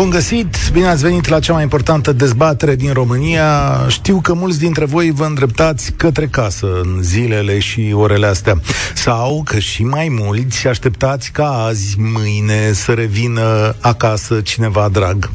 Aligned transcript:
Bun 0.00 0.10
găsit, 0.10 0.56
bine 0.72 0.86
ați 0.86 1.02
venit 1.02 1.28
la 1.28 1.38
cea 1.38 1.52
mai 1.52 1.62
importantă 1.62 2.12
dezbatere 2.12 2.74
din 2.74 2.92
România. 2.92 3.78
Știu 3.88 4.20
că 4.20 4.32
mulți 4.32 4.58
dintre 4.58 4.84
voi 4.84 5.10
vă 5.10 5.24
îndreptați 5.24 5.92
către 5.92 6.26
casă 6.26 6.80
în 6.82 7.02
zilele 7.02 7.58
și 7.58 7.92
orele 7.94 8.26
astea. 8.26 8.60
Sau 8.94 9.42
că 9.44 9.58
și 9.58 9.84
mai 9.84 10.08
mulți 10.08 10.66
așteptați 10.66 11.30
ca 11.30 11.64
azi, 11.64 11.96
mâine, 11.98 12.72
să 12.72 12.92
revină 12.92 13.76
acasă 13.80 14.40
cineva 14.40 14.88
drag. 14.88 15.30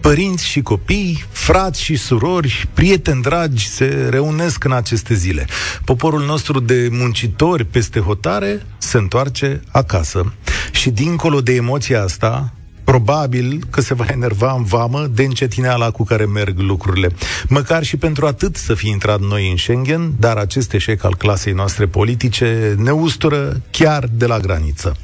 Părinți 0.00 0.46
și 0.46 0.60
copii, 0.62 1.24
frați 1.30 1.82
și 1.82 1.96
surori, 1.96 2.68
prieteni 2.74 3.22
dragi 3.22 3.68
se 3.68 4.06
reunesc 4.10 4.64
în 4.64 4.72
aceste 4.72 5.14
zile. 5.14 5.46
Poporul 5.84 6.24
nostru 6.24 6.60
de 6.60 6.88
muncitori 6.90 7.64
peste 7.64 8.00
hotare 8.00 8.62
se 8.78 8.96
întoarce 8.96 9.60
acasă. 9.70 10.32
Și 10.72 10.90
dincolo 10.90 11.40
de 11.40 11.52
emoția 11.52 12.02
asta, 12.02 12.52
probabil 12.88 13.62
că 13.70 13.80
se 13.80 13.94
va 13.94 14.04
enerva 14.08 14.54
în 14.56 14.64
vamă 14.64 15.06
de 15.06 15.22
încetineala 15.22 15.90
cu 15.90 16.04
care 16.04 16.24
merg 16.24 16.58
lucrurile. 16.58 17.08
Măcar 17.48 17.82
și 17.82 17.96
pentru 17.96 18.26
atât 18.26 18.56
să 18.56 18.74
fi 18.74 18.88
intrat 18.88 19.20
noi 19.20 19.50
în 19.50 19.56
Schengen, 19.56 20.12
dar 20.18 20.36
acest 20.36 20.72
eșec 20.72 21.04
al 21.04 21.16
clasei 21.16 21.52
noastre 21.52 21.86
politice 21.86 22.74
ne 22.78 22.90
ustură 22.90 23.60
chiar 23.70 24.08
de 24.12 24.26
la 24.26 24.38
graniță. 24.38 24.96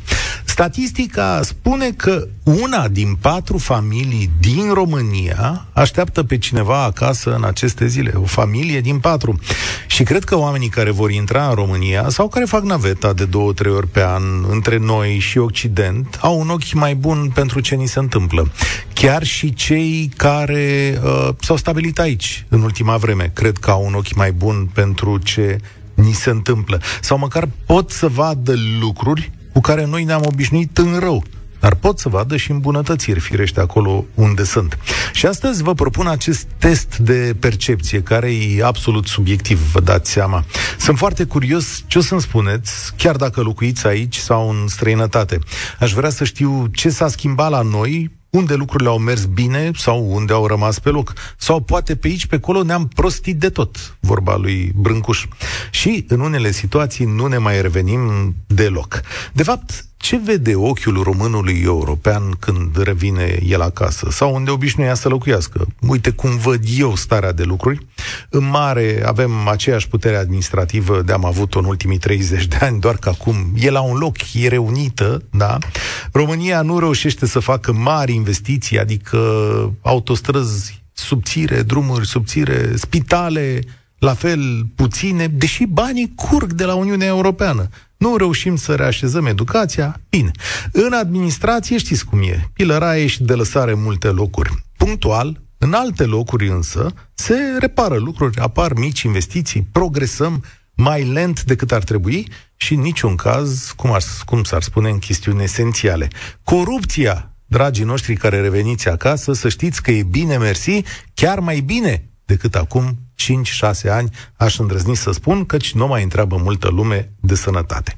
Statistica 0.44 1.40
spune 1.42 1.90
că 1.90 2.28
una 2.42 2.88
din 2.88 3.16
patru 3.20 3.58
familii 3.58 4.30
din 4.40 4.72
România 4.72 5.66
așteaptă 5.72 6.22
pe 6.22 6.38
cineva 6.38 6.82
acasă 6.82 7.34
în 7.34 7.44
aceste 7.44 7.86
zile. 7.86 8.12
O 8.14 8.24
familie 8.24 8.80
din 8.80 8.98
patru. 8.98 9.38
Și 9.86 10.02
cred 10.02 10.24
că 10.24 10.38
oamenii 10.38 10.68
care 10.68 10.90
vor 10.90 11.10
intra 11.10 11.48
în 11.48 11.54
România 11.54 12.08
sau 12.08 12.28
care 12.28 12.44
fac 12.44 12.62
naveta 12.62 13.12
de 13.12 13.24
două, 13.24 13.52
trei 13.52 13.72
ori 13.72 13.88
pe 13.88 14.02
an 14.04 14.22
între 14.50 14.78
noi 14.78 15.18
și 15.18 15.38
Occident 15.38 16.18
au 16.20 16.40
un 16.40 16.48
ochi 16.50 16.72
mai 16.72 16.94
bun 16.94 17.30
pentru 17.34 17.60
ce 17.60 17.74
ni 17.74 17.86
se 17.86 17.98
întâmplă. 17.98 18.50
Chiar 18.92 19.22
și 19.22 19.54
cei 19.54 20.10
care 20.16 21.00
uh, 21.04 21.28
s-au 21.40 21.56
stabilit 21.56 21.98
aici 21.98 22.46
în 22.48 22.62
ultima 22.62 22.96
vreme 22.96 23.30
cred 23.34 23.56
că 23.56 23.70
au 23.70 23.84
un 23.84 23.94
ochi 23.94 24.14
mai 24.14 24.32
bun 24.32 24.68
pentru 24.72 25.18
ce 25.18 25.58
ni 25.94 26.12
se 26.12 26.30
întâmplă. 26.30 26.80
Sau 27.00 27.18
măcar 27.18 27.48
pot 27.66 27.90
să 27.90 28.08
vadă 28.08 28.54
lucruri 28.80 29.30
cu 29.54 29.60
care 29.60 29.84
noi 29.84 30.04
ne-am 30.04 30.22
obișnuit 30.26 30.78
în 30.78 30.98
rău. 30.98 31.24
Dar 31.60 31.74
pot 31.74 31.98
să 31.98 32.08
vadă 32.08 32.36
și 32.36 32.50
îmbunătățiri, 32.50 33.20
firește, 33.20 33.60
acolo 33.60 34.04
unde 34.14 34.44
sunt. 34.44 34.78
Și 35.12 35.26
astăzi 35.26 35.62
vă 35.62 35.74
propun 35.74 36.06
acest 36.06 36.46
test 36.58 36.96
de 36.96 37.36
percepție, 37.40 38.02
care 38.02 38.34
e 38.34 38.64
absolut 38.64 39.06
subiectiv, 39.06 39.58
vă 39.72 39.80
dați 39.80 40.10
seama. 40.10 40.44
Sunt 40.78 40.98
foarte 40.98 41.24
curios 41.24 41.84
ce 41.86 41.98
o 41.98 42.00
să-mi 42.00 42.20
spuneți, 42.20 42.94
chiar 42.96 43.16
dacă 43.16 43.40
locuiți 43.40 43.86
aici 43.86 44.16
sau 44.16 44.50
în 44.50 44.68
străinătate. 44.68 45.38
Aș 45.80 45.92
vrea 45.92 46.10
să 46.10 46.24
știu 46.24 46.66
ce 46.66 46.88
s-a 46.88 47.08
schimbat 47.08 47.50
la 47.50 47.60
noi 47.60 48.10
unde 48.34 48.54
lucrurile 48.54 48.88
au 48.88 48.98
mers 48.98 49.24
bine 49.24 49.70
sau 49.76 50.14
unde 50.14 50.32
au 50.32 50.46
rămas 50.46 50.78
pe 50.78 50.90
loc. 50.90 51.12
Sau 51.36 51.60
poate 51.60 51.96
pe 51.96 52.08
aici, 52.08 52.26
pe 52.26 52.34
acolo 52.34 52.62
ne-am 52.62 52.88
prostit 52.88 53.38
de 53.38 53.50
tot, 53.50 53.96
vorba 54.00 54.36
lui 54.36 54.72
Brâncuș. 54.74 55.26
Și 55.70 56.04
în 56.08 56.20
unele 56.20 56.50
situații 56.50 57.04
nu 57.04 57.26
ne 57.26 57.38
mai 57.38 57.62
revenim 57.62 58.34
deloc. 58.46 59.00
De 59.32 59.42
fapt, 59.42 59.86
ce 60.04 60.20
vede 60.24 60.54
ochiul 60.54 61.02
românului 61.02 61.60
european 61.64 62.30
când 62.38 62.82
revine 62.82 63.38
el 63.46 63.60
acasă? 63.60 64.08
Sau 64.10 64.34
unde 64.34 64.50
obișnuia 64.50 64.94
să 64.94 65.08
locuiască? 65.08 65.66
Uite 65.80 66.10
cum 66.10 66.36
văd 66.36 66.60
eu 66.78 66.96
starea 66.96 67.32
de 67.32 67.42
lucruri. 67.42 67.86
În 68.28 68.48
mare 68.48 69.02
avem 69.06 69.48
aceeași 69.48 69.88
putere 69.88 70.16
administrativă 70.16 71.02
de 71.02 71.12
am 71.12 71.24
avut-o 71.24 71.58
în 71.58 71.64
ultimii 71.64 71.98
30 71.98 72.46
de 72.46 72.56
ani, 72.60 72.80
doar 72.80 72.96
că 72.96 73.08
acum 73.08 73.36
e 73.56 73.70
la 73.70 73.80
un 73.80 73.96
loc, 73.96 74.16
e 74.34 74.48
reunită, 74.48 75.22
da? 75.30 75.58
România 76.12 76.62
nu 76.62 76.78
reușește 76.78 77.26
să 77.26 77.38
facă 77.38 77.72
mari 77.72 78.14
investiții, 78.14 78.78
adică 78.78 79.18
autostrăzi 79.82 80.82
subțire, 80.92 81.62
drumuri 81.62 82.06
subțire, 82.06 82.76
spitale, 82.76 83.60
la 83.98 84.14
fel 84.14 84.66
puține, 84.74 85.26
deși 85.26 85.64
banii 85.64 86.12
curg 86.14 86.52
de 86.52 86.64
la 86.64 86.74
Uniunea 86.74 87.06
Europeană. 87.06 87.68
Nu 88.04 88.16
reușim 88.16 88.56
să 88.56 88.74
reașezăm 88.74 89.26
educația? 89.26 90.00
Bine. 90.08 90.30
În 90.72 90.92
administrație 90.92 91.78
știți 91.78 92.04
cum 92.04 92.22
e. 92.22 92.50
Pilăraie 92.52 93.06
și 93.06 93.22
de 93.22 93.34
lăsare 93.34 93.74
multe 93.74 94.08
locuri. 94.08 94.64
Punctual, 94.76 95.40
în 95.58 95.72
alte 95.72 96.04
locuri 96.04 96.48
însă, 96.48 96.92
se 97.14 97.34
repară 97.58 97.96
lucruri, 97.96 98.38
apar 98.38 98.72
mici 98.72 99.02
investiții, 99.02 99.68
progresăm 99.72 100.44
mai 100.74 101.04
lent 101.04 101.42
decât 101.42 101.72
ar 101.72 101.82
trebui 101.82 102.28
și 102.56 102.74
în 102.74 102.80
niciun 102.80 103.16
caz, 103.16 103.72
cum, 103.76 103.92
ar, 103.92 104.02
cum 104.24 104.42
s-ar 104.42 104.62
spune, 104.62 104.90
în 104.90 104.98
chestiuni 104.98 105.42
esențiale. 105.42 106.08
Corupția, 106.42 107.36
dragii 107.46 107.84
noștri 107.84 108.16
care 108.16 108.40
reveniți 108.40 108.88
acasă, 108.88 109.32
să 109.32 109.48
știți 109.48 109.82
că 109.82 109.90
e 109.90 110.02
bine 110.02 110.36
mersi, 110.36 110.82
chiar 111.14 111.38
mai 111.38 111.60
bine 111.60 112.08
decât 112.24 112.54
acum 112.54 112.98
5-6 113.86 113.90
ani, 113.90 114.10
aș 114.36 114.58
îndrăzni 114.58 114.96
să 114.96 115.10
spun, 115.10 115.46
căci 115.46 115.72
nu 115.72 115.86
mai 115.86 116.02
întreabă 116.02 116.36
multă 116.36 116.68
lume 116.68 117.12
de 117.20 117.34
sănătate. 117.34 117.96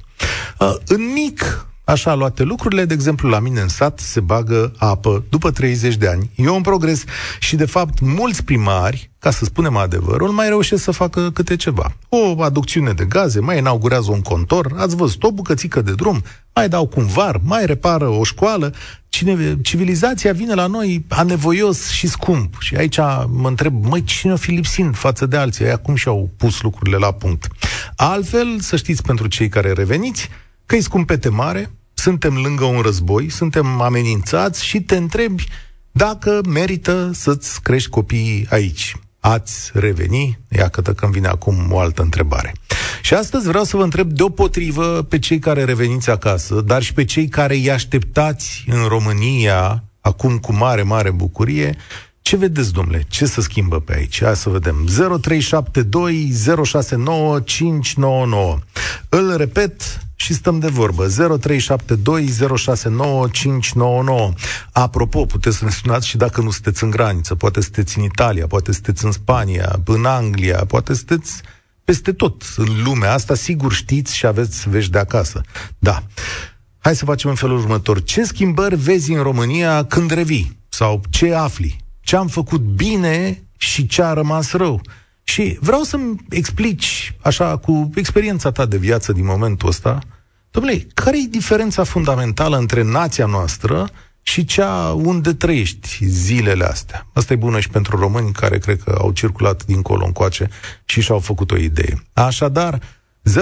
Uh, 0.59 0.75
în 0.87 1.13
mic, 1.13 1.67
Așa 1.87 2.15
luate 2.15 2.43
lucrurile, 2.43 2.85
de 2.85 2.95
exemplu, 2.95 3.29
la 3.29 3.39
mine 3.39 3.61
în 3.61 3.69
sat 3.69 3.99
se 3.99 4.21
bagă 4.21 4.73
apă 4.77 5.25
după 5.29 5.51
30 5.51 5.97
de 5.97 6.09
ani. 6.09 6.31
E 6.35 6.49
un 6.49 6.61
progres 6.61 7.05
și, 7.39 7.57
de 7.57 7.65
fapt, 7.65 8.01
mulți 8.01 8.45
primari, 8.45 9.11
ca 9.19 9.31
să 9.31 9.45
spunem 9.45 9.77
adevărul, 9.77 10.31
mai 10.31 10.49
reușesc 10.49 10.83
să 10.83 10.91
facă 10.91 11.31
câte 11.31 11.57
ceva. 11.57 11.97
O 12.09 12.43
aducțiune 12.43 12.93
de 12.93 13.05
gaze, 13.05 13.41
mai 13.41 13.59
inaugurează 13.59 14.11
un 14.11 14.21
contor, 14.21 14.75
ați 14.77 14.97
văzut 14.97 15.23
o 15.23 15.33
bucățică 15.33 15.83
de 15.83 15.93
drum, 15.93 16.23
mai 16.55 16.69
dau 16.69 16.87
cu 16.87 17.01
var, 17.01 17.41
mai 17.43 17.67
repară 17.67 18.09
o 18.09 18.25
școală. 18.25 18.75
Cine, 19.09 19.59
civilizația 19.63 20.33
vine 20.33 20.55
la 20.55 20.67
noi 20.67 21.05
anevoios 21.09 21.89
și 21.91 22.07
scump. 22.07 22.55
Și 22.59 22.77
aici 22.77 22.99
mă 23.29 23.49
întreb, 23.49 23.85
măi, 23.85 24.05
cine 24.05 24.33
o 24.33 24.37
fi 24.37 24.51
lipsind 24.51 24.97
față 24.97 25.27
de 25.27 25.37
alții? 25.37 25.65
Aia 25.65 25.77
cum 25.77 25.95
și-au 25.95 26.31
pus 26.37 26.63
lucrurile 26.63 26.97
la 26.97 27.13
punct? 27.13 27.47
Altfel, 27.97 28.61
să 28.61 28.77
știți 28.77 29.03
pentru 29.03 29.27
cei 29.27 29.49
care 29.49 29.73
reveniți, 29.73 30.29
că 30.67 30.77
e 30.77 30.81
scumpete 30.81 31.29
mare, 31.29 31.71
suntem 31.99 32.35
lângă 32.35 32.65
un 32.65 32.81
război, 32.81 33.31
suntem 33.31 33.81
amenințați 33.81 34.65
și 34.65 34.81
te 34.81 34.97
întrebi 34.97 35.47
dacă 35.91 36.41
merită 36.49 37.11
să-ți 37.15 37.63
crești 37.63 37.91
copiii 37.91 38.47
aici. 38.51 38.97
Ați 39.21 39.71
reveni? 39.75 40.39
Iată 40.49 40.83
că 40.83 40.93
când 40.93 41.13
vine 41.13 41.29
acum 41.29 41.73
o 41.73 41.79
altă 41.79 42.03
întrebare. 42.03 42.55
Și 43.03 43.15
astăzi 43.15 43.47
vreau 43.47 43.65
să 43.65 43.77
vă 43.77 43.83
întreb 43.83 44.11
deopotrivă 44.11 45.03
pe 45.03 45.19
cei 45.19 45.39
care 45.39 45.65
reveniți 45.65 46.11
acasă, 46.11 46.61
dar 46.61 46.83
și 46.83 46.93
pe 46.93 47.05
cei 47.05 47.29
care 47.29 47.55
îi 47.55 47.71
așteptați 47.71 48.65
în 48.67 48.85
România, 48.89 49.85
acum 50.01 50.39
cu 50.39 50.53
mare, 50.53 50.83
mare 50.83 51.11
bucurie, 51.11 51.77
ce 52.27 52.37
vedeți, 52.37 52.73
domnule? 52.73 53.05
Ce 53.09 53.27
se 53.27 53.41
schimbă 53.41 53.81
pe 53.81 53.95
aici? 53.95 54.23
Hai 54.23 54.37
să 54.37 54.51
vedem. 54.51 54.87
0372 55.21 56.33
069 56.65 57.41
599. 57.41 58.59
Îl 59.09 59.37
repet, 59.37 60.06
și 60.17 60.35
stăm 60.35 60.59
de 60.59 60.69
vorbă. 60.69 61.07
0372069599. 61.07 61.13
Apropo, 64.73 65.25
puteți 65.25 65.57
să 65.57 65.65
ne 65.65 65.71
sunați 65.71 66.07
și 66.09 66.17
dacă 66.17 66.41
nu 66.41 66.51
sunteți 66.51 66.85
în 66.85 66.91
graniță. 66.91 67.35
Poate 67.35 67.61
sunteți 67.61 67.99
în 67.99 68.05
Italia, 68.05 68.47
poate 68.47 68.73
sunteți 68.73 69.05
în 69.05 69.13
Spania, 69.13 69.79
în 69.85 70.05
Anglia, 70.05 70.65
poate 70.65 70.95
sunteți 70.95 71.41
peste 71.85 72.13
tot 72.13 72.43
în 72.57 72.83
lumea 72.85 73.13
asta. 73.13 73.35
Sigur 73.35 73.73
știți 73.73 74.17
și 74.17 74.27
aveți 74.27 74.69
vești 74.69 74.91
de 74.91 74.99
acasă. 74.99 75.41
Da. 75.79 76.03
Hai 76.79 76.97
să 76.97 77.05
facem 77.05 77.31
în 77.31 77.37
felul 77.37 77.59
următor. 77.59 78.03
Ce 78.03 78.25
schimbări 78.25 78.77
vezi 78.77 79.13
în 79.13 79.23
România 79.23 79.85
când 79.85 80.11
revii? 80.11 80.59
Sau 80.69 81.03
ce 81.11 81.35
afli? 81.35 81.77
Ce 82.01 82.17
am 82.17 82.27
făcut 82.27 82.61
bine 82.61 83.43
și 83.57 83.87
ce 83.87 84.03
a 84.03 84.13
rămas 84.13 84.53
rău? 84.53 84.81
Și 85.29 85.59
vreau 85.61 85.83
să-mi 85.83 86.17
explici, 86.29 87.17
așa, 87.23 87.57
cu 87.57 87.91
experiența 87.95 88.51
ta 88.51 88.67
de 88.67 88.77
viață 88.77 89.13
din 89.13 89.25
momentul 89.25 89.69
ăsta, 89.69 89.99
domnule, 90.51 90.87
care 90.95 91.19
e 91.19 91.27
diferența 91.31 91.85
fundamentală 91.85 92.57
între 92.57 92.83
nația 92.83 93.27
noastră 93.27 93.91
și 94.23 94.45
cea 94.45 94.93
unde 94.93 95.33
trăiești 95.33 96.05
zilele 96.05 96.65
astea? 96.65 97.07
Asta 97.13 97.33
e 97.33 97.37
bună 97.37 97.61
și 97.61 97.69
pentru 97.69 97.97
români 97.97 98.33
care 98.33 98.59
cred 98.59 98.83
că 98.83 98.97
au 99.01 99.13
circulat 99.13 99.65
dincolo 99.65 100.05
încoace 100.05 100.49
și 100.85 101.01
și-au 101.01 101.19
făcut 101.19 101.51
o 101.51 101.57
idee. 101.57 102.03
Așadar, 102.13 102.81
0372069599 103.23 103.33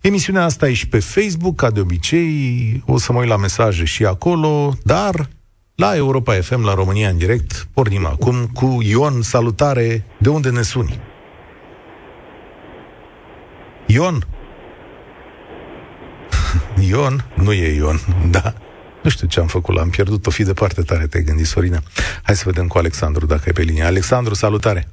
Emisiunea 0.00 0.44
asta 0.44 0.68
e 0.68 0.72
și 0.72 0.88
pe 0.88 0.98
Facebook, 0.98 1.56
ca 1.56 1.70
de 1.70 1.80
obicei, 1.80 2.82
o 2.86 2.98
să 2.98 3.12
mă 3.12 3.18
uit 3.18 3.28
la 3.28 3.36
mesaje 3.36 3.84
și 3.84 4.04
acolo, 4.04 4.74
dar 4.82 5.28
la 5.80 5.96
Europa 5.96 6.32
FM, 6.32 6.64
la 6.64 6.74
România 6.74 7.08
în 7.08 7.18
direct, 7.18 7.68
pornim 7.74 8.06
acum 8.06 8.34
cu 8.54 8.78
Ion. 8.82 9.22
Salutare! 9.22 10.04
De 10.18 10.28
unde 10.28 10.50
ne 10.50 10.62
suni? 10.62 10.98
Ion? 13.86 14.18
Ion? 16.90 17.24
Nu 17.34 17.52
e 17.52 17.74
Ion, 17.74 17.96
da. 18.36 18.52
Nu 19.02 19.10
știu 19.10 19.26
ce 19.26 19.40
am 19.40 19.46
făcut, 19.46 19.74
l-am 19.74 19.88
pierdut, 19.90 20.26
o 20.26 20.30
fi 20.30 20.42
departe 20.42 20.82
tare, 20.82 21.06
te-ai 21.06 21.22
gândit, 21.22 21.46
Sorina. 21.46 21.78
Hai 22.22 22.34
să 22.34 22.42
vedem 22.46 22.66
cu 22.66 22.78
Alexandru, 22.78 23.26
dacă 23.26 23.42
e 23.46 23.52
pe 23.52 23.62
linie. 23.62 23.82
Alexandru, 23.82 24.34
salutare! 24.34 24.88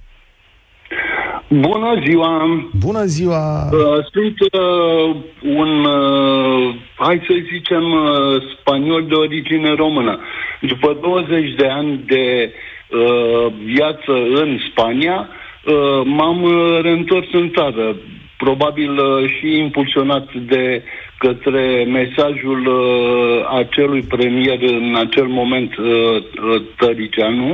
Bună 1.50 2.01
ziua! 2.06 2.45
Bună 2.78 3.04
ziua! 3.04 3.69
Uh, 3.72 4.06
sunt 4.12 4.39
uh, 4.39 5.16
un, 5.42 5.86
uh, 5.86 6.75
hai 6.95 7.22
să 7.28 7.34
zicem, 7.51 7.84
uh, 7.92 8.42
spaniol 8.60 9.06
de 9.07 9.13
origine 9.13 9.75
română. 9.75 10.19
După 10.62 10.98
20 11.01 11.54
de 11.56 11.68
ani 11.68 12.04
de 12.06 12.54
uh, 12.89 13.54
viață 13.63 14.12
în 14.33 14.59
Spania, 14.69 15.30
uh, 15.30 16.01
m-am 16.06 16.44
uh, 16.44 16.80
reîntors 16.81 17.27
în 17.31 17.51
țară, 17.56 17.95
probabil 18.38 18.92
uh, 18.92 19.30
și 19.30 19.57
impulsionat 19.57 20.33
de 20.33 20.83
către 21.18 21.86
mesajul 21.88 22.65
uh, 22.65 23.57
acelui 23.57 24.01
premier 24.01 24.59
în 24.62 24.95
acel 24.95 25.27
moment, 25.27 25.77
uh, 25.77 25.86
uh, 25.86 26.62
Tăricianu, 26.77 27.50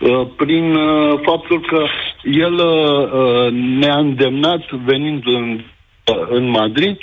uh, 0.00 0.26
prin 0.36 0.74
uh, 0.74 1.20
faptul 1.22 1.60
că 1.60 1.84
el 2.24 2.52
uh, 2.52 3.52
ne-a 3.52 3.98
îndemnat, 3.98 4.70
venind 4.70 5.22
în, 5.26 5.60
uh, 6.06 6.26
în 6.28 6.50
Madrid, 6.50 6.98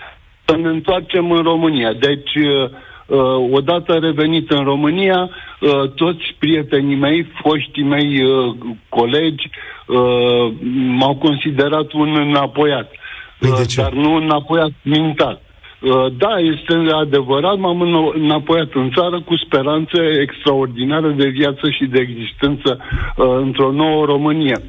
să 0.45 0.57
ne 0.57 0.67
întoarcem 0.67 1.31
în 1.31 1.43
România. 1.43 1.93
Deci, 1.93 2.35
uh, 2.35 2.69
uh, 3.07 3.19
odată 3.51 3.93
revenit 3.93 4.51
în 4.51 4.63
România, 4.63 5.29
uh, 5.59 5.89
toți 5.95 6.35
prietenii 6.39 6.95
mei, 6.95 7.27
foștii 7.41 7.83
mei 7.83 8.23
uh, 8.23 8.55
colegi, 8.89 9.49
uh, 9.87 10.53
m-au 10.99 11.15
considerat 11.15 11.91
un 11.91 12.15
înapoiat. 12.19 12.91
Păi 13.39 13.49
Uh, 13.49 13.57
de 13.57 13.65
ce? 13.65 13.81
Dar 13.81 13.91
nu 13.93 14.15
înapoiat 14.15 14.71
mintat. 14.81 15.41
Uh, 15.81 16.05
Da, 16.17 16.35
este 16.53 16.73
adevărat, 16.93 17.57
m-am 17.57 17.81
îno- 17.87 18.13
înapoiat 18.15 18.69
în 18.73 18.91
țară 18.95 19.21
cu 19.21 19.35
speranțe 19.35 19.99
extraordinare 20.21 21.09
de 21.09 21.27
viață 21.27 21.69
și 21.69 21.85
de 21.85 21.99
existență 21.99 22.79
uh, 23.17 23.25
într-o 23.41 23.71
nouă 23.71 24.05
România. 24.05 24.61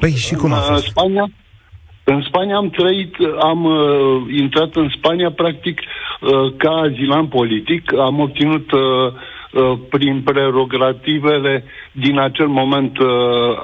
Păi 0.00 0.10
și 0.10 0.34
cum 0.34 0.52
a 0.52 0.56
În 0.56 0.62
uh, 0.62 0.68
fost? 0.70 0.84
Spania, 0.86 1.26
în 2.04 2.22
Spania 2.28 2.56
am 2.56 2.70
trăit, 2.70 3.14
am 3.40 3.64
uh, 3.64 4.38
intrat 4.38 4.74
în 4.74 4.88
Spania 4.96 5.30
practic 5.30 5.80
uh, 5.80 6.54
ca 6.56 6.70
azilant 6.70 7.28
politic. 7.28 7.92
Am 7.98 8.20
obținut 8.20 8.72
uh, 8.72 8.80
uh, 8.80 9.78
prin 9.90 10.22
prerogativele 10.22 11.64
din 11.92 12.18
acel 12.18 12.46
moment 12.46 12.98
uh, 12.98 13.06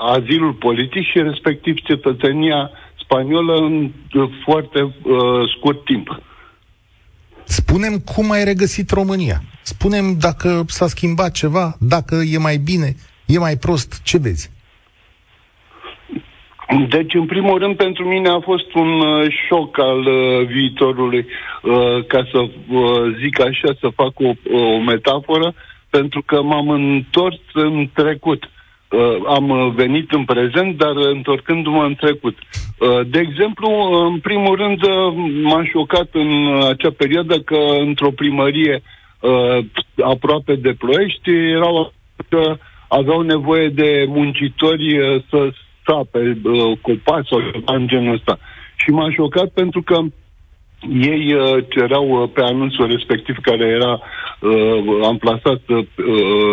azilul 0.01 0.53
politic 0.53 1.03
și 1.03 1.19
respectiv 1.23 1.77
cetățenia 1.77 2.71
spaniolă 3.01 3.55
în 3.55 3.93
uh, 4.13 4.31
foarte 4.45 4.83
uh, 4.83 4.93
scurt 5.57 5.85
timp. 5.85 6.23
Spunem 7.45 7.99
cum 7.99 8.31
ai 8.31 8.45
regăsit 8.45 8.91
România. 8.91 9.43
Spunem 9.63 10.17
dacă 10.19 10.65
s-a 10.67 10.87
schimbat 10.87 11.33
ceva, 11.33 11.77
dacă 11.81 12.15
e 12.15 12.39
mai 12.39 12.57
bine, 12.57 12.95
e 13.27 13.39
mai 13.39 13.57
prost, 13.57 14.01
ce 14.03 14.19
vezi? 14.19 14.51
Deci, 16.89 17.15
în 17.15 17.27
primul 17.27 17.59
rând, 17.59 17.77
pentru 17.77 18.05
mine 18.05 18.29
a 18.29 18.41
fost 18.41 18.75
un 18.75 19.01
uh, 19.01 19.27
șoc 19.49 19.79
al 19.79 19.99
uh, 19.99 20.47
viitorului, 20.47 21.27
uh, 21.63 22.05
ca 22.07 22.29
să 22.33 22.39
uh, 22.39 23.17
zic 23.21 23.41
așa, 23.41 23.77
să 23.81 23.89
fac 23.95 24.21
o, 24.21 24.31
o 24.57 24.79
metaforă, 24.79 25.55
pentru 25.91 26.23
că 26.27 26.43
m-am 26.43 26.69
întors 26.69 27.41
în 27.53 27.89
trecut. 27.95 28.51
Uh, 28.91 29.17
am 29.27 29.49
uh, 29.49 29.73
venit 29.75 30.11
în 30.11 30.25
prezent, 30.25 30.77
dar 30.77 30.97
uh, 30.97 31.11
întorcându-mă 31.11 31.85
în 31.85 31.95
trecut. 31.95 32.37
Uh, 32.79 33.01
de 33.07 33.19
exemplu, 33.19 33.69
uh, 33.71 34.11
în 34.13 34.19
primul 34.19 34.57
rând, 34.57 34.83
uh, 34.83 35.15
m-a 35.43 35.65
șocat 35.65 36.09
în 36.13 36.47
uh, 36.47 36.69
acea 36.69 36.91
perioadă 36.97 37.41
că 37.41 37.59
într-o 37.79 38.11
primărie 38.11 38.83
uh, 39.21 39.59
aproape 40.05 40.55
de 40.55 40.73
ploiești 40.79 41.31
erau 41.31 41.93
că 42.29 42.57
aveau 42.89 43.21
nevoie 43.21 43.69
de 43.69 44.05
muncitori 44.09 44.99
uh, 44.99 45.23
să 45.31 45.51
sape 45.89 46.41
uh, 46.45 46.79
copaci 46.83 47.27
sau 47.29 47.41
ceva 47.41 47.75
în 47.75 47.87
genul 47.87 48.15
ăsta. 48.15 48.39
Și 48.77 48.91
m-a 48.91 49.11
șocat 49.11 49.49
pentru 49.49 49.83
că 49.83 49.99
ei 51.03 51.33
uh, 51.33 51.65
cereau 51.69 52.09
uh, 52.09 52.31
pe 52.33 52.41
anunțul 52.41 52.87
respectiv 52.87 53.37
care 53.43 53.65
era 53.67 54.01
uh, 54.41 55.05
amplasat 55.05 55.61
uh, 55.69 55.87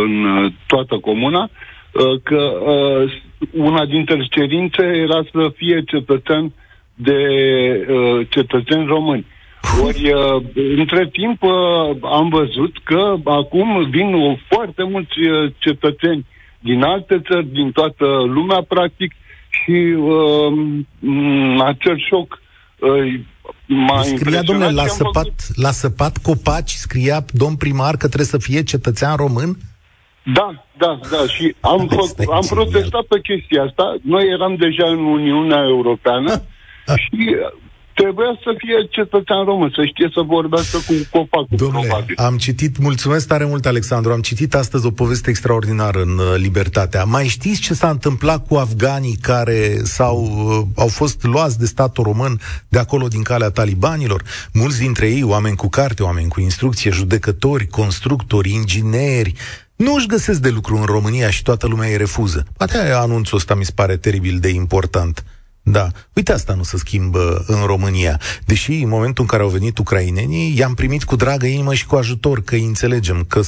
în 0.04 0.26
uh, 0.26 0.52
toată 0.68 0.98
comuna 0.98 1.50
uh, 1.50 2.20
că 2.24 2.42
uh, 2.66 3.14
una 3.54 3.86
dintre 3.86 4.26
cerințe 4.30 4.84
era 4.84 5.22
să 5.32 5.52
fie 5.56 5.84
cetățean 5.84 6.54
de 6.94 7.20
uh, 7.90 8.28
cetățeni 8.30 8.86
români. 8.86 9.26
Ori, 9.84 10.14
uh, 10.14 10.44
între 10.78 11.08
timp, 11.12 11.44
uh, 11.44 11.52
am 12.02 12.30
văzut 12.30 12.78
că 12.84 13.16
acum 13.24 13.90
vin 13.90 14.14
uh, 14.14 14.38
foarte 14.50 14.84
mulți 14.84 15.20
uh, 15.20 15.52
cetățeni 15.58 16.26
din 16.60 16.82
alte 16.84 17.22
țări, 17.30 17.46
din 17.46 17.72
toată 17.72 18.06
lumea, 18.08 18.62
practic, 18.68 19.12
și 19.64 19.96
uh, 19.98 20.54
m- 21.00 21.66
acel 21.66 22.04
șoc 22.10 22.40
uh, 22.80 23.20
m-a 23.68 24.02
Scria, 24.02 24.12
impresionat 24.12 24.46
domnule, 24.46 24.72
la 24.72 24.82
și 24.84 24.90
am 24.90 24.96
săpat, 24.96 25.24
văzut- 25.24 25.56
la 25.56 25.72
săpat 25.72 26.18
copaci, 26.18 26.70
scria 26.72 27.26
domn 27.32 27.56
primar 27.56 27.92
că 27.98 28.06
trebuie 28.08 28.26
să 28.28 28.38
fie 28.38 28.64
cetățean 28.64 29.16
român? 29.16 29.58
Da, 30.34 30.64
da, 30.78 31.00
da. 31.12 31.28
Și 31.28 31.56
am, 31.60 31.80
Asta 31.82 31.96
făcut, 31.96 32.20
e 32.20 32.24
am 32.34 32.42
genial. 32.42 32.48
protestat 32.50 33.04
pe 33.06 33.20
chestia 33.22 33.64
asta. 33.64 33.96
Noi 34.02 34.24
eram 34.28 34.56
deja 34.56 34.86
în 34.88 35.06
Uniunea 35.06 35.64
Europeană 35.64 36.42
și 36.96 37.36
trebuia 37.96 38.40
să 38.44 38.52
fie 38.58 38.88
cetățean 38.90 39.44
român, 39.46 39.72
să 39.76 39.86
știe 39.86 40.10
să 40.14 40.22
vorbească 40.22 40.78
cu 40.88 40.94
copacul, 41.12 41.58
Domnule, 41.58 41.88
probabil. 41.88 42.16
am 42.18 42.38
citit, 42.38 42.78
mulțumesc 42.78 43.28
tare 43.28 43.46
mult, 43.46 43.66
Alexandru, 43.66 44.12
am 44.12 44.22
citit 44.22 44.56
astăzi 44.56 44.86
o 44.86 44.92
poveste 44.92 45.30
extraordinară 45.30 46.02
în 46.02 46.18
uh, 46.18 46.34
Libertatea. 46.38 47.04
Mai 47.04 47.28
știți 47.28 47.62
ce 47.62 47.74
s-a 47.74 47.90
întâmplat 47.90 48.48
cu 48.48 48.56
afganii 48.56 49.18
care 49.22 49.78
s-au, 49.84 50.18
uh, 50.24 50.82
au 50.84 50.88
fost 50.88 51.24
luați 51.24 51.60
de 51.60 51.66
statul 51.66 52.04
român 52.04 52.40
de 52.68 52.80
acolo 52.80 53.08
din 53.08 53.22
calea 53.24 53.50
talibanilor? 53.50 54.24
Mulți 54.54 54.80
dintre 54.80 55.08
ei, 55.08 55.24
oameni 55.24 55.56
cu 55.56 55.70
carte, 55.70 56.04
oameni 56.04 56.28
cu 56.28 56.42
instrucție, 56.42 56.92
judecători, 56.92 57.68
constructori, 57.68 58.52
ingineri, 58.52 59.34
nu 59.76 59.94
își 59.94 60.08
găsesc 60.08 60.40
de 60.40 60.50
lucru 60.50 60.76
în 60.76 60.84
România 60.86 61.30
și 61.30 61.44
toată 61.44 61.68
lumea 61.68 61.90
îi 61.90 61.98
refuză. 61.98 62.46
Poate 62.58 62.78
aia 62.78 63.00
anunțul 63.00 63.38
ăsta 63.38 63.56
mi 63.56 63.66
se 63.66 63.72
pare 63.76 63.98
teribil 63.98 64.38
de 64.40 64.50
important. 64.50 65.24
Da. 65.68 65.88
Uite, 66.14 66.32
asta 66.32 66.54
nu 66.54 66.64
se 66.64 66.78
schimbă 66.78 67.44
în 67.48 67.66
România. 67.66 68.20
Deși 68.46 68.72
în 68.72 68.90
momentul 68.90 69.24
în 69.24 69.30
care 69.30 69.44
au 69.44 69.50
venit 69.50 69.78
ucrainenii, 69.78 70.58
i-am 70.58 70.74
primit 70.74 71.04
cu 71.04 71.16
dragă 71.16 71.46
inimă 71.46 71.74
și 71.74 71.86
cu 71.86 71.96
ajutor, 71.96 72.42
că 72.42 72.56
îi 72.56 72.66
înțelegem, 72.66 73.26
că 73.28 73.42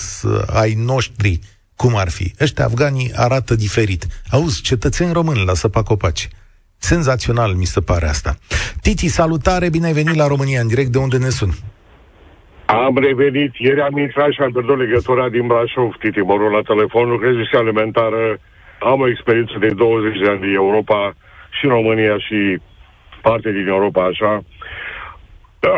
ai 0.54 0.74
noștri, 0.74 1.40
cum 1.76 1.96
ar 1.96 2.10
fi. 2.10 2.34
Ăștia 2.42 2.66
afganii 2.66 3.12
arată 3.16 3.56
diferit. 3.56 4.06
Auzi, 4.32 4.62
cetățeni 4.62 5.14
români 5.14 5.46
la 5.46 5.54
săpa 5.54 5.84
copaci. 5.84 6.28
Senzațional 6.78 7.54
mi 7.54 7.66
se 7.66 7.82
pare 7.82 8.08
asta. 8.08 8.38
Titi, 8.82 9.08
salutare, 9.08 9.70
bine 9.70 9.86
ai 9.86 9.94
venit 9.94 10.16
la 10.16 10.28
România, 10.28 10.62
în 10.62 10.68
direct 10.68 10.92
de 10.92 10.98
unde 10.98 11.18
ne 11.18 11.30
suni. 11.30 11.56
Am 12.66 12.98
revenit, 12.98 13.52
ieri 13.58 13.82
am 13.82 13.98
intrat 13.98 14.32
și 14.32 14.42
am 14.42 14.52
pierdut 14.52 14.78
legătura 14.78 15.30
din 15.30 15.48
Brașov, 15.48 15.92
Titi, 16.00 16.20
mă 16.20 16.36
rog 16.42 16.52
la 16.52 16.62
telefon, 16.62 17.10
lucrez 17.10 17.34
în 17.34 17.60
alimentară, 17.60 18.40
am 18.80 19.00
o 19.00 19.10
experiență 19.10 19.56
de 19.60 19.68
20 19.68 20.20
de 20.24 20.30
ani 20.30 20.40
din 20.46 20.54
Europa, 20.54 21.16
și 21.50 21.66
în 21.66 21.72
România 21.72 22.18
și 22.18 22.58
parte 23.22 23.52
din 23.52 23.68
Europa, 23.68 24.04
așa. 24.04 24.44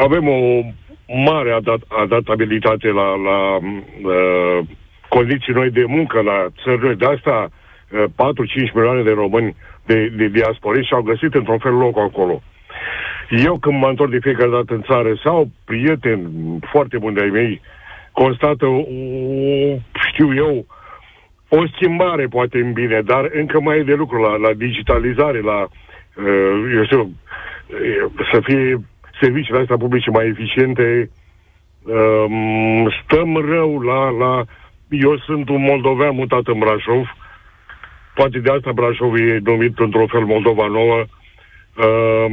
Avem 0.02 0.28
o 0.28 0.62
mare 1.08 1.52
adat- 1.52 1.88
adaptabilitate 1.88 2.88
la, 2.88 3.16
la 3.16 3.56
uh, 3.56 4.60
condiții 5.08 5.54
noi 5.54 5.70
de 5.70 5.84
muncă, 5.88 6.22
la 6.22 6.48
țări 6.64 6.82
noi. 6.82 6.96
De 6.96 7.06
asta 7.06 7.50
uh, 7.92 8.04
4-5 8.70 8.74
milioane 8.74 9.04
de 9.04 9.12
români 9.12 9.56
de, 9.86 10.08
de 10.08 10.28
diasporiți 10.28 10.88
și-au 10.88 11.02
găsit 11.02 11.34
într-un 11.34 11.58
fel 11.58 11.74
loc 11.74 11.98
acolo. 11.98 12.42
Eu 13.30 13.58
când 13.58 13.80
mă 13.80 13.88
întorc 13.88 14.12
de 14.12 14.20
fiecare 14.22 14.50
dată 14.50 14.74
în 14.74 14.82
țară 14.82 15.14
sau 15.24 15.50
prieteni 15.66 16.30
foarte 16.72 16.98
buni 16.98 17.16
de-ai 17.16 17.30
mei 17.30 17.62
constată, 18.12 18.66
o, 18.66 18.82
știu 20.12 20.36
eu, 20.36 20.66
o 21.50 21.68
schimbare 21.74 22.28
poate 22.28 22.58
în 22.58 22.72
bine, 22.74 23.02
dar 23.02 23.30
încă 23.34 23.60
mai 23.60 23.80
e 23.80 23.84
de 23.84 23.94
lucru 23.94 24.22
la, 24.22 24.36
la 24.36 24.54
digitalizare, 24.54 25.42
la, 25.42 25.60
uh, 25.64 26.74
eu 26.76 26.84
știu, 26.84 27.02
uh, 27.02 28.12
să 28.32 28.40
fie 28.44 28.80
serviciile 29.22 29.60
astea 29.60 29.78
publice 29.78 30.10
mai 30.10 30.28
eficiente. 30.28 31.10
Uh, 31.84 32.96
stăm 33.04 33.36
rău 33.36 33.80
la, 33.80 34.10
la... 34.10 34.44
Eu 34.90 35.18
sunt 35.18 35.50
un 35.50 35.62
moldovean 35.62 36.16
mutat 36.16 36.48
în 36.48 36.60
Brașov. 36.60 37.06
Poate 38.16 38.40
de 38.40 38.52
asta 38.52 38.72
Brașov 38.72 39.16
e 39.16 39.40
numit 39.44 39.80
într-un 39.80 40.08
fel 40.08 40.26
Moldova 40.26 40.68
nouă. 40.68 41.04
Uh, 41.78 42.26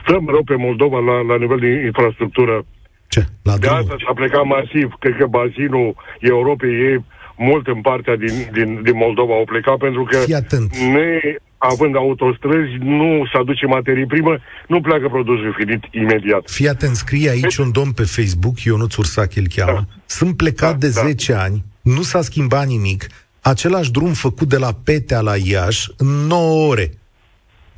stăm 0.00 0.26
rău 0.28 0.42
pe 0.44 0.54
Moldova 0.56 0.98
la, 0.98 1.20
la 1.20 1.36
nivel 1.36 1.58
de 1.58 1.68
infrastructură. 1.68 2.64
Ce? 3.08 3.20
La 3.42 3.52
de 3.52 3.58
drumuri. 3.58 3.82
asta 3.82 3.96
s-a 4.06 4.12
plecat 4.12 4.44
masiv. 4.44 4.94
Cred 4.98 5.16
că 5.16 5.26
bazinul 5.26 5.94
Europei 6.20 6.74
e 6.92 7.02
mult 7.38 7.66
în 7.66 7.80
partea 7.80 8.16
din, 8.16 8.34
din, 8.52 8.82
din 8.82 8.96
Moldova 8.96 9.34
au 9.34 9.44
plecat 9.44 9.76
pentru 9.76 10.02
că 10.04 10.16
Fii 10.16 10.34
atent. 10.34 10.76
ne 10.76 11.36
având 11.58 11.96
autostrăzi, 11.96 12.72
nu 12.80 13.24
se 13.32 13.38
aduce 13.38 13.66
materii 13.66 14.06
primă, 14.06 14.38
nu 14.68 14.80
pleacă 14.80 15.08
produsul 15.08 15.54
finit 15.58 15.82
imediat. 15.90 16.50
Fii 16.50 16.68
atent, 16.68 16.94
scrie 16.96 17.30
aici 17.30 17.56
un 17.56 17.70
domn 17.72 17.92
pe 17.92 18.02
Facebook, 18.02 18.60
Ionuț 18.60 18.94
Ursache 18.94 19.40
îl 19.40 19.46
cheamă. 19.54 19.72
Da. 19.72 19.84
Sunt 20.06 20.36
plecat 20.36 20.70
Da, 20.70 20.76
de 20.86 20.90
da. 20.94 21.00
10 21.00 21.32
ani, 21.32 21.64
nu 21.82 22.02
s-a 22.02 22.22
schimbat 22.22 22.66
nimic, 22.66 23.06
același 23.40 23.90
drum 23.90 24.12
făcut 24.12 24.48
de 24.48 24.56
la 24.56 24.70
Petea 24.84 25.20
la 25.20 25.36
Iași 25.36 25.90
în 25.96 26.06
9 26.06 26.68
ore. 26.68 26.90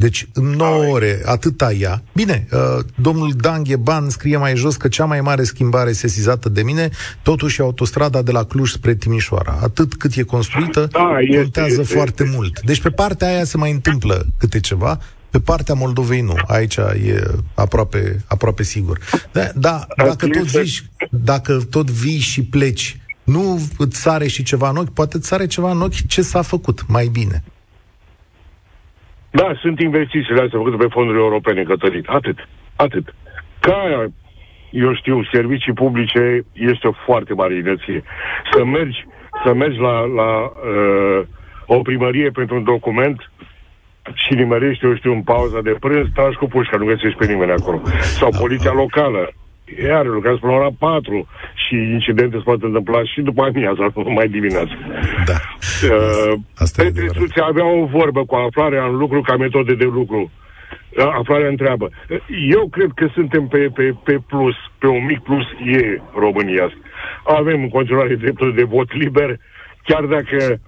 Deci, 0.00 0.26
în 0.32 0.44
9 0.44 0.84
ore, 0.84 1.22
atâta 1.24 1.72
ea. 1.72 2.02
Bine, 2.14 2.46
uh, 2.52 2.84
domnul 2.94 3.32
Dan 3.36 3.62
Gheban 3.62 4.08
scrie 4.08 4.36
mai 4.36 4.56
jos 4.56 4.76
că 4.76 4.88
cea 4.88 5.04
mai 5.04 5.20
mare 5.20 5.42
schimbare 5.42 5.92
sesizată 5.92 6.48
de 6.48 6.62
mine, 6.62 6.90
totuși, 7.22 7.60
e 7.60 7.64
autostrada 7.64 8.22
de 8.22 8.30
la 8.30 8.44
Cluj 8.44 8.70
spre 8.70 8.94
Timișoara. 8.94 9.58
Atât 9.62 9.94
cât 9.94 10.14
e 10.14 10.22
construită, 10.22 10.88
da, 10.92 11.16
contează 11.34 11.80
este, 11.80 11.94
foarte 11.94 12.22
este. 12.22 12.36
mult. 12.36 12.60
Deci, 12.60 12.80
pe 12.80 12.90
partea 12.90 13.28
aia 13.28 13.44
se 13.44 13.56
mai 13.56 13.70
întâmplă 13.70 14.26
câte 14.38 14.60
ceva, 14.60 15.00
pe 15.30 15.40
partea 15.40 15.74
Moldovei 15.74 16.20
nu. 16.20 16.34
Aici 16.46 16.76
e 16.76 17.30
aproape, 17.54 18.24
aproape 18.26 18.62
sigur. 18.62 18.98
Da, 19.32 19.48
da 19.54 19.86
dacă 19.96 20.26
tot 20.26 20.48
zici, 20.48 20.84
dacă 21.10 21.66
tot 21.70 21.90
vii 21.90 22.18
și 22.18 22.42
pleci, 22.42 23.00
nu 23.24 23.60
îți 23.78 24.00
sare 24.00 24.26
și 24.26 24.42
ceva 24.42 24.68
în 24.68 24.76
ochi, 24.76 24.92
poate 24.92 25.16
îți 25.16 25.26
sare 25.26 25.46
ceva 25.46 25.70
în 25.70 25.82
ochi 25.82 26.06
ce 26.06 26.22
s-a 26.22 26.42
făcut 26.42 26.84
mai 26.88 27.06
bine. 27.06 27.44
Da, 29.30 29.52
sunt 29.60 29.80
investițiile 29.80 30.40
astea 30.40 30.58
făcute 30.58 30.76
pe 30.76 30.90
fonduri 30.90 31.18
europene, 31.18 31.62
Cătălin. 31.62 32.04
Atât. 32.06 32.48
Atât. 32.76 33.14
Ca, 33.60 34.10
eu 34.70 34.94
știu, 34.94 35.24
servicii 35.32 35.72
publice 35.72 36.44
este 36.52 36.86
o 36.86 36.92
foarte 37.04 37.34
mare 37.34 37.54
inerție. 37.54 38.02
Să 38.52 38.64
mergi, 38.64 39.04
să 39.44 39.54
mergi 39.54 39.78
la, 39.78 40.00
la 40.00 40.42
uh, 40.42 41.26
o 41.66 41.78
primărie 41.80 42.30
pentru 42.30 42.56
un 42.56 42.64
document 42.64 43.30
și 44.14 44.34
nimerești, 44.34 44.84
eu 44.84 44.96
știu, 44.96 45.12
în 45.12 45.22
pauza 45.22 45.60
de 45.60 45.76
prânz, 45.80 46.06
tragi 46.14 46.36
cu 46.36 46.46
pușca, 46.46 46.76
nu 46.76 46.84
găsești 46.84 47.18
pe 47.18 47.26
nimeni 47.26 47.52
acolo. 47.52 47.80
Sau 48.00 48.30
poliția 48.38 48.72
locală 48.72 49.32
iar 49.78 50.06
lucrează 50.06 50.38
până 50.40 50.52
la 50.52 50.58
ora 50.58 50.70
4 50.78 51.28
și 51.54 51.74
incidente 51.74 52.36
se 52.36 52.42
poate 52.42 52.66
întâmpla 52.66 53.04
și 53.04 53.20
după 53.20 53.42
amiaza, 53.42 53.92
nu 54.06 54.10
mai 54.10 54.28
dimineața. 54.28 54.74
Da. 55.24 55.34
Uh, 55.82 56.32
Asta 56.56 56.82
Petrițuții 56.82 57.42
avea 57.42 57.66
o 57.66 57.84
vorbă 57.84 58.24
cu 58.24 58.34
aflarea 58.34 58.84
în 58.84 58.96
lucru 58.96 59.20
ca 59.20 59.36
metode 59.36 59.74
de 59.74 59.84
lucru. 59.84 60.30
Aflarea 61.18 61.48
întreabă. 61.48 61.90
Eu 62.50 62.68
cred 62.68 62.90
că 62.94 63.06
suntem 63.14 63.46
pe, 63.46 63.70
pe, 63.74 63.94
pe 64.04 64.18
plus, 64.26 64.54
pe 64.78 64.86
un 64.86 65.04
mic 65.04 65.20
plus 65.20 65.44
e 65.64 66.00
România. 66.14 66.72
Avem 67.24 67.62
în 67.62 67.68
continuare 67.68 68.14
dreptul 68.14 68.54
de 68.54 68.62
vot 68.62 68.92
liber, 68.92 69.38
chiar 69.84 70.04
dacă 70.04 70.36
Eh, 70.36 70.58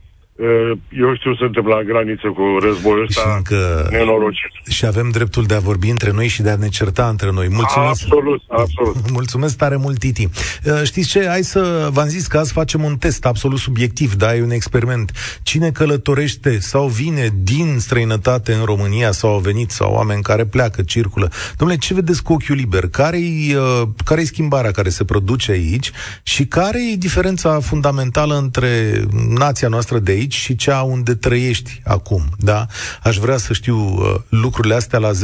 eu 0.88 1.14
știu, 1.16 1.34
suntem 1.34 1.66
la 1.66 1.82
graniță 1.82 2.28
cu 2.28 2.58
războiul 2.60 3.02
ăsta 3.02 3.20
și 3.20 3.26
încă... 3.36 3.88
nenorocit. 3.90 4.50
Și 4.68 4.86
avem 4.86 5.10
dreptul 5.10 5.44
de 5.44 5.54
a 5.54 5.58
vorbi 5.58 5.88
între 5.88 6.10
noi 6.10 6.28
și 6.28 6.42
de 6.42 6.50
a 6.50 6.56
ne 6.56 6.68
certa 6.68 7.08
între 7.08 7.30
noi. 7.30 7.48
Mulțumesc. 7.50 8.02
Absolut, 8.02 8.42
absolut. 8.48 9.10
Mulțumesc 9.18 9.56
tare 9.56 9.76
mult, 9.76 9.98
Titi. 9.98 10.28
Eh, 10.64 10.82
știți 10.82 11.08
ce? 11.08 11.26
Hai 11.28 11.42
să... 11.42 11.88
V-am 11.92 12.06
zis 12.06 12.26
că 12.26 12.38
azi 12.38 12.52
facem 12.52 12.84
un 12.84 12.96
test 12.96 13.26
absolut 13.26 13.58
subiectiv, 13.58 14.14
da? 14.14 14.34
E 14.34 14.42
un 14.42 14.50
experiment. 14.50 15.12
Cine 15.42 15.70
călătorește 15.70 16.58
sau 16.58 16.86
vine 16.86 17.28
din 17.42 17.76
străinătate 17.78 18.52
în 18.52 18.64
România 18.64 19.10
sau 19.10 19.30
au 19.32 19.38
venit 19.38 19.70
sau 19.70 19.92
oameni 19.92 20.22
care 20.22 20.44
pleacă, 20.44 20.82
circulă. 20.82 21.30
Domnule, 21.56 21.80
ce 21.80 21.94
vedeți 21.94 22.22
cu 22.22 22.32
ochiul 22.32 22.56
liber? 22.56 22.88
Care-i, 22.88 23.54
uh, 23.54 23.88
care-i 24.04 24.24
schimbarea 24.24 24.70
care 24.70 24.88
se 24.88 25.04
produce 25.04 25.50
aici 25.50 25.90
și 26.22 26.46
care 26.46 26.78
e 26.92 26.96
diferența 26.96 27.60
fundamentală 27.60 28.36
între 28.36 29.02
nația 29.28 29.68
noastră 29.68 29.98
de 29.98 30.10
aici 30.10 30.31
aici 30.32 30.40
și 30.40 30.56
cea 30.56 30.82
unde 30.82 31.14
trăiești 31.14 31.80
acum, 31.84 32.22
da? 32.38 32.66
Aș 33.02 33.16
vrea 33.16 33.36
să 33.36 33.52
știu 33.52 33.76
uh, 33.76 34.14
lucrurile 34.28 34.74
astea 34.74 34.98
la 34.98 35.10
0372069599. 35.10 35.14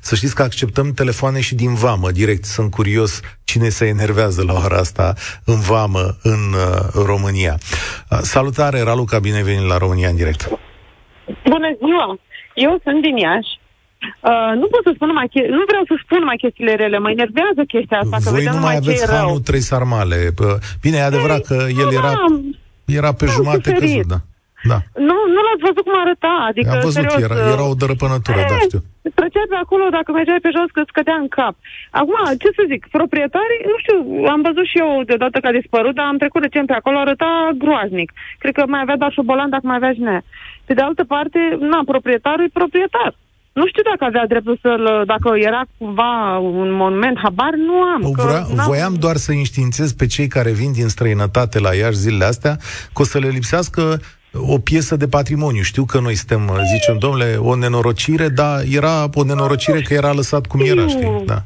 Să 0.00 0.14
știți 0.14 0.34
că 0.34 0.42
acceptăm 0.42 0.92
telefoane 0.92 1.40
și 1.40 1.54
din 1.54 1.74
vamă, 1.74 2.10
direct. 2.10 2.44
Sunt 2.44 2.70
curios 2.70 3.20
cine 3.44 3.68
se 3.68 3.86
enervează 3.86 4.42
la 4.42 4.52
ora 4.52 4.76
asta 4.76 5.14
în 5.44 5.60
vamă 5.60 6.16
în 6.22 6.52
uh, 6.52 7.04
România. 7.06 7.58
Uh, 8.10 8.18
salutare, 8.22 8.82
Raluca, 8.82 9.18
bine 9.18 9.42
venit 9.42 9.66
la 9.66 9.76
România 9.76 10.08
în 10.08 10.16
direct. 10.16 10.48
Bună 11.44 11.76
ziua! 11.78 12.18
Eu 12.54 12.80
sunt 12.84 13.02
din 13.02 13.16
Iași 13.16 13.58
Uh, 14.30 14.52
nu 14.60 14.66
pot 14.72 14.82
să 14.86 14.92
spun 14.94 15.06
numai 15.12 15.28
che- 15.34 15.50
nu 15.58 15.62
vreau 15.70 15.84
să 15.90 15.94
spun 16.04 16.18
numai 16.18 16.36
chestiile 16.44 16.74
rele, 16.74 16.98
mă 16.98 17.10
enervează 17.10 17.62
chestia 17.72 17.98
asta. 17.98 18.30
Voi 18.30 18.44
că 18.44 18.50
nu 18.58 18.64
mai 18.68 18.76
aveți 18.76 19.06
hanul 19.14 19.40
trei 19.48 19.60
sarmale. 19.70 20.16
Bine, 20.84 20.96
e 20.96 21.02
adevărat 21.12 21.42
că 21.50 21.56
el 21.82 21.88
era, 22.00 22.12
era 22.98 23.12
pe 23.20 23.26
jumate 23.26 23.72
căzut, 23.72 24.06
da. 24.14 24.20
Da. 24.72 24.78
Nu, 25.08 25.16
nu 25.34 25.40
l-ați 25.46 25.64
văzut 25.68 25.84
cum 25.86 25.96
arăta, 26.04 26.34
adică 26.50 26.70
Am 26.76 26.80
văzut, 26.86 27.02
serios, 27.10 27.22
era, 27.26 27.36
era 27.54 27.64
o 27.72 27.74
dărăpănătură, 27.82 28.40
da, 28.52 28.56
știu. 28.68 28.80
Trăcea 29.20 29.44
pe 29.52 29.58
acolo, 29.64 29.84
dacă 29.98 30.08
mergeai 30.12 30.44
pe 30.46 30.54
jos, 30.56 30.68
că 30.72 30.80
îți 30.82 30.94
cădea 30.96 31.18
în 31.24 31.28
cap. 31.38 31.54
Acum, 32.00 32.16
ce 32.42 32.48
să 32.58 32.62
zic, 32.72 32.82
proprietarii, 32.98 33.60
nu 33.72 33.76
știu, 33.82 33.96
am 34.34 34.40
văzut 34.48 34.66
și 34.70 34.78
eu 34.84 34.90
deodată 35.10 35.36
că 35.40 35.46
a 35.48 35.58
dispărut, 35.60 35.94
dar 35.98 36.06
am 36.08 36.18
trecut 36.22 36.42
recent 36.46 36.66
pe 36.68 36.76
acolo, 36.78 36.96
arăta 36.98 37.30
groaznic. 37.62 38.10
Cred 38.42 38.54
că 38.56 38.62
mai 38.74 38.80
avea 38.82 38.96
doar 39.00 39.12
șobolan 39.16 39.50
dacă 39.54 39.66
mai 39.66 39.78
avea 39.80 39.92
și 39.96 40.02
ne. 40.08 40.18
Pe 40.66 40.72
de 40.78 40.82
altă 40.88 41.04
parte, 41.14 41.40
na, 41.72 41.80
proprietarul 41.92 42.44
e 42.48 42.58
proprietar. 42.60 43.12
Nu 43.52 43.66
știu 43.66 43.82
dacă 43.82 44.04
avea 44.04 44.26
dreptul 44.26 44.58
să 44.62 45.02
dacă 45.06 45.32
era 45.36 45.62
cumva 45.78 46.38
un 46.38 46.70
monument, 46.72 47.18
habar 47.18 47.54
nu 47.54 47.82
am. 47.82 48.04
O 48.04 48.10
vrea, 48.10 48.64
voiam 48.66 48.94
doar 48.94 49.16
să 49.16 49.30
înștiințez 49.32 49.92
pe 49.92 50.06
cei 50.06 50.26
care 50.26 50.50
vin 50.50 50.72
din 50.72 50.88
străinătate 50.88 51.60
la 51.60 51.74
Iași 51.74 51.96
zilele 51.96 52.24
astea 52.24 52.56
că 52.92 53.02
o 53.02 53.04
să 53.04 53.18
le 53.18 53.28
lipsească 53.28 54.00
o 54.32 54.58
piesă 54.58 54.96
de 54.96 55.08
patrimoniu. 55.08 55.62
Știu 55.62 55.84
că 55.84 56.00
noi 56.00 56.14
suntem, 56.14 56.42
zicem, 56.74 56.98
domnule, 56.98 57.36
o 57.50 57.56
nenorocire, 57.56 58.28
dar 58.28 58.56
era 58.80 59.08
o 59.14 59.24
nenorocire 59.24 59.80
că 59.80 59.94
era 59.94 60.12
lăsat 60.12 60.46
cum 60.46 60.60
era, 60.60 60.86
știi? 60.86 61.22
Da. 61.26 61.40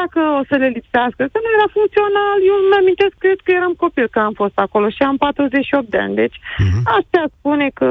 Dacă 0.00 0.20
o 0.40 0.42
să 0.48 0.54
le 0.62 0.68
lipsească, 0.78 1.22
că 1.32 1.38
nu 1.44 1.50
era 1.56 1.68
funcțional, 1.78 2.36
eu 2.50 2.56
îmi 2.64 2.78
amintesc, 2.80 3.14
cred 3.24 3.38
că 3.44 3.50
eram 3.60 3.74
copil 3.84 4.06
că 4.14 4.18
am 4.18 4.34
fost 4.42 4.56
acolo 4.64 4.88
și 4.88 5.02
am 5.02 5.16
48 5.16 5.88
de 5.94 5.98
ani, 5.98 6.14
deci 6.14 6.36
uh-huh. 6.38 6.82
asta 6.98 7.20
spune 7.38 7.66
că 7.78 7.88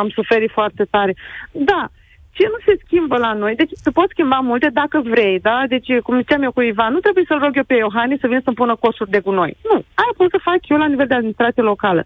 am 0.00 0.08
suferit 0.18 0.50
foarte 0.58 0.84
tare. 0.94 1.14
Da, 1.52 1.82
ce 2.36 2.44
nu 2.52 2.58
se 2.66 2.74
schimbă 2.84 3.16
la 3.26 3.32
noi? 3.32 3.54
Deci 3.54 3.70
se 3.84 3.90
pot 3.90 4.08
schimba 4.10 4.38
multe 4.50 4.68
dacă 4.80 4.98
vrei, 5.12 5.40
da? 5.40 5.58
Deci, 5.68 5.88
cum 6.06 6.18
ziceam 6.18 6.42
eu 6.42 6.52
cu 6.52 6.62
Ivan, 6.62 6.92
nu 6.92 7.00
trebuie 7.00 7.24
să-l 7.28 7.42
rog 7.44 7.56
eu 7.56 7.64
pe 7.64 7.74
Iohannis 7.74 8.20
să 8.20 8.26
vină 8.26 8.40
să-mi 8.44 8.60
pună 8.60 8.74
costuri 8.76 9.10
de 9.10 9.20
gunoi. 9.20 9.56
Nu. 9.70 9.76
Aia 10.00 10.12
pot 10.16 10.30
să 10.30 10.46
fac 10.48 10.60
eu 10.68 10.78
la 10.78 10.86
nivel 10.92 11.06
de 11.06 11.14
administrație 11.14 11.62
locală. 11.62 12.02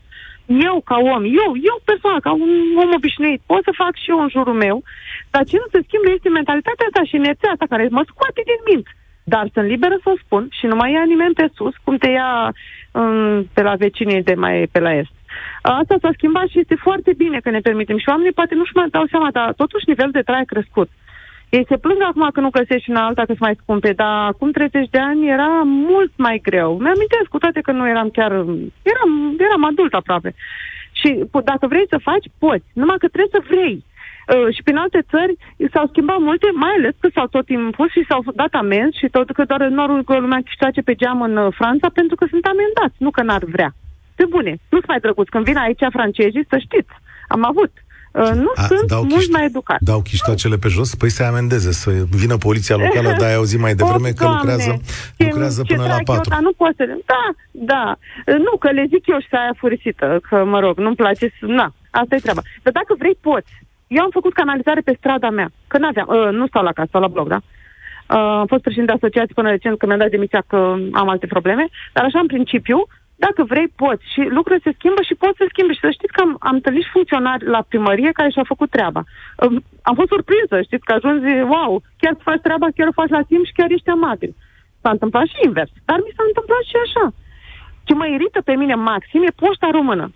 Eu, 0.69 0.77
ca 0.91 0.97
om, 1.15 1.23
eu, 1.43 1.51
eu 1.71 1.77
persoană, 1.85 2.21
ca 2.21 2.33
un 2.33 2.53
om 2.83 2.91
obișnuit, 2.99 3.41
pot 3.47 3.63
să 3.65 3.79
fac 3.83 3.95
și 4.03 4.11
eu 4.11 4.19
în 4.23 4.29
jurul 4.29 4.57
meu, 4.65 4.77
dar 5.31 5.45
ce 5.45 5.57
nu 5.57 5.67
se 5.73 5.85
schimbă 5.87 6.09
este 6.11 6.29
mentalitatea 6.29 6.87
asta 6.87 7.03
și 7.05 7.15
inerția 7.17 7.51
asta 7.51 7.67
care 7.73 7.89
mă 7.91 8.03
scoate 8.11 8.41
din 8.51 8.61
minți. 8.69 8.93
Dar 9.33 9.45
sunt 9.53 9.67
liberă 9.67 9.97
să 10.03 10.09
o 10.11 10.21
spun 10.25 10.49
și 10.59 10.67
nu 10.67 10.77
mai 10.77 10.93
ia 10.93 11.05
nimeni 11.13 11.35
pe 11.35 11.47
sus, 11.55 11.75
cum 11.85 11.97
te 11.97 12.11
ia 12.11 12.53
um, 12.93 13.49
pe 13.55 13.63
la 13.63 13.75
vecinii 13.75 14.23
de 14.23 14.35
mai 14.35 14.69
pe 14.73 14.81
la 14.81 14.93
est. 14.95 15.18
Asta 15.81 15.97
s-a 16.01 16.11
schimbat 16.13 16.49
și 16.49 16.59
este 16.59 16.75
foarte 16.75 17.13
bine 17.17 17.39
că 17.41 17.51
ne 17.51 17.61
permitem. 17.61 17.99
Și 17.99 18.09
oamenii 18.09 18.33
poate 18.33 18.55
nu-și 18.55 18.75
mai 18.75 18.89
dau 18.91 19.07
seama, 19.07 19.31
dar 19.31 19.53
totuși 19.53 19.89
nivelul 19.89 20.11
de 20.19 20.27
trai 20.29 20.41
a 20.41 20.53
crescut. 20.53 20.89
Ei 21.49 21.65
se 21.69 21.77
plâng 21.77 22.03
acum 22.03 22.29
că 22.33 22.41
nu 22.41 22.51
găsești 22.51 22.91
una 22.91 23.07
alta 23.07 23.21
că 23.21 23.33
sunt 23.33 23.47
mai 23.49 23.59
scumpe, 23.63 23.93
dar 23.93 24.27
acum 24.33 24.51
30 24.51 24.89
de 24.91 24.99
ani 24.99 25.29
era 25.29 25.51
mult 25.65 26.13
mai 26.17 26.41
greu. 26.43 26.71
Mi-amintesc 26.85 27.29
cu 27.31 27.39
toate 27.39 27.61
că 27.61 27.73
nu 27.73 27.89
eram 27.89 28.09
chiar... 28.11 28.33
Eram, 28.93 29.11
eram 29.39 29.65
adult 29.65 29.93
aproape. 29.95 30.35
Și 30.93 31.25
dacă 31.45 31.67
vrei 31.67 31.87
să 31.89 32.07
faci, 32.09 32.27
poți. 32.39 32.67
Numai 32.73 32.97
că 32.99 33.09
trebuie 33.09 33.37
să 33.41 33.47
vrei. 33.51 33.85
Uh, 34.35 34.55
și 34.55 34.63
prin 34.63 34.77
alte 34.77 35.01
țări 35.13 35.35
s-au 35.73 35.87
schimbat 35.87 36.19
multe, 36.19 36.49
mai 36.55 36.75
ales 36.79 36.95
că 37.01 37.09
s-au 37.15 37.27
tot 37.27 37.49
impus 37.49 37.91
și 37.91 38.07
s-au 38.09 38.25
dat 38.35 38.53
amenzi 38.53 38.99
și 38.99 39.09
tot 39.09 39.31
că 39.31 39.45
doar 39.45 39.63
norul 39.69 40.05
că 40.05 40.19
lumea 40.19 40.41
câștige 40.45 40.81
pe 40.81 40.95
geam 40.95 41.23
în 41.23 41.37
uh, 41.37 41.55
Franța 41.59 41.89
pentru 41.95 42.17
că 42.17 42.25
sunt 42.31 42.45
amendați, 42.45 42.97
nu 42.99 43.11
că 43.11 43.23
n-ar 43.23 43.45
vrea. 43.45 43.73
Pe 44.19 44.25
bune, 44.35 44.53
nu-ți 44.69 44.89
mai 44.89 45.01
drăguț. 45.05 45.29
Când 45.29 45.45
vin 45.45 45.57
aici 45.57 45.85
francezii, 45.99 46.47
să 46.51 46.57
știți, 46.67 46.93
am 47.29 47.45
avut. 47.45 47.73
Uh, 48.13 48.31
nu 48.45 48.51
A, 48.55 48.63
sunt 48.63 48.89
dau 48.89 49.03
mult 49.03 49.15
chiști, 49.15 49.31
mai 49.31 49.45
educați. 49.45 49.85
Dau 49.85 50.01
chiștoacele 50.01 50.57
pe 50.57 50.69
jos? 50.69 50.95
Păi 50.95 51.11
să 51.17 51.23
amendeze, 51.23 51.73
să 51.73 51.91
vină 52.23 52.37
poliția 52.37 52.77
locală, 52.77 53.09
dar 53.19 53.29
ai 53.29 53.35
auzit 53.35 53.61
mai 53.61 53.75
devreme 53.75 54.11
că 54.19 54.25
lucrează, 54.35 54.73
ce, 55.17 55.25
lucrează 55.25 55.63
până 55.63 55.83
la 55.83 55.99
4. 56.05 56.15
Eu, 56.15 56.23
dar 56.35 56.41
nu 56.49 56.53
pot 56.53 56.73
să... 56.77 56.85
Da, 57.13 57.25
da. 57.51 57.85
Nu, 58.47 58.57
că 58.63 58.69
le 58.71 58.85
zic 58.93 59.07
eu 59.07 59.19
și 59.21 59.29
să 59.31 59.37
aia 59.37 59.55
furisită, 59.57 60.21
că, 60.29 60.45
mă 60.45 60.59
rog, 60.61 60.79
nu-mi 60.79 61.01
place 61.03 61.27
să... 61.39 61.47
Na, 61.47 61.75
asta 61.91 62.15
e 62.15 62.27
treaba. 62.27 62.43
Dar 62.63 62.73
dacă 62.73 62.95
vrei, 62.99 63.17
poți. 63.21 63.53
Eu 63.87 64.03
am 64.03 64.11
făcut 64.19 64.33
canalizare 64.33 64.81
pe 64.81 64.97
strada 64.99 65.31
mea, 65.31 65.49
că 65.67 65.79
n-aveam, 65.79 66.09
uh, 66.11 66.29
nu 66.33 66.47
stau 66.47 66.63
la 66.63 66.73
casă, 66.73 66.89
stau 66.89 67.01
la 67.01 67.15
bloc, 67.15 67.29
da? 67.29 67.41
Uh, 67.41 68.39
am 68.43 68.47
fost 68.47 68.63
președinte 68.63 68.93
de 68.93 68.99
asociație 69.01 69.35
până 69.35 69.51
recent, 69.51 69.79
că 69.79 69.87
mi-am 69.87 69.99
dat 69.99 70.11
demisia 70.11 70.43
că 70.47 70.57
am 70.93 71.09
alte 71.09 71.27
probleme, 71.27 71.69
dar 71.93 72.05
așa, 72.05 72.19
în 72.19 72.27
principiu, 72.27 72.87
dacă 73.25 73.41
vrei, 73.53 73.69
poți. 73.83 74.05
Și 74.13 74.21
lucrurile 74.37 74.65
se 74.67 74.77
schimbă 74.79 75.01
și 75.09 75.21
poți 75.23 75.39
să 75.41 75.45
schimbe. 75.53 75.73
Și 75.75 75.85
să 75.87 75.91
știți 75.99 76.15
că 76.17 76.21
am, 76.27 76.33
am 76.49 76.55
întâlnit 76.59 76.87
funcționari 76.95 77.45
la 77.55 77.61
primărie 77.71 78.11
care 78.19 78.31
și-au 78.31 78.53
făcut 78.53 78.71
treaba. 78.77 79.03
Am 79.89 79.95
fost 80.01 80.11
surprinsă, 80.15 80.57
știți, 80.63 80.87
că 80.87 80.93
ajungi, 80.95 81.31
wow, 81.53 81.73
chiar 82.01 82.15
faci 82.29 82.45
treaba, 82.47 82.67
chiar 82.77 82.89
o 82.91 82.99
faci 83.01 83.15
la 83.17 83.23
timp 83.31 83.45
și 83.49 83.57
chiar 83.59 83.71
ești 83.77 83.95
amabil. 83.97 84.33
S-a 84.83 84.91
întâmplat 84.97 85.27
și 85.33 85.45
invers. 85.49 85.73
Dar 85.89 85.99
mi 86.05 86.15
s-a 86.17 86.25
întâmplat 86.31 86.63
și 86.71 86.77
așa. 86.85 87.05
Ce 87.87 87.93
mă 87.95 88.07
irită 88.17 88.41
pe 88.49 88.55
mine 88.61 88.75
maxim 88.91 89.21
e 89.29 89.41
poșta 89.43 89.69
română. 89.79 90.07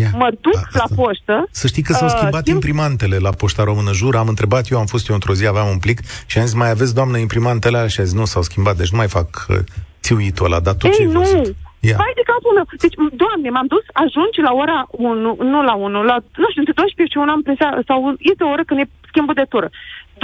Yeah. 0.00 0.10
Mă 0.22 0.28
duc 0.40 0.60
A, 0.72 0.78
la 0.80 0.86
poștă. 1.00 1.34
Să 1.50 1.66
știi 1.66 1.82
că 1.82 1.92
s-au 1.92 2.10
uh, 2.10 2.14
schimbat 2.16 2.46
uh, 2.46 2.52
imprimantele 2.56 3.16
la 3.26 3.30
poșta 3.30 3.62
română, 3.70 3.92
jur. 3.92 4.16
Am 4.16 4.28
întrebat 4.28 4.64
eu, 4.70 4.78
am 4.78 4.86
fost 4.94 5.08
eu 5.08 5.14
într-o 5.14 5.34
zi, 5.34 5.46
aveam 5.46 5.68
un 5.68 5.78
plic 5.78 5.98
și 6.26 6.38
am 6.38 6.44
zis, 6.44 6.54
mai 6.54 6.70
aveți, 6.70 6.94
doamnă, 6.94 7.16
imprimantele 7.18 7.76
alea? 7.76 7.88
Și 7.88 8.00
a 8.00 8.04
zis, 8.04 8.14
nu, 8.14 8.24
s-au 8.24 8.42
schimbat, 8.42 8.76
deci 8.76 8.90
nu 8.90 8.96
mai 8.96 9.08
fac 9.08 9.46
uh, 9.48 9.56
țiuitul 10.00 10.44
ăla, 10.44 10.60
dar 10.60 10.74
tu 10.74 10.86
Ei, 10.86 10.92
ce 10.92 11.04
nu, 11.04 11.54
Yeah. 11.80 11.96
Vai 12.00 12.12
de 12.20 12.28
capul 12.32 12.52
meu. 12.58 12.66
Deci, 12.84 12.96
doamne, 13.22 13.48
m-am 13.50 13.68
dus, 13.74 13.84
ajungi 14.04 14.40
la 14.48 14.52
ora 14.62 14.78
1, 14.90 15.36
nu 15.52 15.62
la 15.62 15.74
1, 15.74 16.02
la, 16.02 16.16
nu 16.42 16.48
știu, 16.50 16.62
între 16.64 16.80
12 16.82 17.14
și 17.14 17.22
1 17.22 17.30
am 17.30 17.42
presa, 17.42 17.68
sau 17.88 17.98
este 18.18 18.44
o 18.44 18.52
oră 18.54 18.64
când 18.64 18.80
e 18.80 18.86
schimbul 19.10 19.34
de 19.34 19.46
tură. 19.52 19.68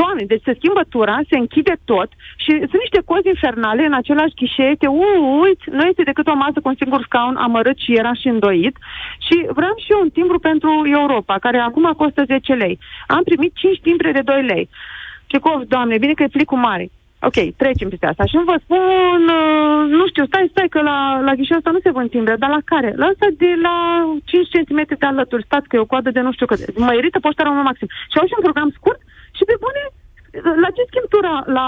Doamne, 0.01 0.25
deci 0.33 0.47
se 0.47 0.57
schimbă 0.59 0.83
tura, 0.89 1.17
se 1.31 1.37
închide 1.39 1.75
tot 1.85 2.09
și 2.37 2.53
sunt 2.71 2.83
niște 2.85 3.01
cozi 3.05 3.29
infernale 3.35 3.83
în 3.85 3.95
același 4.01 4.39
ghișe, 4.39 4.69
te 4.79 4.87
uiți, 4.87 5.65
nu 5.77 5.85
este 5.87 6.03
decât 6.03 6.27
o 6.29 6.35
masă 6.35 6.59
cu 6.61 6.69
un 6.69 6.79
singur 6.79 7.03
scaun 7.03 7.37
amărât 7.37 7.79
și 7.79 7.99
era 8.01 8.13
și 8.21 8.29
îndoit 8.29 8.77
și 9.27 9.37
vreau 9.59 9.75
și 9.85 9.93
eu 9.93 10.01
un 10.01 10.11
timbru 10.11 10.39
pentru 10.39 10.71
Europa, 10.99 11.35
care 11.39 11.59
acum 11.59 11.93
costă 11.97 12.23
10 12.25 12.53
lei. 12.53 12.79
Am 13.07 13.23
primit 13.23 13.53
5 13.55 13.81
timbre 13.81 14.13
de 14.13 14.21
2 14.21 14.43
lei. 14.43 14.69
Și 15.31 15.37
cu, 15.39 15.65
doamne, 15.69 15.99
bine 15.99 16.13
că 16.13 16.23
e 16.23 16.39
plicul 16.39 16.59
mare. 16.59 16.91
Ok, 17.21 17.37
trecem 17.57 17.89
peste 17.89 18.07
asta. 18.07 18.25
Și 18.25 18.37
îmi 18.37 18.45
vă 18.45 18.57
spun, 18.65 19.21
uh, 19.41 19.81
nu 19.99 20.05
știu, 20.09 20.25
stai, 20.27 20.51
stai, 20.51 20.69
că 20.69 20.81
la, 20.83 20.99
la 21.27 21.35
ghișeul 21.35 21.59
ăsta 21.59 21.71
nu 21.71 21.81
se 21.83 21.91
vând 21.97 22.11
timbre, 22.11 22.37
dar 22.37 22.51
la 22.51 22.63
care? 22.65 22.91
La 22.97 23.07
asta 23.07 23.27
de 23.37 23.53
la 23.67 23.75
5 24.25 24.49
cm 24.55 24.81
de 24.99 25.07
alături, 25.07 25.45
stați 25.49 25.69
că 25.69 25.77
e 25.77 25.87
o 25.87 25.93
coadă 25.93 26.11
de 26.11 26.21
nu 26.21 26.33
știu 26.33 26.47
cât. 26.47 26.79
Mă 26.79 26.93
irită 26.95 27.19
poștarea 27.19 27.53
unul 27.53 27.69
maxim. 27.71 27.89
Și 28.11 28.19
au 28.19 28.27
și 28.27 28.37
un 28.37 28.47
program 28.47 28.71
scurt 28.79 29.01
și 29.37 29.45
pe 29.49 29.57
bune, 29.65 29.83
la 30.63 30.71
ce 30.77 30.83
schimb 30.89 31.09
tu 31.13 31.19
la, 31.29 31.37
la, 31.59 31.67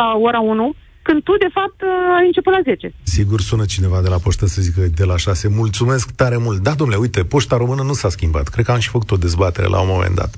la 0.00 0.06
ora 0.26 0.40
1? 0.40 0.74
Când 1.02 1.22
tu, 1.22 1.36
de 1.36 1.50
fapt, 1.52 1.82
ai 2.18 2.26
început 2.26 2.52
la 2.52 2.60
10. 2.64 2.94
Sigur 3.02 3.40
sună 3.40 3.64
cineva 3.64 4.00
de 4.00 4.08
la 4.08 4.16
poștă 4.16 4.46
să 4.46 4.62
zică 4.62 4.80
de 4.80 5.04
la 5.04 5.16
6. 5.16 5.48
Mulțumesc 5.48 6.10
tare 6.10 6.36
mult. 6.36 6.62
Da, 6.62 6.70
domnule, 6.70 6.98
uite, 7.00 7.24
poșta 7.24 7.56
română 7.56 7.82
nu 7.82 7.92
s-a 7.92 8.08
schimbat. 8.08 8.48
Cred 8.48 8.64
că 8.64 8.72
am 8.72 8.78
și 8.78 8.88
făcut 8.88 9.10
o 9.10 9.16
dezbatere 9.16 9.66
la 9.66 9.80
un 9.80 9.88
moment 9.90 10.14
dat. 10.14 10.34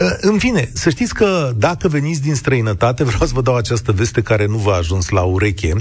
Uh, 0.00 0.06
în 0.20 0.38
fine, 0.38 0.70
să 0.72 0.90
știți 0.90 1.14
că 1.14 1.52
dacă 1.56 1.88
veniți 1.88 2.22
din 2.22 2.34
străinătate, 2.34 3.04
vreau 3.10 3.26
să 3.26 3.34
vă 3.34 3.42
dau 3.42 3.56
această 3.56 3.92
veste 3.92 4.22
care 4.22 4.46
nu 4.46 4.56
v-a 4.56 4.74
ajuns 4.74 5.08
la 5.08 5.20
ureche. 5.22 5.72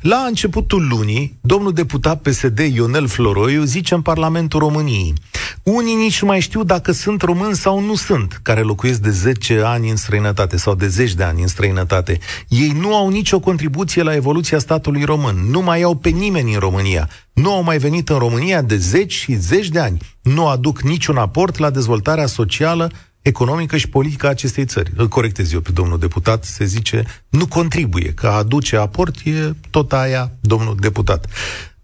La 0.00 0.16
începutul 0.16 0.86
lunii, 0.88 1.38
domnul 1.40 1.72
deputat 1.72 2.20
PSD 2.20 2.58
Ionel 2.58 3.06
Floroiu 3.06 3.62
zice 3.62 3.94
în 3.94 4.02
Parlamentul 4.02 4.60
României 4.60 5.14
unii 5.62 5.94
nici 5.94 6.20
nu 6.22 6.28
mai 6.28 6.40
știu 6.40 6.64
dacă 6.64 6.92
sunt 6.92 7.22
români 7.22 7.54
sau 7.54 7.80
nu 7.80 7.94
sunt, 7.94 8.40
care 8.42 8.60
locuiesc 8.60 9.00
de 9.00 9.10
10 9.10 9.60
ani 9.64 9.90
în 9.90 9.96
străinătate 9.96 10.56
sau 10.56 10.74
de 10.74 10.88
10 10.88 11.14
de 11.14 11.22
ani 11.22 11.40
în 11.40 11.46
străinătate. 11.46 12.18
Ei 12.48 12.72
nu 12.80 12.94
au 12.94 13.08
nicio 13.08 13.40
contribuție 13.40 13.81
la 14.02 14.14
evoluția 14.14 14.58
statului 14.58 15.04
român, 15.04 15.36
nu 15.50 15.60
mai 15.60 15.82
au 15.82 15.94
pe 15.94 16.08
nimeni 16.08 16.54
în 16.54 16.60
România, 16.60 17.08
nu 17.32 17.52
au 17.52 17.62
mai 17.62 17.78
venit 17.78 18.08
în 18.08 18.18
România 18.18 18.62
de 18.62 18.76
10 18.76 19.06
și 19.06 19.34
10 19.34 19.68
de 19.68 19.78
ani, 19.78 19.98
nu 20.22 20.46
aduc 20.46 20.80
niciun 20.80 21.16
aport 21.16 21.58
la 21.58 21.70
dezvoltarea 21.70 22.26
socială 22.26 22.90
economică 23.22 23.76
și 23.76 23.88
politică 23.88 24.26
a 24.26 24.30
acestei 24.30 24.64
țări. 24.64 24.92
Îl 24.96 25.08
corectez 25.08 25.52
eu 25.52 25.60
pe 25.60 25.70
domnul 25.72 25.98
deputat, 25.98 26.44
se 26.44 26.64
zice, 26.64 27.04
nu 27.28 27.46
contribuie, 27.46 28.12
că 28.12 28.26
aduce 28.26 28.76
aport 28.76 29.16
e 29.24 29.52
tot 29.70 29.92
aia, 29.92 30.32
domnul 30.40 30.76
deputat. 30.80 31.26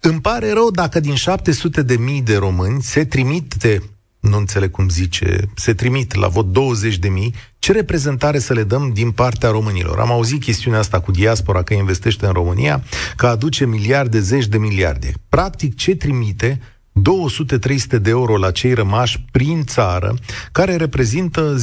Îmi 0.00 0.20
pare 0.20 0.52
rău 0.52 0.70
dacă 0.70 1.00
din 1.00 1.14
700 1.14 1.82
de 1.82 1.96
mii 1.96 2.22
de 2.22 2.36
români 2.36 2.82
se 2.82 3.04
trimite, 3.04 3.82
nu 4.28 4.36
înțeleg 4.36 4.70
cum 4.70 4.88
zice, 4.88 5.50
se 5.54 5.74
trimit 5.74 6.14
la 6.14 6.28
vot 6.28 6.46
20 6.52 6.96
de 6.96 7.08
mii, 7.08 7.34
ce 7.58 7.72
reprezentare 7.72 8.38
să 8.38 8.52
le 8.52 8.62
dăm 8.62 8.90
din 8.94 9.10
partea 9.10 9.50
românilor? 9.50 9.98
Am 9.98 10.10
auzit 10.10 10.40
chestiunea 10.40 10.78
asta 10.78 11.00
cu 11.00 11.10
diaspora 11.10 11.62
că 11.62 11.74
investește 11.74 12.26
în 12.26 12.32
România, 12.32 12.82
că 13.16 13.26
aduce 13.26 13.66
miliarde, 13.66 14.20
zeci 14.20 14.46
de 14.46 14.58
miliarde. 14.58 15.12
Practic, 15.28 15.76
ce 15.76 15.94
trimite 15.94 16.60
200-300 16.98 18.00
de 18.00 18.10
euro 18.10 18.36
la 18.36 18.50
cei 18.50 18.72
rămași 18.72 19.24
prin 19.30 19.64
țară, 19.64 20.14
care 20.52 20.76
reprezintă 20.76 21.56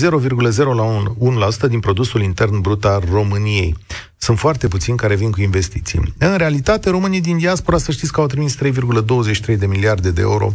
0,01% 1.65 1.69
din 1.69 1.79
produsul 1.79 2.21
intern 2.21 2.61
brut 2.61 2.85
al 2.85 3.03
României. 3.11 3.75
Sunt 4.17 4.39
foarte 4.39 4.67
puțini 4.67 4.97
care 4.97 5.15
vin 5.15 5.31
cu 5.31 5.41
investiții. 5.41 6.13
În 6.17 6.37
realitate, 6.37 6.89
românii 6.89 7.21
din 7.21 7.37
diaspora, 7.37 7.77
să 7.77 7.91
știți 7.91 8.11
că 8.11 8.19
au 8.19 8.27
trimis 8.27 8.57
3,23 8.57 9.57
de 9.57 9.65
miliarde 9.65 10.11
de 10.11 10.21
euro 10.21 10.53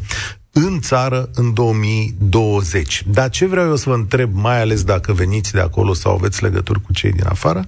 în 0.52 0.80
țară 0.80 1.28
în 1.34 1.54
2020. 1.54 3.02
Dar 3.06 3.30
ce 3.30 3.46
vreau 3.46 3.66
eu 3.66 3.76
să 3.76 3.88
vă 3.88 3.94
întreb, 3.94 4.30
mai 4.34 4.60
ales 4.60 4.84
dacă 4.84 5.12
veniți 5.12 5.52
de 5.52 5.60
acolo 5.60 5.92
sau 5.92 6.14
aveți 6.14 6.42
legături 6.42 6.80
cu 6.80 6.92
cei 6.92 7.12
din 7.12 7.26
afară, 7.26 7.64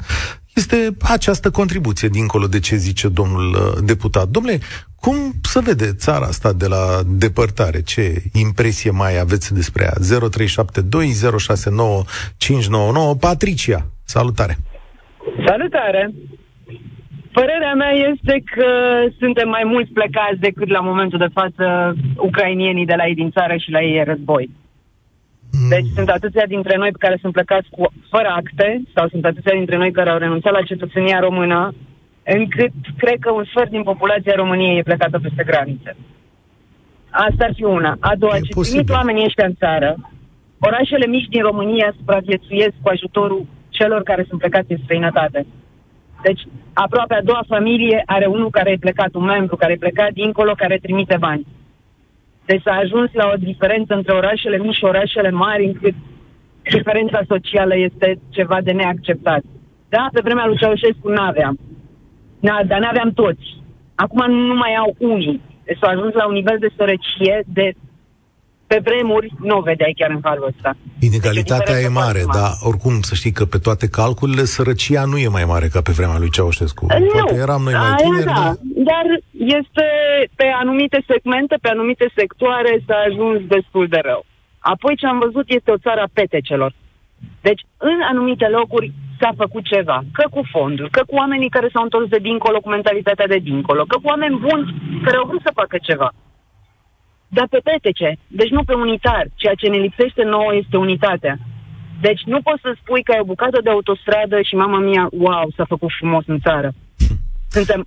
este 0.54 0.96
această 1.00 1.50
contribuție, 1.50 2.08
dincolo 2.08 2.46
de 2.46 2.60
ce 2.60 2.76
zice 2.76 3.08
domnul 3.08 3.54
uh, 3.54 3.84
deputat. 3.84 4.28
Domnule, 4.28 4.58
cum 5.00 5.32
să 5.42 5.60
vede 5.60 5.92
țara 5.92 6.26
asta 6.26 6.52
de 6.52 6.66
la 6.66 7.02
depărtare? 7.06 7.82
Ce 7.82 8.22
impresie 8.32 8.90
mai 8.90 9.18
aveți 9.18 9.54
despre 9.54 9.82
ea? 9.82 9.94
0372069599 13.14 13.18
Patricia, 13.20 13.86
salutare! 14.04 14.58
Salutare! 15.46 16.12
Părerea 17.32 17.74
mea 17.74 17.92
este 18.12 18.42
că 18.54 18.68
suntem 19.18 19.48
mai 19.48 19.64
mulți 19.64 19.92
plecați 19.92 20.40
decât 20.40 20.68
la 20.68 20.80
momentul 20.80 21.18
de 21.18 21.34
față 21.38 21.94
ucrainienii 22.16 22.86
de 22.86 22.94
la 22.96 23.06
ei 23.06 23.14
din 23.14 23.30
țară 23.30 23.56
și 23.56 23.70
la 23.70 23.82
ei 23.82 23.96
e 23.96 24.02
război. 24.02 24.50
Mm. 25.52 25.68
Deci 25.68 25.88
sunt 25.94 26.08
atâția 26.08 26.46
dintre 26.46 26.76
noi 26.76 26.92
care 26.92 27.18
sunt 27.20 27.32
plecați 27.32 27.68
cu, 27.70 27.92
fără 28.10 28.28
acte 28.36 28.82
sau 28.94 29.08
sunt 29.08 29.24
atâția 29.24 29.52
dintre 29.52 29.76
noi 29.76 29.92
care 29.92 30.10
au 30.10 30.18
renunțat 30.18 30.52
la 30.52 30.62
cetățenia 30.62 31.18
română 31.20 31.74
încât 32.24 32.72
cred 32.96 33.18
că 33.20 33.30
un 33.32 33.44
sfert 33.44 33.70
din 33.70 33.82
populația 33.82 34.34
României 34.36 34.78
e 34.78 34.82
plecată 34.82 35.18
peste 35.18 35.44
granițe. 35.46 35.96
Asta 37.10 37.44
ar 37.44 37.52
fi 37.54 37.64
una. 37.64 37.96
A 38.00 38.12
doua, 38.16 38.36
ce 38.40 38.60
trimit 38.60 38.90
oamenii 38.90 39.24
ăștia 39.24 39.46
în 39.46 39.54
țară, 39.54 39.96
orașele 40.58 41.06
mici 41.06 41.28
din 41.28 41.42
România 41.42 41.94
supraviețuiesc 41.96 42.74
cu 42.82 42.88
ajutorul 42.88 43.46
celor 43.68 44.02
care 44.02 44.24
sunt 44.28 44.40
plecați 44.40 44.72
în 44.72 44.78
străinătate. 44.82 45.46
Deci, 46.22 46.42
aproape 46.72 47.14
a 47.14 47.22
doua 47.22 47.44
familie 47.48 48.02
are 48.06 48.26
unul 48.26 48.50
care 48.50 48.70
e 48.70 48.76
plecat, 48.76 49.14
un 49.14 49.24
membru 49.24 49.56
care 49.56 49.72
e 49.72 49.84
plecat 49.84 50.12
dincolo, 50.12 50.52
care 50.56 50.78
trimite 50.82 51.16
bani. 51.18 51.46
Deci 52.44 52.62
s-a 52.62 52.74
ajuns 52.74 53.10
la 53.12 53.30
o 53.34 53.36
diferență 53.36 53.94
între 53.94 54.12
orașele 54.12 54.58
mici 54.58 54.74
și 54.74 54.84
orașele 54.84 55.30
mari, 55.30 55.66
încât 55.66 55.94
diferența 56.62 57.20
socială 57.28 57.76
este 57.76 58.18
ceva 58.30 58.60
de 58.60 58.72
neacceptat. 58.72 59.42
Da, 59.88 60.08
pe 60.12 60.20
vremea 60.24 60.46
lui 60.46 60.56
Ceaușescu 60.56 61.08
n-aveam. 61.08 61.58
Na, 62.40 62.62
dar 62.66 62.80
n-aveam 62.80 63.10
toți. 63.10 63.46
Acum 63.94 64.30
nu 64.30 64.54
mai 64.54 64.74
au 64.74 64.94
unii. 64.98 65.40
Deci 65.64 65.78
s-au 65.80 65.90
ajuns 65.90 66.12
la 66.14 66.26
un 66.26 66.32
nivel 66.32 66.56
de 66.60 66.70
sărăcie 66.76 67.42
de 67.46 67.72
pe 68.72 68.80
vremuri 68.88 69.28
nu 69.48 69.56
o 69.56 69.60
vedeai 69.60 69.94
chiar 69.98 70.10
în 70.16 70.22
halul 70.26 70.50
ăsta. 70.52 70.70
Inegalitatea 71.08 71.74
deci, 71.74 71.84
e 71.84 71.98
mare, 72.02 72.22
dar 72.38 72.50
oricum 72.68 72.94
să 73.08 73.14
știi 73.14 73.34
că 73.38 73.44
pe 73.52 73.58
toate 73.66 73.86
calculele 74.00 74.44
sărăcia 74.54 75.04
nu 75.12 75.16
e 75.18 75.36
mai 75.38 75.46
mare 75.52 75.66
ca 75.74 75.80
pe 75.86 75.96
vremea 75.98 76.18
lui 76.22 76.34
Ceaușescu. 76.36 76.84
Nu, 76.86 77.06
Poate 77.12 77.34
eram 77.46 77.62
noi 77.66 77.74
mai 77.82 77.94
tineri, 78.02 78.24
da. 78.24 78.40
dar... 78.40 78.54
Dar 78.90 79.06
este 79.60 79.86
pe 80.38 80.46
anumite 80.62 80.98
segmente, 81.10 81.54
pe 81.64 81.68
anumite 81.68 82.06
sectoare 82.18 82.72
s-a 82.86 82.98
ajuns 83.08 83.38
destul 83.54 83.86
de 83.94 84.00
rău. 84.08 84.22
Apoi 84.72 84.96
ce 85.00 85.06
am 85.06 85.18
văzut 85.26 85.46
este 85.58 85.70
o 85.70 85.82
țară 85.84 86.00
a 86.04 86.14
petecelor. 86.18 86.72
Deci, 87.48 87.62
în 87.76 87.98
anumite 88.12 88.46
locuri 88.58 88.92
s-a 89.20 89.32
făcut 89.42 89.64
ceva. 89.74 89.98
Că 90.16 90.24
cu 90.34 90.40
fonduri, 90.52 90.90
că 90.96 91.02
cu 91.06 91.14
oamenii 91.22 91.54
care 91.56 91.68
s-au 91.72 91.82
întors 91.82 92.06
de 92.14 92.24
dincolo 92.28 92.58
cu 92.60 92.68
mentalitatea 92.68 93.26
de 93.26 93.40
dincolo, 93.50 93.82
că 93.90 93.96
cu 94.02 94.08
oameni 94.12 94.40
buni 94.46 94.64
care 95.04 95.16
au 95.16 95.26
vrut 95.30 95.42
să 95.44 95.58
facă 95.60 95.76
ceva. 95.88 96.10
Dar 97.36 97.46
pe 97.50 97.60
petece, 97.70 98.18
deci 98.26 98.54
nu 98.56 98.62
pe 98.64 98.74
unitar. 98.74 99.24
Ceea 99.34 99.54
ce 99.54 99.68
ne 99.68 99.76
lipsește 99.86 100.22
nouă 100.22 100.54
este 100.62 100.76
unitatea. 100.76 101.38
Deci 102.00 102.22
nu 102.32 102.38
poți 102.42 102.64
să 102.64 102.70
spui 102.80 103.02
că 103.02 103.12
ai 103.12 103.24
o 103.24 103.30
bucată 103.32 103.58
de 103.62 103.70
autostradă 103.70 104.36
și 104.48 104.54
mama 104.54 104.78
mia, 104.78 105.08
wow, 105.10 105.46
s-a 105.56 105.64
făcut 105.64 105.90
frumos 105.98 106.24
în 106.26 106.38
țară. 106.46 106.70
Suntem 107.56 107.86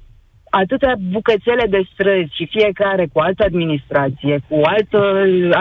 atâtea 0.49 0.93
bucățele 1.15 1.65
de 1.75 1.81
străzi 1.93 2.35
și 2.37 2.51
fiecare 2.55 3.03
cu 3.13 3.19
altă 3.19 3.43
administrație, 3.43 4.35
cu 4.49 4.57
alt, 4.73 4.89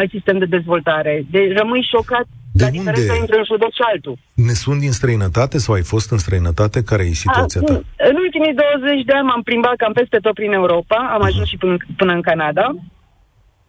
alt 0.01 0.11
sistem 0.11 0.39
de 0.39 0.45
dezvoltare. 0.57 1.25
Deci 1.31 1.57
rămâi 1.59 1.89
șocat 1.93 2.27
de 2.53 2.65
la 2.65 2.69
unde? 2.69 2.79
diferența 2.79 3.15
între 3.21 3.37
un 3.37 3.45
județ 3.53 3.73
și 3.79 3.85
altul. 3.93 4.17
Ne 4.49 4.55
sunt 4.63 4.81
din 4.81 4.93
străinătate 4.99 5.57
sau 5.59 5.75
ai 5.75 5.87
fost 5.93 6.09
în 6.11 6.19
străinătate? 6.19 6.79
Care 6.91 7.03
e 7.03 7.25
situația 7.27 7.61
A, 7.65 7.65
ta? 7.65 7.75
În 8.11 8.17
ultimii 8.25 8.55
20 8.55 9.05
de 9.09 9.13
ani 9.19 9.27
m-am 9.31 9.43
plimbat 9.43 9.77
cam 9.77 9.93
peste 9.93 10.19
tot 10.25 10.35
prin 10.35 10.53
Europa, 10.53 10.99
am 11.15 11.21
uh-huh. 11.21 11.31
ajuns 11.31 11.49
și 11.49 11.57
până, 11.57 11.77
până 11.97 12.13
în 12.13 12.23
Canada. 12.31 12.67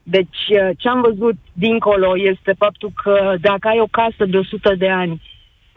Deci 0.08 0.42
uh, 0.50 0.70
ce 0.78 0.90
am 0.90 1.02
văzut 1.02 1.36
dincolo 1.54 2.18
este 2.18 2.54
faptul 2.58 2.92
că 3.04 3.36
dacă 3.42 3.68
ai 3.68 3.80
o 3.80 3.88
casă 3.92 4.26
de 4.26 4.38
100 4.38 4.76
de 4.76 4.90
ani, 4.90 5.22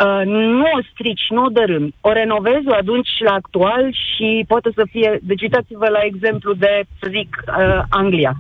uh, 0.05 0.23
nu 0.27 0.64
o 0.77 0.81
strici, 0.93 1.27
nu 1.29 1.45
o 1.45 1.49
dărâmi, 1.49 1.95
o 2.01 2.12
renovezi, 2.12 2.69
o 2.69 2.75
adunci 2.75 3.09
la 3.19 3.33
actual 3.33 3.93
și 3.93 4.45
poate 4.49 4.71
să 4.75 4.87
fie... 4.91 5.19
Deci 5.23 5.43
uitați-vă 5.43 5.88
la 5.88 6.01
exemplu 6.03 6.53
de, 6.53 6.83
să 7.01 7.09
zic, 7.11 7.43
uh, 7.47 7.83
Anglia. 7.88 8.35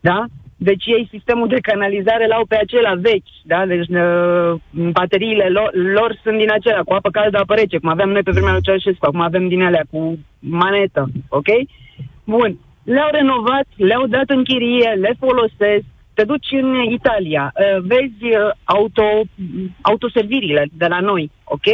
Da? 0.00 0.24
Deci 0.56 0.86
ei 0.86 1.08
sistemul 1.10 1.48
de 1.48 1.60
canalizare 1.60 2.26
l-au 2.26 2.44
pe 2.48 2.56
acela 2.56 2.94
vechi, 2.94 3.32
da? 3.44 3.66
Deci 3.66 3.88
uh, 3.88 4.60
bateriile 4.70 5.48
lor, 5.48 5.70
lor 5.74 6.18
sunt 6.22 6.38
din 6.38 6.50
acelea, 6.50 6.82
cu 6.82 6.92
apă 6.92 7.10
caldă, 7.10 7.38
apă 7.38 7.54
rece, 7.54 7.78
cum 7.78 7.88
aveam 7.88 8.10
noi 8.10 8.22
pe 8.22 8.30
vremea 8.30 8.52
lui 8.52 8.62
Ceaușescu, 8.62 9.06
acum 9.06 9.20
avem 9.20 9.48
din 9.48 9.62
alea 9.62 9.84
cu 9.90 10.18
manetă, 10.38 11.06
ok? 11.28 11.46
Bun. 12.24 12.58
Le-au 12.82 13.08
renovat, 13.10 13.66
le-au 13.76 14.06
dat 14.06 14.28
în 14.30 14.44
chirie, 14.44 14.90
le 15.00 15.16
folosesc, 15.18 15.84
te 16.14 16.24
duci 16.24 16.50
în 16.50 16.74
Italia, 16.82 17.52
uh, 17.54 17.82
vezi 17.82 18.24
uh, 18.24 18.50
auto, 18.64 19.22
autoservirile 19.80 20.66
de 20.72 20.86
la 20.86 21.00
noi, 21.00 21.30
ok? 21.44 21.66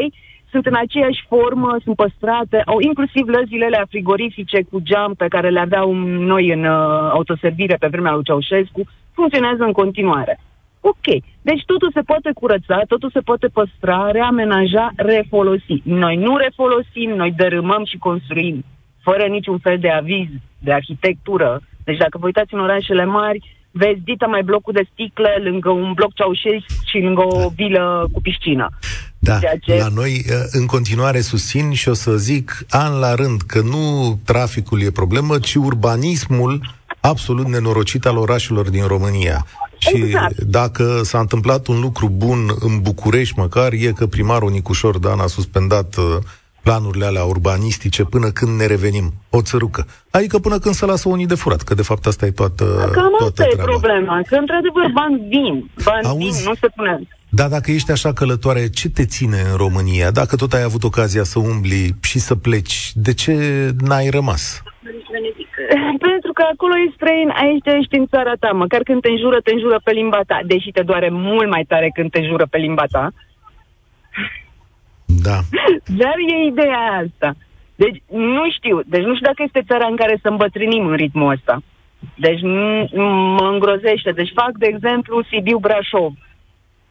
sunt 0.51 0.67
în 0.67 0.77
aceeași 0.77 1.25
formă, 1.29 1.77
sunt 1.85 1.97
păstrate, 1.97 2.63
au 2.67 2.79
inclusiv 2.81 3.29
lăzile 3.29 3.85
frigorifice 3.89 4.63
cu 4.71 4.81
geam 4.81 5.15
pe 5.15 5.29
care 5.29 5.49
le 5.51 5.61
aveau 5.61 5.93
noi 6.33 6.53
în 6.53 6.65
uh, 6.65 7.11
autoservire 7.13 7.77
pe 7.77 7.87
vremea 7.87 8.13
lui 8.13 8.25
Ceaușescu, 8.25 8.81
funcționează 9.13 9.63
în 9.63 9.73
continuare. 9.73 10.41
Ok, 10.81 11.07
deci 11.43 11.65
totul 11.67 11.91
se 11.95 12.01
poate 12.01 12.31
curăța, 12.35 12.81
totul 12.89 13.11
se 13.11 13.21
poate 13.21 13.47
păstra, 13.47 14.11
reamenaja, 14.11 14.91
refolosi. 14.97 15.83
Noi 15.83 16.17
nu 16.17 16.37
refolosim, 16.37 17.11
noi 17.11 17.33
dărâmăm 17.37 17.85
și 17.85 17.97
construim 17.99 18.65
fără 19.07 19.25
niciun 19.37 19.59
fel 19.59 19.79
de 19.79 19.91
aviz 19.91 20.29
de 20.59 20.73
arhitectură. 20.73 21.51
Deci 21.85 21.99
dacă 22.05 22.19
vă 22.19 22.27
uitați 22.27 22.55
în 22.55 22.61
orașele 22.61 23.05
mari, 23.05 23.41
vezi 23.71 24.01
dita 24.05 24.27
mai 24.27 24.43
blocul 24.43 24.73
de 24.73 24.89
sticle 24.93 25.33
lângă 25.49 25.71
un 25.71 25.93
bloc 25.93 26.13
Ceaușescu 26.15 26.73
și 26.91 26.99
lângă 26.99 27.23
o 27.25 27.49
vilă 27.49 28.09
cu 28.13 28.21
piscină. 28.21 28.69
Da, 29.19 29.39
ce... 29.61 29.77
la 29.77 29.89
noi 29.95 30.13
uh, 30.29 30.35
în 30.51 30.67
continuare 30.67 31.21
susțin 31.21 31.73
și 31.73 31.89
o 31.89 31.95
să 31.95 32.17
zic 32.17 32.65
an 32.71 32.99
la 32.99 33.15
rând 33.15 33.41
că 33.41 33.61
nu 33.61 33.85
traficul 34.25 34.83
e 34.83 34.91
problemă, 34.91 35.39
ci 35.39 35.55
urbanismul 35.55 36.75
absolut 37.01 37.47
nenorocit 37.47 38.07
al 38.07 38.17
orașelor 38.17 38.71
din 38.71 38.87
România. 38.87 39.47
Și 39.79 39.97
exact. 39.97 40.41
dacă 40.41 41.01
s-a 41.03 41.19
întâmplat 41.19 41.67
un 41.67 41.81
lucru 41.81 42.09
bun 42.09 42.51
în 42.61 42.81
București 42.81 43.39
măcar, 43.39 43.73
e 43.73 43.93
că 43.93 44.07
primarul 44.07 44.51
Nicușor 44.51 44.99
Dan 44.99 45.19
a 45.19 45.27
suspendat 45.27 45.97
uh, 45.97 46.05
planurile 46.69 47.07
alea 47.07 47.25
urbanistice 47.25 48.03
până 48.05 48.29
când 48.39 48.53
ne 48.61 48.67
revenim. 48.67 49.07
O 49.31 49.41
țărucă. 49.43 49.87
Adică 50.11 50.39
până 50.39 50.59
când 50.59 50.75
se 50.75 50.87
lasă 50.87 51.09
unii 51.09 51.27
de 51.33 51.35
furat, 51.35 51.63
că 51.63 51.75
de 51.75 51.83
fapt 51.83 52.07
asta 52.07 52.27
e 52.27 52.31
toată 52.31 52.65
Cam 52.93 53.15
toată 53.19 53.43
asta 53.43 53.45
treaba. 53.45 53.63
e 53.63 53.73
problema, 53.75 54.21
că 54.29 54.35
într-adevăr 54.43 54.87
bani 55.01 55.17
vin, 55.29 55.55
bani 55.85 56.07
Auzi, 56.07 56.39
vin, 56.39 56.49
nu 56.49 56.55
se 56.63 56.69
pune. 56.77 56.95
Da, 57.29 57.49
dacă 57.49 57.71
ești 57.71 57.91
așa 57.91 58.13
călătoare, 58.13 58.69
ce 58.69 58.89
te 58.89 59.05
ține 59.05 59.41
în 59.51 59.57
România? 59.57 60.11
Dacă 60.11 60.37
tot 60.37 60.53
ai 60.53 60.63
avut 60.63 60.85
ocazia 60.85 61.23
să 61.23 61.39
umbli 61.39 61.95
și 62.03 62.19
să 62.19 62.35
pleci, 62.35 62.77
de 62.95 63.13
ce 63.15 63.33
n-ai 63.89 64.09
rămas? 64.09 64.63
Pentru 66.09 66.33
că 66.39 66.43
acolo 66.53 66.75
e 66.77 66.95
străin, 66.95 67.29
aici 67.43 67.67
ești 67.81 67.99
în 68.01 68.07
țara 68.07 68.35
ta. 68.43 68.51
Măcar 68.63 68.81
când 68.89 69.01
te 69.01 69.11
înjură, 69.15 69.39
te 69.41 69.53
înjură 69.53 69.79
pe 69.85 69.93
limba 70.01 70.21
ta. 70.27 70.39
Deși 70.47 70.71
te 70.77 70.83
doare 70.83 71.09
mult 71.13 71.49
mai 71.55 71.65
tare 71.69 71.89
când 71.97 72.11
te 72.11 72.19
înjură 72.19 72.47
pe 72.51 72.59
limba 72.59 72.87
ta. 72.95 73.05
Da. 75.07 75.39
Dar 76.01 76.17
e 76.33 76.47
ideea 76.47 77.05
asta. 77.05 77.37
Deci 77.75 78.03
nu 78.11 78.51
știu. 78.51 78.81
Deci 78.87 79.05
nu 79.05 79.15
știu 79.15 79.27
dacă 79.27 79.43
este 79.43 79.63
țara 79.67 79.87
în 79.87 79.97
care 79.97 80.19
să 80.23 80.29
îmbătrânim 80.29 80.87
în 80.87 80.95
ritmul 80.95 81.33
ăsta. 81.33 81.63
Deci 82.15 82.43
mă 83.37 83.49
îngrozește. 83.53 84.11
Deci 84.11 84.33
fac, 84.35 84.53
de 84.53 84.67
exemplu, 84.67 85.23
Sibiu-Brașov. 85.23 86.13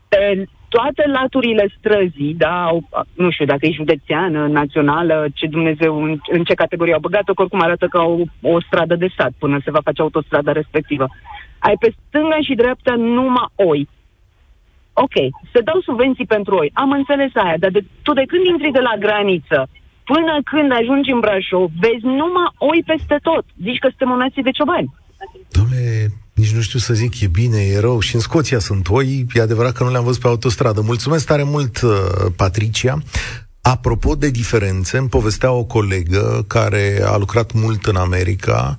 Pe 0.07 0.45
toate 0.69 1.03
laturile 1.07 1.73
străzii, 1.77 2.35
da, 2.37 2.63
au, 2.63 2.89
nu 3.13 3.31
știu 3.31 3.45
dacă 3.45 3.65
e 3.65 3.71
județeană, 3.71 4.47
națională, 4.47 5.25
ce 5.33 5.47
Dumnezeu, 5.47 6.03
în, 6.03 6.17
în 6.27 6.43
ce 6.43 6.53
categorie 6.53 6.93
au 6.93 6.99
băgat-o, 6.99 7.33
că 7.33 7.41
oricum 7.41 7.61
arată 7.61 7.87
ca 7.87 8.01
o, 8.03 8.17
o 8.41 8.61
stradă 8.61 8.95
de 8.95 9.07
sat 9.17 9.31
până 9.39 9.59
se 9.63 9.71
va 9.71 9.79
face 9.83 10.01
autostrada 10.01 10.51
respectivă. 10.51 11.07
Ai 11.59 11.75
pe 11.79 11.93
stânga 12.07 12.37
și 12.41 12.53
dreapta 12.53 12.93
numai 12.95 13.47
oi. 13.55 13.87
Ok, 15.03 15.15
se 15.53 15.59
dau 15.69 15.79
subvenții 15.87 16.31
pentru 16.35 16.53
oi. 16.61 16.69
Am 16.73 16.91
înțeles 16.91 17.31
aia, 17.43 17.57
dar 17.63 17.71
de, 17.71 17.81
tu 18.05 18.11
de 18.19 18.25
când 18.29 18.43
intri 18.45 18.71
de 18.77 18.83
la 18.89 18.95
graniță 19.05 19.59
până 20.11 20.33
când 20.51 20.69
ajungi 20.79 21.11
în 21.15 21.19
Brașov, 21.19 21.69
vezi 21.83 22.05
numai 22.19 22.49
oi 22.69 22.79
peste 22.91 23.17
tot. 23.27 23.45
Zici 23.65 23.81
că 23.81 23.87
suntem 23.89 24.11
o 24.15 24.21
nație 24.23 24.47
de 24.47 24.55
ciobani. 24.57 24.89
Dom'le, 25.57 25.87
nici 26.39 26.55
nu 26.57 26.61
știu 26.61 26.79
să 26.79 26.93
zic, 26.93 27.13
e 27.21 27.27
bine, 27.41 27.61
e 27.61 27.79
rău. 27.79 27.99
Și 27.99 28.15
în 28.15 28.21
Scoția 28.21 28.59
sunt 28.59 28.89
oi, 28.89 29.25
e 29.33 29.41
adevărat 29.41 29.73
că 29.73 29.83
nu 29.83 29.91
le-am 29.91 30.03
văzut 30.03 30.21
pe 30.21 30.27
autostradă. 30.27 30.81
Mulțumesc 30.81 31.25
tare 31.25 31.43
mult, 31.43 31.81
uh, 31.81 31.91
Patricia. 32.35 32.97
Apropo 33.61 34.15
de 34.15 34.29
diferențe, 34.29 34.97
îmi 34.97 35.09
povestea 35.09 35.51
o 35.51 35.63
colegă 35.63 36.45
care 36.47 37.01
a 37.05 37.17
lucrat 37.17 37.53
mult 37.53 37.85
în 37.85 37.95
America, 37.95 38.77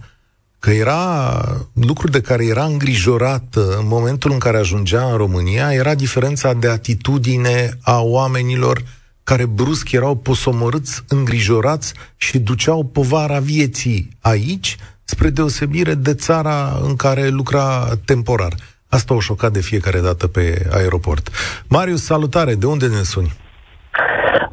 că 0.58 0.70
era 0.70 1.42
lucruri 1.74 2.12
de 2.12 2.20
care 2.20 2.46
era 2.46 2.64
îngrijorată 2.64 3.76
în 3.78 3.86
momentul 3.86 4.30
în 4.30 4.38
care 4.38 4.56
ajungea 4.56 5.04
în 5.10 5.16
România, 5.16 5.72
era 5.72 5.94
diferența 5.94 6.52
de 6.52 6.68
atitudine 6.68 7.70
a 7.82 8.00
oamenilor 8.00 8.82
care 9.24 9.46
brusc 9.46 9.92
erau 9.92 10.16
posomorâți, 10.16 11.04
îngrijorați 11.08 11.94
și 12.16 12.38
duceau 12.38 12.84
povara 12.84 13.38
vieții 13.38 14.08
aici, 14.20 14.76
spre 15.04 15.28
deosebire 15.28 15.94
de 15.94 16.14
țara 16.14 16.78
în 16.82 16.96
care 16.96 17.28
lucra 17.28 17.88
temporar. 18.04 18.52
Asta 18.88 19.14
o 19.14 19.20
șocat 19.20 19.52
de 19.52 19.60
fiecare 19.60 20.00
dată 20.00 20.26
pe 20.26 20.66
aeroport. 20.72 21.30
Marius, 21.68 22.04
salutare! 22.04 22.54
De 22.54 22.66
unde 22.66 22.86
ne 22.86 23.02
suni? 23.02 23.32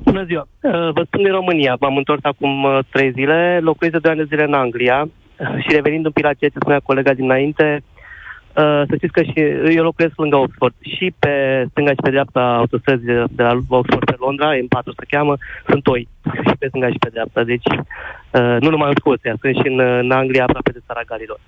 Bună 0.04 0.24
ziua! 0.24 0.48
Uh, 0.62 0.72
vă 0.72 1.04
spun 1.06 1.24
din 1.24 1.32
România. 1.32 1.78
M-am 1.80 1.98
întors 1.98 2.24
acum 2.24 2.63
uh, 2.63 2.80
trei 2.92 3.12
zile. 3.12 3.60
Locuiesc 3.62 3.94
de 3.96 4.00
doi 4.02 4.12
ani 4.12 4.20
de 4.20 4.36
zile 4.36 4.44
în 4.44 4.54
Anglia 4.54 5.10
și 5.60 5.75
revenind 5.75 6.06
un 6.06 6.12
pic 6.12 6.23
la 6.23 6.34
ceea 6.34 6.49
ce 6.49 6.60
spunea 6.60 6.79
colega 6.79 7.13
dinainte, 7.13 7.84
Uh, 8.56 8.82
să 8.88 8.93
știți 8.95 9.13
că 9.13 9.21
și 9.23 9.39
eu 9.75 9.84
locuiesc 9.84 10.15
lângă 10.17 10.36
Oxford. 10.36 10.73
Și 10.82 11.13
pe 11.19 11.65
stânga 11.69 11.89
și 11.89 12.03
pe 12.03 12.10
dreapta 12.10 12.41
autostrăzi 12.62 13.06
de 13.29 13.43
la 13.43 13.53
Oxford 13.67 14.06
pe 14.06 14.15
Londra, 14.19 14.56
M4 14.56 14.89
se 14.97 15.06
cheamă, 15.10 15.38
sunt 15.67 15.84
toi. 15.84 16.08
Și 16.47 16.56
pe 16.60 16.67
stânga 16.67 16.89
și 16.89 17.03
pe 17.03 17.10
dreapta. 17.10 17.43
Deci, 17.43 17.69
uh, 18.32 18.58
nu 18.60 18.69
numai 18.69 18.89
în 18.89 18.99
Scoția, 18.99 19.36
sunt 19.39 19.56
și 19.56 19.67
în, 19.71 19.79
în 19.79 20.12
Anglia, 20.12 20.43
aproape 20.43 20.71
de 20.71 20.86
țara 20.88 21.01
Galilor. 21.12 21.39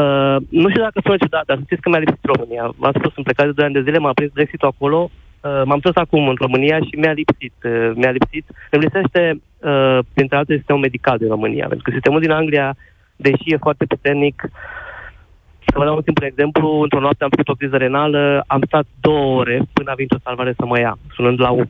Uh, 0.00 0.36
nu 0.60 0.68
știu 0.68 0.82
dacă 0.82 1.00
sună 1.02 1.16
ciudat, 1.16 1.44
dar 1.46 1.56
să 1.56 1.62
știți 1.64 1.82
că 1.82 1.88
mi-a 1.88 2.04
lipsit 2.04 2.24
România. 2.34 2.64
V-am 2.76 2.94
spus, 2.98 3.12
sunt 3.12 3.24
plecat 3.24 3.46
de 3.46 3.52
2 3.52 3.64
ani 3.64 3.74
de 3.78 3.86
zile, 3.86 3.98
m-a 3.98 4.12
prins 4.18 4.32
brexit 4.32 4.62
acolo, 4.62 5.00
uh, 5.10 5.62
m-am 5.66 5.80
întors 5.80 5.96
acum 5.96 6.28
în 6.28 6.36
România 6.44 6.78
și 6.86 6.94
mi-a 7.00 7.12
lipsit. 7.12 7.56
Uh, 7.64 7.90
mi-a 7.94 8.10
lipsit. 8.18 8.44
Îmi 8.70 8.82
lipsește, 8.84 9.22
uh, 9.70 9.98
printre 10.14 10.36
alte, 10.36 10.56
sistemul 10.56 10.86
medical 10.86 11.18
din 11.18 11.28
România. 11.28 11.66
Pentru 11.70 11.84
că 11.84 11.90
sistemul 11.96 12.20
din 12.20 12.30
Anglia, 12.40 12.76
deși 13.16 13.52
e 13.52 13.56
foarte 13.56 13.84
puternic, 13.84 14.42
uh, 14.44 14.50
să 15.74 15.80
vă 15.80 15.84
dau 15.84 15.96
un 15.96 16.02
simplu 16.04 16.26
exemplu, 16.26 16.80
într-o 16.82 17.00
noapte 17.00 17.24
am 17.24 17.30
făcut 17.30 17.48
o 17.48 17.58
criză 17.60 17.76
renală, 17.76 18.44
am 18.46 18.62
stat 18.66 18.86
două 19.00 19.38
ore 19.40 19.56
până 19.72 19.90
a 19.90 19.94
venit 19.94 20.12
o 20.12 20.24
salvare 20.24 20.52
să 20.58 20.64
mă 20.66 20.78
ia, 20.78 20.98
sunând 21.14 21.40
la 21.40 21.50
uh, 21.50 21.64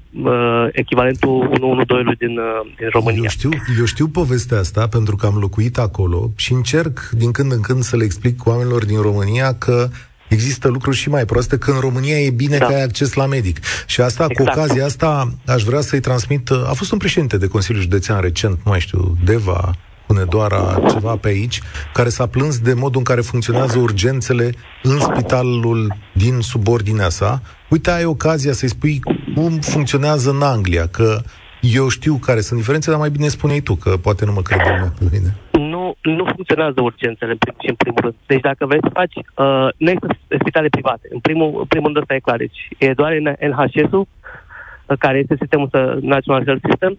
echivalentul 0.73 1.49
112 1.61 2.27
din, 2.27 2.39
uh, 2.39 2.61
din 2.79 2.89
România. 2.93 3.21
Eu 3.23 3.29
știu, 3.29 3.51
eu 3.79 3.85
știu 3.85 4.07
povestea 4.09 4.59
asta 4.59 4.89
pentru 4.89 5.17
că 5.17 5.27
am 5.27 5.37
locuit 5.39 5.79
acolo 5.79 6.31
și 6.37 6.53
încerc 6.53 7.11
din 7.13 7.31
când 7.33 7.53
în 7.53 7.61
când 7.61 7.83
să 7.83 7.97
le 7.97 8.05
explic 8.05 8.47
oamenilor 8.47 8.85
din 8.85 9.01
România 9.01 9.55
că 9.55 9.89
Există 10.29 10.69
lucruri 10.69 10.97
și 10.97 11.09
mai 11.09 11.25
proaste, 11.25 11.59
că 11.59 11.71
în 11.71 11.81
România 11.81 12.19
e 12.19 12.31
bine 12.31 12.57
da. 12.57 12.67
că 12.67 12.73
ai 12.73 12.83
acces 12.83 13.13
la 13.13 13.27
medic. 13.27 13.59
Și 13.87 14.01
asta, 14.01 14.27
exact. 14.29 14.51
cu 14.51 14.59
ocazia 14.59 14.85
asta, 14.85 15.29
aș 15.47 15.63
vrea 15.63 15.81
să-i 15.81 16.01
transmit... 16.01 16.51
A 16.51 16.73
fost 16.75 16.93
un 16.93 16.99
președinte 16.99 17.37
de 17.39 17.47
Consiliul 17.47 17.83
Județean 17.83 18.21
recent, 18.21 18.55
nu 18.55 18.71
mai 18.71 18.81
știu, 18.81 19.17
Deva, 19.25 19.75
spune 20.05 20.25
doar 20.25 20.53
ceva 20.89 21.17
pe 21.17 21.29
aici, 21.29 21.61
care 21.93 22.09
s-a 22.09 22.27
plâns 22.27 22.59
de 22.59 22.75
modul 22.75 22.99
în 22.99 23.05
care 23.05 23.21
funcționează 23.21 23.79
urgențele 23.79 24.51
în 24.83 24.99
spitalul 24.99 25.95
din 26.13 26.41
subordinea 26.41 27.09
sa. 27.09 27.41
Uite, 27.71 27.91
ai 27.91 28.05
ocazia 28.05 28.53
să-i 28.53 28.69
spui 28.69 29.01
cum 29.35 29.53
funcționează 29.61 30.31
în 30.31 30.43
Anglia, 30.43 30.87
că 30.87 31.17
eu 31.61 31.89
știu 31.89 32.15
care 32.17 32.41
sunt 32.41 32.59
diferențele, 32.59 32.95
dar 32.95 33.05
mai 33.05 33.17
bine 33.17 33.29
spune 33.29 33.61
tu, 33.61 33.75
că 33.75 33.91
poate 34.07 34.25
nu 34.25 34.33
mă 34.33 34.43
crede 34.43 34.69
lumea 34.69 34.93
pe 34.99 35.07
mine. 35.13 35.31
Nu, 35.73 35.95
nu 36.03 36.25
funcționează 36.35 36.81
urgențele 36.81 37.31
în 37.31 37.37
prim, 37.37 37.55
și 37.63 37.69
în 37.69 37.75
primul 37.75 38.01
rând. 38.01 38.15
Deci 38.27 38.41
dacă 38.41 38.67
vrei 38.67 38.87
să 38.87 38.91
faci, 39.01 39.17
uh, 39.17 39.69
nu 39.77 39.91
există 39.91 40.17
spitale 40.41 40.69
private. 40.69 41.07
În 41.11 41.21
primul, 41.21 41.49
în 41.65 41.69
primul 41.73 41.87
rând 41.87 42.01
ăsta 42.01 42.15
e 42.15 42.27
clar. 42.29 42.37
Deci 42.37 42.61
e 42.79 42.93
doar 42.93 43.13
NHS-ul, 43.51 44.07
uh, 44.07 44.99
care 44.99 45.19
este 45.19 45.37
sistemul 45.39 45.69
National 46.01 46.45
Health 46.45 46.65
System, 46.69 46.93
uh, 46.93 46.99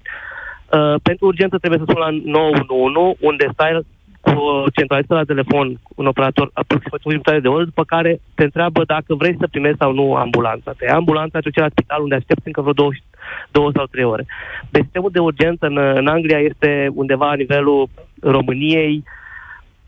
Uh, 0.76 0.96
pentru 1.04 1.26
urgență 1.26 1.58
trebuie 1.58 1.80
să 1.80 1.86
sun 1.88 2.02
la 2.06 2.12
911, 2.24 3.18
unde 3.20 3.46
stai 3.54 3.86
cu 4.26 4.64
centralizată 4.76 5.14
la 5.14 5.32
telefon 5.34 5.80
un 5.96 6.06
operator 6.06 6.50
aproximativ 6.54 7.12
jumătate 7.12 7.40
de 7.40 7.48
oră, 7.48 7.64
după 7.64 7.84
care 7.84 8.20
te 8.36 8.44
întreabă 8.44 8.84
dacă 8.84 9.16
vrei 9.16 9.36
să 9.40 9.48
primești 9.48 9.78
sau 9.78 9.94
nu 9.94 10.14
ambulanța. 10.14 10.72
Te 10.78 10.86
ia 10.86 10.96
ambulanța, 10.96 11.40
te 11.40 11.48
duce 11.50 11.60
la 11.60 11.70
spital 11.70 12.02
unde 12.02 12.16
aștepți 12.16 12.48
încă 12.48 12.62
vreo 12.62 12.74
două, 12.74 12.92
două 13.52 13.72
sau 13.76 13.86
trei 13.86 14.04
ore. 14.04 14.26
Deci 14.70 14.84
sistemul 14.84 15.10
de 15.12 15.20
urgență 15.20 15.66
în, 15.66 15.78
în 15.78 16.08
Anglia 16.08 16.40
este 16.40 16.92
undeva 16.94 17.26
la 17.26 17.42
nivelul 17.44 17.90
României, 18.22 19.04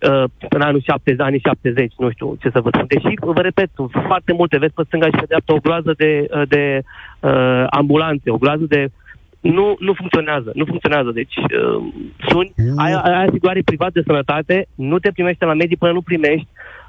uh, 0.10 0.24
în 0.50 0.62
anul 0.62 0.82
70, 0.82 1.26
anii 1.26 1.42
70, 1.46 1.94
nu 1.98 2.10
știu 2.12 2.36
ce 2.42 2.50
să 2.50 2.62
vă 2.62 2.70
spun. 2.74 2.86
Deși, 2.88 3.16
vă 3.20 3.42
repet, 3.42 3.70
foarte 4.08 4.34
multe, 4.34 4.58
vezi 4.58 4.74
pe 4.74 4.84
stânga 4.86 5.06
și 5.06 5.20
pe 5.20 5.26
dreapta 5.28 5.54
o 5.54 5.64
groază 5.66 5.94
de, 5.98 6.28
de 6.48 6.82
uh, 7.20 7.66
ambulanțe, 7.70 8.30
o 8.30 8.38
groază 8.38 8.66
de 8.68 8.84
uh, 8.84 9.06
nu, 9.40 9.76
nu 9.80 9.94
funcționează. 9.94 10.52
Nu 10.54 10.66
funcționează. 10.66 11.12
Deci, 11.12 11.36
uh, 11.36 11.84
suni, 12.30 12.54
mm. 12.56 12.80
ai, 12.80 12.94
ai 12.94 13.26
asigurare 13.26 13.62
privat 13.66 13.92
de 13.92 14.02
sănătate, 14.06 14.68
nu 14.76 15.00
te 15.00 15.12
primește 15.12 15.46
la 15.46 15.54
medic 15.54 15.78
până 15.78 15.92
nu 15.92 16.02
primești 16.02 16.48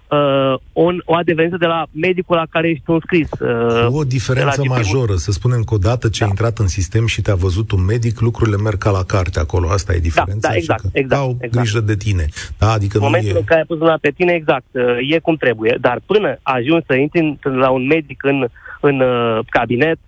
uh, 0.08 0.60
un, 0.72 1.02
o 1.04 1.14
adevență 1.14 1.56
de 1.56 1.66
la 1.66 1.86
medicul 1.92 2.36
la 2.36 2.46
care 2.50 2.68
ești 2.68 2.82
înscris. 2.86 3.30
Uh, 3.30 3.86
o 3.90 4.04
diferență 4.04 4.62
majoră. 4.68 5.14
Să 5.14 5.32
spunem 5.32 5.62
că 5.62 5.74
odată 5.74 6.08
ce 6.08 6.18
da. 6.18 6.24
ai 6.24 6.30
intrat 6.30 6.58
în 6.58 6.66
sistem 6.66 7.06
și 7.06 7.22
te-a 7.22 7.34
văzut 7.34 7.70
un 7.70 7.84
medic, 7.84 8.20
lucrurile 8.20 8.56
merg 8.56 8.78
ca 8.78 8.90
la 8.90 9.04
carte 9.06 9.38
acolo. 9.40 9.68
Asta 9.70 9.94
e 9.94 9.98
diferența. 9.98 10.48
Da, 10.48 10.48
da 10.48 10.54
exact. 10.54 10.84
Și 10.84 10.90
că 10.92 10.98
exact, 10.98 11.22
au 11.22 11.36
exact. 11.40 11.52
grijă 11.52 11.80
de 11.80 11.96
tine. 11.96 12.26
Da, 12.58 12.72
adică 12.72 12.96
în 12.98 13.02
momentul 13.04 13.30
nu 13.30 13.36
e... 13.36 13.38
în 13.38 13.44
care 13.44 13.60
ai 13.60 13.66
pus 13.66 13.78
la 13.78 13.98
pe 14.00 14.10
tine, 14.10 14.32
exact, 14.32 14.66
uh, 14.72 15.14
e 15.14 15.18
cum 15.18 15.36
trebuie. 15.36 15.76
Dar 15.80 16.00
până 16.06 16.38
ajungi 16.42 16.86
să 16.86 16.94
intri 16.94 17.38
la 17.42 17.70
un 17.70 17.86
medic 17.86 18.24
în, 18.24 18.46
în 18.80 19.00
uh, 19.00 19.38
cabinet, 19.48 19.98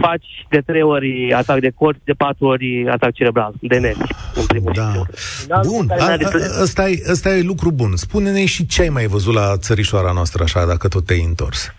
faci 0.00 0.26
de 0.48 0.60
trei 0.60 0.82
ori 0.82 1.32
atac 1.32 1.58
de 1.60 1.70
corți, 1.74 2.00
de 2.04 2.12
patru 2.12 2.46
ori 2.46 2.88
atac 2.90 3.12
cerebral, 3.12 3.52
de 3.60 3.78
nervi, 3.78 4.00
în 4.34 4.46
primul 4.46 4.72
Da. 4.74 4.92
rând. 4.92 5.66
Bun, 5.66 5.86
care 5.86 6.00
a- 6.02 6.06
n-are 6.06 6.16
de- 6.16 6.44
a- 6.58 6.62
ăsta 6.62 6.88
e, 6.88 7.02
ăsta 7.10 7.28
e 7.34 7.42
lucru 7.42 7.70
bun. 7.70 7.96
Spune-ne 7.96 8.44
și 8.46 8.66
ce 8.66 8.82
ai 8.82 8.88
mai 8.88 9.06
văzut 9.06 9.34
la 9.34 9.56
țărișoara 9.56 10.12
noastră 10.12 10.42
așa, 10.42 10.66
dacă 10.66 10.88
tot 10.88 11.04
te-ai 11.06 11.24
întors. 11.24 11.72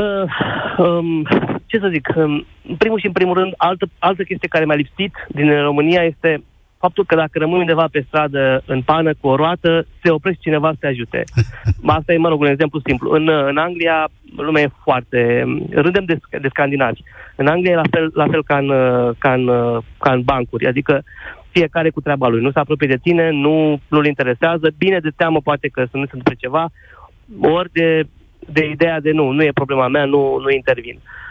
Uh, 0.00 0.86
um, 0.86 1.26
ce 1.66 1.78
să 1.78 1.88
zic, 1.92 2.08
um, 2.16 2.46
în 2.68 2.76
primul 2.78 2.98
și 3.00 3.06
în 3.06 3.12
primul 3.12 3.34
rând, 3.34 3.52
altă, 3.56 3.86
altă 3.98 4.22
chestie 4.22 4.48
care 4.48 4.64
mi-a 4.64 4.74
lipsit 4.74 5.12
din 5.28 5.62
România 5.62 6.02
este 6.02 6.42
faptul 6.78 7.04
că 7.04 7.14
dacă 7.14 7.38
rămâi 7.38 7.58
undeva 7.58 7.86
pe 7.90 8.04
stradă 8.06 8.62
în 8.66 8.82
pană 8.82 9.14
cu 9.20 9.28
o 9.28 9.36
roată, 9.36 9.86
se 10.02 10.10
oprește 10.10 10.40
cineva 10.42 10.70
să 10.70 10.76
te 10.80 10.86
ajute. 10.86 11.24
Asta 11.98 12.12
e, 12.12 12.16
mă 12.16 12.28
rog, 12.28 12.40
un 12.40 12.46
exemplu 12.46 12.80
simplu. 12.84 13.10
În, 13.10 13.28
uh, 13.28 13.44
în 13.46 13.56
Anglia, 13.56 14.08
lumea 14.36 14.62
e 14.62 14.68
foarte... 14.82 15.44
Rândem 15.70 16.04
de, 16.04 16.14
sc- 16.14 16.40
de 16.40 16.48
scandinavi. 16.48 17.00
În 17.36 17.46
Anglia 17.46 17.72
e 17.72 17.74
la 17.74 17.90
fel, 17.90 18.10
la 18.14 18.26
fel 18.26 18.44
ca, 18.44 18.58
în, 18.58 18.68
uh, 18.68 19.14
ca, 19.18 19.32
în, 19.32 19.48
uh, 19.48 19.82
ca 19.98 20.12
în 20.12 20.22
bancuri, 20.22 20.66
adică 20.66 21.04
fiecare 21.50 21.90
cu 21.90 22.00
treaba 22.00 22.28
lui. 22.28 22.42
Nu 22.42 22.50
se 22.50 22.58
apropie 22.58 22.86
de 22.86 23.02
tine, 23.02 23.30
nu, 23.30 23.80
nu-l 23.88 24.06
interesează, 24.06 24.68
bine 24.78 24.98
de 24.98 25.10
teamă 25.16 25.40
poate 25.40 25.68
că 25.68 25.80
să 25.90 25.96
nu 25.96 26.04
se 26.04 26.10
întâmple 26.12 26.34
ceva, 26.34 26.68
ori 27.40 27.72
de, 27.72 28.06
de 28.38 28.66
ideea 28.66 29.00
de 29.00 29.10
nu, 29.10 29.30
nu 29.30 29.42
e 29.42 29.60
problema 29.60 29.88
mea, 29.88 30.04
nu, 30.04 30.38
nu 30.38 30.50
intervin. 30.50 30.94
Uh, 30.94 31.26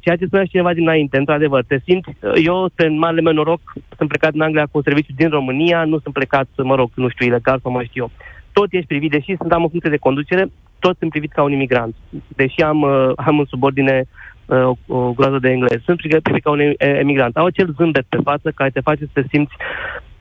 ceea 0.00 0.16
ce 0.16 0.26
spunea 0.26 0.44
și 0.44 0.50
cineva 0.50 0.72
dinainte, 0.72 1.18
într-adevăr, 1.18 1.64
te 1.64 1.78
simți, 1.84 2.08
uh, 2.08 2.32
eu, 2.44 2.68
pe 2.74 2.88
marele 2.88 3.20
meu 3.20 3.32
noroc, 3.32 3.60
sunt 3.96 4.08
plecat 4.08 4.34
în 4.34 4.40
Anglia 4.40 4.64
cu 4.64 4.76
un 4.78 4.82
serviciu 4.82 5.12
din 5.16 5.28
România, 5.28 5.84
nu 5.84 5.98
sunt 5.98 6.14
plecat, 6.14 6.48
mă 6.56 6.74
rog, 6.74 6.90
nu 6.94 7.08
știu, 7.08 7.26
ilegal 7.26 7.58
sau 7.62 7.72
mai 7.72 7.84
știu 7.84 8.02
eu. 8.02 8.10
Tot 8.52 8.66
ești 8.70 8.86
privit, 8.86 9.10
deși 9.10 9.36
sunt 9.36 9.52
am 9.52 9.64
o 9.64 9.68
funcție 9.68 9.90
de 9.90 9.96
conducere, 9.96 10.50
tot 10.78 10.96
sunt 10.98 11.10
privit 11.10 11.32
ca 11.32 11.42
un 11.42 11.52
imigrant. 11.52 11.94
Deși 12.28 12.62
am, 12.62 12.80
uh, 12.82 13.10
am 13.16 13.38
în 13.38 13.44
subordine 13.44 14.04
uh, 14.46 14.64
o, 14.86 14.96
o 14.96 15.12
groază 15.12 15.38
de 15.38 15.50
engleză, 15.50 15.82
sunt 15.84 15.96
privit 15.96 16.22
privit 16.22 16.42
ca 16.42 16.50
un 16.50 16.60
e- 16.60 16.74
emigrant. 16.78 17.36
Au 17.36 17.44
acel 17.44 17.74
zâmbet 17.76 18.04
pe 18.08 18.18
față 18.24 18.52
care 18.54 18.70
te 18.70 18.80
face 18.80 19.04
să 19.04 19.10
te 19.12 19.24
simți 19.30 19.54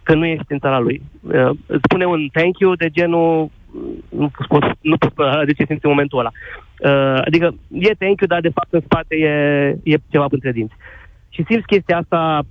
că 0.03 0.13
nu 0.13 0.25
ești 0.25 0.51
în 0.51 0.59
țara 0.59 0.79
lui. 0.79 1.01
Uh, 1.21 1.49
îți 1.65 1.83
spune 1.83 2.05
un 2.05 2.27
thank 2.31 2.59
you 2.59 2.75
de 2.75 2.89
genul 2.89 3.49
nu 4.09 4.31
pot, 4.47 4.63
nu 4.81 4.97
pot 4.97 5.11
spune 5.11 5.43
de 5.45 5.53
ce 5.53 5.65
simți 5.65 5.85
în 5.85 5.89
momentul 5.89 6.19
ăla. 6.19 6.31
Uh, 6.83 7.21
adică 7.25 7.55
e 7.71 7.93
thank 7.93 8.19
you, 8.19 8.27
dar 8.27 8.41
de 8.41 8.51
fapt 8.53 8.73
în 8.73 8.81
spate 8.81 9.15
e, 9.15 9.31
e 9.83 9.97
ceva 10.09 10.27
între 10.29 10.51
dinți. 10.51 10.73
Și 11.29 11.43
simți 11.47 11.65
chestia 11.65 11.97
asta, 11.97 12.41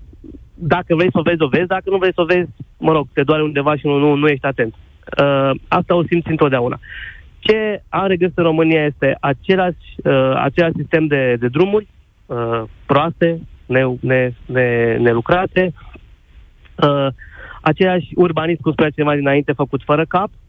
dacă 0.55 0.95
vrei 0.95 1.11
să 1.11 1.19
o 1.19 1.23
vezi, 1.23 1.43
o 1.43 1.47
vezi, 1.47 1.67
dacă 1.67 1.91
nu 1.91 1.99
vrei 1.99 2.13
să 2.13 2.21
o 2.21 2.25
vezi, 2.25 2.49
mă 2.79 2.93
rog, 2.93 3.07
te 3.13 3.23
doare 3.23 3.43
undeva 3.43 3.77
și 3.77 3.87
nu, 3.87 3.99
nu, 3.99 4.15
nu 4.15 4.27
ești 4.27 4.47
atent. 4.47 4.75
Uh, 4.75 5.51
asta 5.69 5.95
o 5.95 6.05
simți 6.05 6.31
întotdeauna. 6.31 6.79
Ce 7.39 7.83
am 7.89 8.07
regăsit 8.07 8.39
în 8.39 8.45
România 8.45 8.85
este 8.85 9.17
același, 9.21 9.85
uh, 10.05 10.33
același 10.35 10.77
sistem 10.77 11.07
de, 11.07 11.37
de 11.41 11.49
drumuri 11.49 11.87
uh, 12.27 12.63
proaste, 12.87 13.41
ne, 13.67 13.83
ne, 14.01 14.33
ne, 14.47 14.97
nelucrate, 14.97 15.73
uh, 16.83 17.07
același 17.61 18.09
urbanism, 18.15 18.63
cum 18.63 18.73
spunea 18.73 18.91
cineva 18.91 19.15
dinainte, 19.15 19.53
făcut 19.53 19.83
fără 19.85 20.05
cap. 20.09 20.29
Uh, 20.29 20.42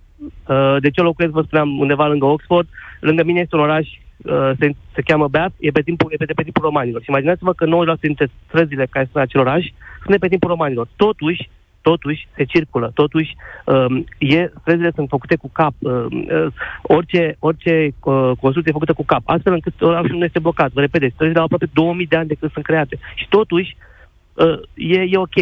de 0.79 0.89
ce 0.89 1.01
locuiesc, 1.01 1.33
vă 1.33 1.41
spuneam, 1.41 1.79
undeva 1.79 2.07
lângă 2.07 2.25
Oxford. 2.25 2.67
Lângă 2.99 3.23
mine 3.23 3.39
este 3.39 3.55
un 3.55 3.61
oraș, 3.61 3.87
uh, 3.87 4.51
se, 4.59 4.71
se 4.93 5.01
cheamă 5.01 5.27
Bath, 5.27 5.55
e 5.59 5.71
pe 5.71 5.81
timpul, 5.81 6.11
e 6.13 6.15
pe, 6.15 6.25
de 6.25 6.33
pe 6.33 6.43
timpul 6.43 6.63
romanilor. 6.63 7.01
Și 7.01 7.09
imaginați-vă 7.09 7.53
că 7.53 7.65
90% 7.97 7.99
dintre 7.99 8.29
străzile 8.47 8.85
care 8.85 9.03
sunt 9.03 9.15
în 9.15 9.21
acel 9.21 9.39
oraș 9.39 9.63
sunt 10.01 10.11
de 10.11 10.17
pe 10.17 10.27
timpul 10.27 10.49
romanilor. 10.49 10.87
Totuși, 10.95 11.49
totuși 11.81 12.27
se 12.35 12.43
circulă, 12.43 12.91
totuși 12.93 13.35
um, 13.65 14.05
e, 14.17 14.51
străzile 14.59 14.91
sunt 14.95 15.09
făcute 15.09 15.35
cu 15.35 15.49
cap, 15.53 15.73
um, 15.79 16.27
uh, 16.29 16.47
orice, 16.81 17.35
orice 17.39 17.93
uh, 18.03 18.31
construcție 18.39 18.71
e 18.71 18.79
făcută 18.79 18.93
cu 18.93 19.05
cap, 19.05 19.21
astfel 19.25 19.53
încât 19.53 19.81
orașul 19.81 20.17
nu 20.17 20.23
este 20.23 20.39
blocat. 20.39 20.71
Vă 20.71 20.79
repede, 20.79 21.11
străzile 21.13 21.39
au 21.39 21.43
aproape 21.43 21.69
2000 21.73 22.07
de 22.07 22.15
ani 22.15 22.27
de 22.27 22.35
când 22.39 22.51
sunt 22.51 22.65
create. 22.65 22.99
Și 23.15 23.27
totuși 23.29 23.77
uh, 24.33 24.59
e, 24.73 24.99
e 25.09 25.17
ok. 25.17 25.37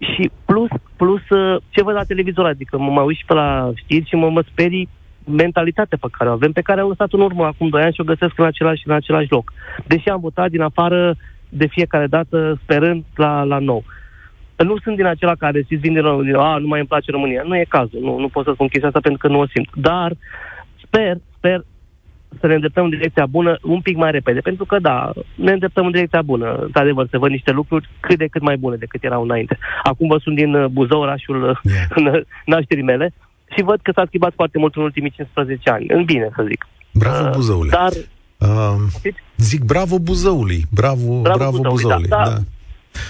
Și 0.00 0.30
plus, 0.44 0.68
plus 0.96 1.28
uh, 1.28 1.62
ce 1.70 1.82
văd 1.82 1.94
la 1.94 2.04
televizor, 2.04 2.46
adică 2.46 2.78
mă 2.78 2.90
mai 2.90 3.04
uit 3.04 3.16
și 3.16 3.24
pe 3.24 3.34
la 3.34 3.70
știri 3.74 4.08
și 4.08 4.14
mă, 4.14 4.30
mă 4.30 4.42
sperii 4.50 4.88
mentalitatea 5.24 5.98
pe 6.00 6.06
care 6.10 6.30
o 6.30 6.32
avem, 6.32 6.52
pe 6.52 6.60
care 6.60 6.80
am 6.80 6.88
lăsat 6.88 7.12
în 7.12 7.20
urmă 7.20 7.44
acum 7.44 7.68
2 7.68 7.82
ani 7.82 7.94
și 7.94 8.00
o 8.00 8.04
găsesc 8.04 8.38
în 8.38 8.44
același, 8.44 8.82
în 8.86 8.94
același 8.94 9.30
loc. 9.30 9.52
Deși 9.86 10.08
am 10.08 10.20
votat 10.20 10.50
din 10.50 10.60
afară 10.60 11.16
de 11.48 11.66
fiecare 11.66 12.06
dată 12.06 12.58
sperând 12.62 13.04
la, 13.14 13.42
la 13.42 13.58
nou. 13.58 13.84
Nu 14.56 14.78
sunt 14.78 14.96
din 14.96 15.06
acela 15.06 15.34
care 15.34 15.64
se 15.68 15.74
vin 15.76 15.92
din 15.92 16.02
România, 16.02 16.38
a, 16.38 16.56
nu 16.56 16.66
mai 16.66 16.78
îmi 16.78 16.88
place 16.88 17.10
România. 17.10 17.42
Nu 17.46 17.56
e 17.56 17.64
cazul, 17.68 18.00
nu, 18.00 18.18
nu 18.18 18.28
pot 18.28 18.44
să 18.44 18.50
spun 18.52 18.68
chestia 18.68 18.88
asta 18.88 19.00
pentru 19.00 19.26
că 19.26 19.32
nu 19.32 19.40
o 19.40 19.46
simt. 19.46 19.68
Dar 19.74 20.12
sper, 20.84 21.16
sper 21.36 21.64
să 22.40 22.46
ne 22.46 22.54
îndreptăm 22.54 22.84
în 22.84 22.90
direcția 22.90 23.26
bună 23.26 23.58
un 23.62 23.80
pic 23.80 23.96
mai 23.96 24.10
repede, 24.10 24.40
pentru 24.40 24.64
că 24.64 24.78
da, 24.78 25.12
ne 25.34 25.52
îndreptăm 25.52 25.84
în 25.86 25.92
direcția 25.92 26.22
bună. 26.22 26.54
Într-adevăr, 26.60 27.06
se 27.10 27.18
văd 27.18 27.30
niște 27.30 27.50
lucruri 27.50 27.88
cât 28.00 28.18
de 28.18 28.26
cât 28.26 28.42
mai 28.42 28.56
bune 28.56 28.76
decât 28.76 29.04
erau 29.04 29.22
înainte. 29.22 29.58
Acum 29.82 30.08
vă 30.08 30.18
sunt 30.22 30.36
din 30.36 30.54
uh, 30.54 30.66
Buzău, 30.66 31.00
orașul 31.00 31.42
uh, 31.42 31.58
Yeah. 31.64 31.86
în 32.14 32.22
nașterii 32.46 32.82
mele, 32.84 33.12
și 33.56 33.62
văd 33.62 33.80
că 33.82 33.92
s-a 33.94 34.04
schimbat 34.06 34.32
foarte 34.34 34.58
mult 34.58 34.74
în 34.76 34.82
ultimii 34.82 35.10
15 35.10 35.70
ani. 35.70 35.86
În 35.88 36.04
bine, 36.04 36.28
să 36.36 36.44
zic. 36.48 36.66
Bravo, 36.92 37.24
Uh, 37.28 37.30
Buzăule. 37.34 37.70
Dar, 37.70 37.90
Uh, 38.38 38.74
știți, 38.98 39.18
zic 39.36 39.64
bravo 39.64 39.98
Buzăului. 39.98 40.64
Bravo, 40.70 41.20
Bravo 41.20 41.38
bravo, 41.38 41.50
Buzăului, 41.56 41.82
Buzăului. 41.82 42.08
da, 42.08 42.16
da. 42.24 42.30
da. 42.30 42.38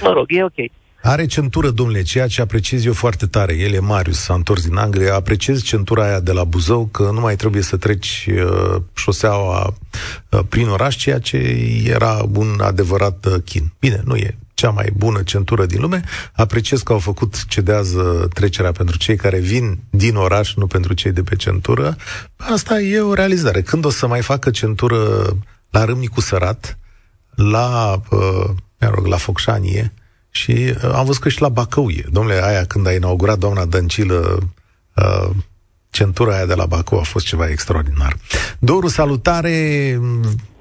mă 0.03 0.13
rog, 0.13 0.25
e 0.29 0.45
ok. 0.45 0.71
Are 1.03 1.27
centură, 1.27 1.71
domnule, 1.71 2.03
ceea 2.03 2.27
ce 2.27 2.41
apreciez 2.41 2.85
eu 2.85 2.93
foarte 2.93 3.27
tare. 3.27 3.55
El 3.55 3.73
e 3.73 3.79
Marius, 3.79 4.19
s-a 4.19 4.35
întors 4.35 4.67
din 4.67 4.77
Anglia. 4.77 5.15
Apreciez 5.15 5.63
centura 5.63 6.05
aia 6.05 6.21
de 6.21 6.33
la 6.33 6.45
Buzău, 6.45 6.87
că 6.87 7.03
nu 7.03 7.21
mai 7.21 7.37
trebuie 7.37 7.63
să 7.63 7.77
treci 7.77 8.29
uh, 8.31 8.83
șoseaua 8.95 9.75
uh, 10.29 10.41
prin 10.49 10.69
oraș, 10.69 10.97
ceea 10.97 11.19
ce 11.19 11.37
era 11.85 12.29
un 12.35 12.61
adevărat 12.61 13.27
uh, 13.27 13.43
chin. 13.45 13.73
Bine, 13.79 14.01
nu 14.05 14.17
e 14.17 14.37
cea 14.55 14.71
mai 14.71 14.93
bună 14.97 15.23
centură 15.23 15.67
din 15.67 15.81
lume. 15.81 16.03
Apreciez 16.33 16.81
că 16.81 16.93
au 16.93 16.99
făcut 16.99 17.45
cedează 17.47 18.29
trecerea 18.35 18.73
pentru 18.73 18.99
cei 18.99 19.17
care 19.17 19.39
vin 19.39 19.79
din 19.91 20.17
oraș, 20.17 20.55
nu 20.55 20.67
pentru 20.67 20.93
cei 20.93 21.13
de 21.13 21.23
pe 21.23 21.37
centură. 21.37 21.97
Asta 22.37 22.81
e 22.81 23.01
o 23.01 23.15
realizare. 23.15 23.63
Când 23.63 23.85
o 23.85 23.91
să 23.91 24.07
mai 24.07 24.23
facă 24.23 24.51
centură 24.51 24.99
la 25.71 25.85
Râmnicu 25.85 26.21
Sărat, 26.21 26.79
la, 27.35 28.01
uh, 28.11 28.51
mă 28.81 28.91
rog, 28.95 29.07
la 29.07 29.17
Focșanie, 29.17 29.93
și 30.31 30.75
uh, 30.85 30.93
am 30.95 31.05
văzut 31.05 31.23
că 31.23 31.29
și 31.29 31.41
la 31.41 31.49
Bacău 31.49 31.89
e. 31.89 32.05
Domnule, 32.11 32.41
aia 32.45 32.65
când 32.65 32.87
a 32.87 32.93
inaugurat 32.93 33.39
doamna 33.39 33.65
Dăncilă 33.65 34.39
uh, 34.97 35.31
centura 35.91 36.35
aia 36.35 36.47
de 36.47 36.55
la 36.55 36.67
Bacău 36.67 36.99
a 36.99 37.03
fost 37.03 37.27
ceva 37.27 37.49
extraordinar. 37.49 38.17
Doru, 38.59 38.87
salutare! 38.87 39.99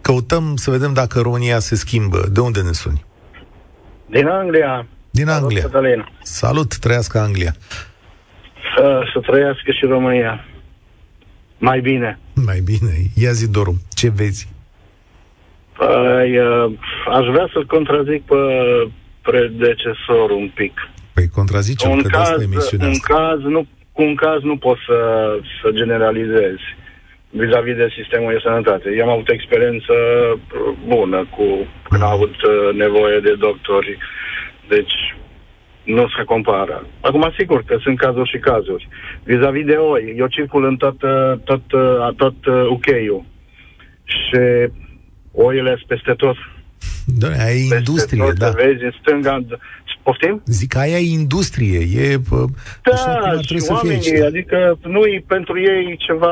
Căutăm 0.01 0.55
să 0.55 0.71
vedem 0.71 0.93
dacă 0.93 1.19
România 1.19 1.59
se 1.59 1.75
schimbă. 1.75 2.27
De 2.31 2.39
unde 2.39 2.61
ne 2.61 2.71
suni? 2.71 3.05
Din 4.05 4.27
Anglia. 4.27 4.87
Din 5.11 5.25
Salut, 5.25 5.41
Anglia. 5.43 5.61
Cătălin. 5.61 6.09
Salut, 6.21 6.77
trăiască 6.77 7.19
Anglia. 7.19 7.53
Să, 8.75 9.01
să 9.13 9.19
trăiască 9.19 9.71
și 9.71 9.85
România. 9.85 10.45
Mai 11.57 11.79
bine. 11.79 12.19
Mai 12.45 12.59
bine. 12.59 12.93
Ia 13.15 13.31
zi, 13.31 13.51
Doru, 13.51 13.81
ce 13.93 14.09
vezi? 14.09 14.49
Păi, 15.77 16.37
uh, 16.37 16.71
aș 17.11 17.25
vrea 17.31 17.49
să-l 17.53 17.65
contrazic 17.65 18.25
pe 18.25 18.35
predecesorul 19.21 20.37
un 20.37 20.51
pic. 20.53 20.73
Păi 21.13 21.27
contrazicem 21.27 21.91
un 21.91 22.01
că 22.01 22.01
de 22.01 22.09
caz, 22.09 22.21
asta 22.21 22.41
e 22.41 22.43
emisiunea 22.43 22.87
un 22.87 22.93
asta. 22.93 23.13
caz, 23.13 23.39
nu, 23.41 23.67
cu 23.91 24.01
un 24.01 24.15
caz 24.15 24.41
nu 24.41 24.57
poți 24.57 24.81
să, 24.87 24.99
să 25.61 25.71
generalizezi 25.71 26.67
vis-a-vis 27.29 27.75
de 27.75 27.93
sistemul 27.97 28.31
de 28.31 28.39
sănătate. 28.43 28.93
Eu 28.97 29.05
am 29.05 29.11
avut 29.11 29.29
experiență 29.29 29.93
uh, 29.93 30.75
bună 30.87 31.27
cu 31.35 31.45
când 31.89 32.01
am 32.01 32.11
avut 32.11 32.35
uh, 32.41 32.75
nevoie 32.75 33.19
de 33.19 33.33
doctori. 33.33 33.97
Deci, 34.67 34.95
nu 35.83 36.07
se 36.17 36.23
compară. 36.23 36.87
Acum, 37.01 37.33
sigur 37.37 37.63
că 37.63 37.77
sunt 37.81 37.97
cazuri 37.97 38.29
și 38.29 38.37
cazuri. 38.37 38.87
Vis-a-vis 39.23 39.65
de 39.65 39.75
oi, 39.75 40.13
eu 40.17 40.27
circul 40.27 40.65
în 40.65 40.77
tot, 40.77 41.01
uh, 41.01 41.33
tot, 41.43 41.71
uh, 41.71 42.15
tot 42.15 42.45
uh, 42.45 42.65
UK-ul. 42.69 43.23
Și 44.03 44.71
oile 45.31 45.69
sunt 45.69 45.87
peste 45.87 46.13
tot. 46.13 46.35
E 47.17 47.67
Peste 47.69 47.75
industrie, 47.75 48.23
tot, 48.23 48.37
da. 48.37 48.49
Vezi, 48.49 48.83
în 48.83 48.93
stânga... 48.99 49.45
Poftim? 50.09 50.41
Zic, 50.45 50.75
aia 50.75 50.97
e 50.97 51.11
industrie. 51.21 51.79
E, 52.03 52.15
uh, 52.31 52.43
așa 52.93 53.11
cum 53.11 53.21
Da, 53.21 53.27
ar 53.29 53.37
și 53.39 53.47
trebui 53.47 53.63
să 53.63 53.73
fie 53.81 53.89
aici. 53.89 54.05
oamenii, 54.05 54.27
adică 54.27 54.77
nu 54.81 55.05
e 55.05 55.23
pentru 55.27 55.59
ei 55.59 55.97
ceva 56.07 56.31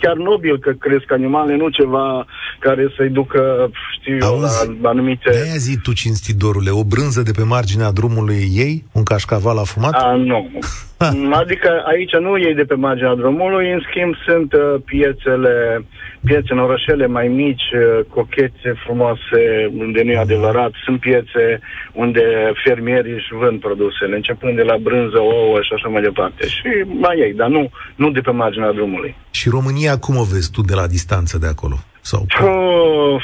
chiar 0.00 0.16
nobil 0.16 0.58
că 0.58 0.70
cresc 0.70 1.12
animale, 1.12 1.56
nu 1.56 1.68
ceva 1.68 2.26
care 2.58 2.92
să-i 2.96 3.08
ducă, 3.08 3.70
știu 4.00 4.16
eu, 4.16 4.26
Auzi, 4.26 4.78
la 4.82 4.88
anumite... 4.88 5.30
De-aia 5.30 5.56
zi 5.56 5.78
tu, 5.82 5.92
cinstidorule, 5.92 6.70
o 6.70 6.84
brânză 6.84 7.22
de 7.22 7.30
pe 7.36 7.42
marginea 7.42 7.90
drumului 7.90 8.48
ei? 8.54 8.84
Un 8.92 9.02
cașcaval 9.02 9.58
afumat? 9.58 9.92
A, 9.92 10.14
nu. 10.14 10.50
adică 11.42 11.82
aici 11.86 12.12
nu 12.12 12.38
ei 12.38 12.54
de 12.54 12.64
pe 12.64 12.74
marginea 12.74 13.14
drumului, 13.14 13.72
în 13.72 13.80
schimb 13.88 14.14
sunt 14.26 14.52
uh, 14.52 14.74
piețele, 14.84 15.84
piețe 16.24 16.52
în 16.52 16.58
orășele 16.58 17.06
mai 17.06 17.28
mici, 17.28 17.68
uh, 17.74 18.04
cochețe 18.08 18.74
frumoase, 18.84 19.70
unde 19.78 20.02
nu 20.02 20.10
e 20.10 20.18
adevărat, 20.18 20.72
sunt 20.84 21.00
piețe 21.00 21.60
unde 21.92 22.52
fermierii 22.98 23.22
își 23.22 23.34
vând 23.42 23.60
produsele, 23.60 24.16
începând 24.16 24.56
de 24.56 24.62
la 24.62 24.76
brânză, 24.76 25.18
ouă 25.18 25.58
și 25.62 25.72
așa 25.74 25.88
mai 25.88 26.02
departe. 26.02 26.46
Și 26.46 26.68
mai 26.86 27.18
ei, 27.18 27.32
dar 27.32 27.48
nu, 27.48 27.70
nu 27.96 28.10
de 28.10 28.20
pe 28.20 28.30
marginea 28.30 28.72
drumului. 28.72 29.16
Și 29.30 29.48
România 29.48 29.98
cum 29.98 30.16
o 30.16 30.24
vezi 30.32 30.50
tu 30.50 30.60
de 30.60 30.74
la 30.74 30.86
distanță 30.86 31.38
de 31.38 31.46
acolo? 31.46 31.76
Sau 32.00 32.26
Puh, 32.38 33.22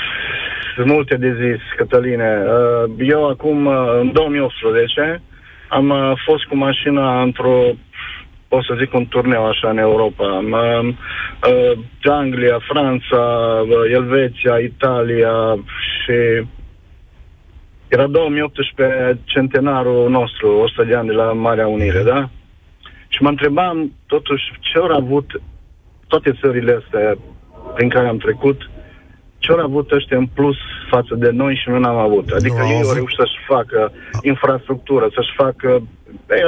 sunt 0.74 0.86
multe 0.86 1.16
de 1.16 1.30
zis, 1.42 1.60
Cătăline. 1.76 2.30
Uh, 2.46 3.08
eu 3.08 3.28
acum, 3.28 3.66
uh, 3.66 3.74
în 4.00 4.12
2018, 4.12 5.22
am 5.68 5.88
uh, 5.90 6.12
fost 6.26 6.44
cu 6.44 6.56
mașina 6.56 7.22
într-o, 7.22 7.56
pot 8.48 8.64
să 8.64 8.74
zic, 8.78 8.94
un 8.94 9.06
turneu 9.06 9.46
așa 9.46 9.68
în 9.70 9.78
Europa. 9.78 10.24
Am, 10.36 10.52
uh, 10.52 11.78
Anglia, 12.02 12.58
Franța, 12.72 13.22
uh, 13.68 13.92
Elveția, 13.92 14.56
Italia 14.58 15.58
și 16.04 16.46
era 17.88 18.06
2018 18.06 19.18
centenarul 19.24 20.10
nostru, 20.10 20.48
100 20.58 20.84
de 20.84 20.94
ani 20.94 21.06
de 21.08 21.12
la 21.14 21.32
Marea 21.32 21.66
Unire, 21.66 22.02
da? 22.02 22.28
Și 23.08 23.22
mă 23.22 23.28
întrebam, 23.28 23.92
totuși, 24.06 24.42
ce 24.60 24.78
au 24.78 24.96
avut 24.96 25.26
toate 26.06 26.38
țările 26.40 26.80
astea 26.84 27.16
prin 27.74 27.88
care 27.88 28.08
am 28.08 28.16
trecut, 28.18 28.70
ce 29.38 29.52
au 29.52 29.58
avut 29.58 29.90
ăștia 29.90 30.16
în 30.16 30.26
plus 30.26 30.56
față 30.90 31.14
de 31.14 31.30
noi 31.30 31.54
și 31.62 31.68
noi 31.68 31.80
n-am 31.80 31.96
avut. 31.96 32.28
Adică 32.30 32.54
Nu 32.54 32.60
au 32.62 32.68
ei 32.68 32.74
au 32.74 32.80
avut- 32.80 32.94
reușit 32.94 33.18
să-și 33.18 33.38
facă 33.46 33.92
infrastructură, 34.22 35.08
să-și 35.14 35.32
facă, 35.36 35.82
e, 36.28 36.40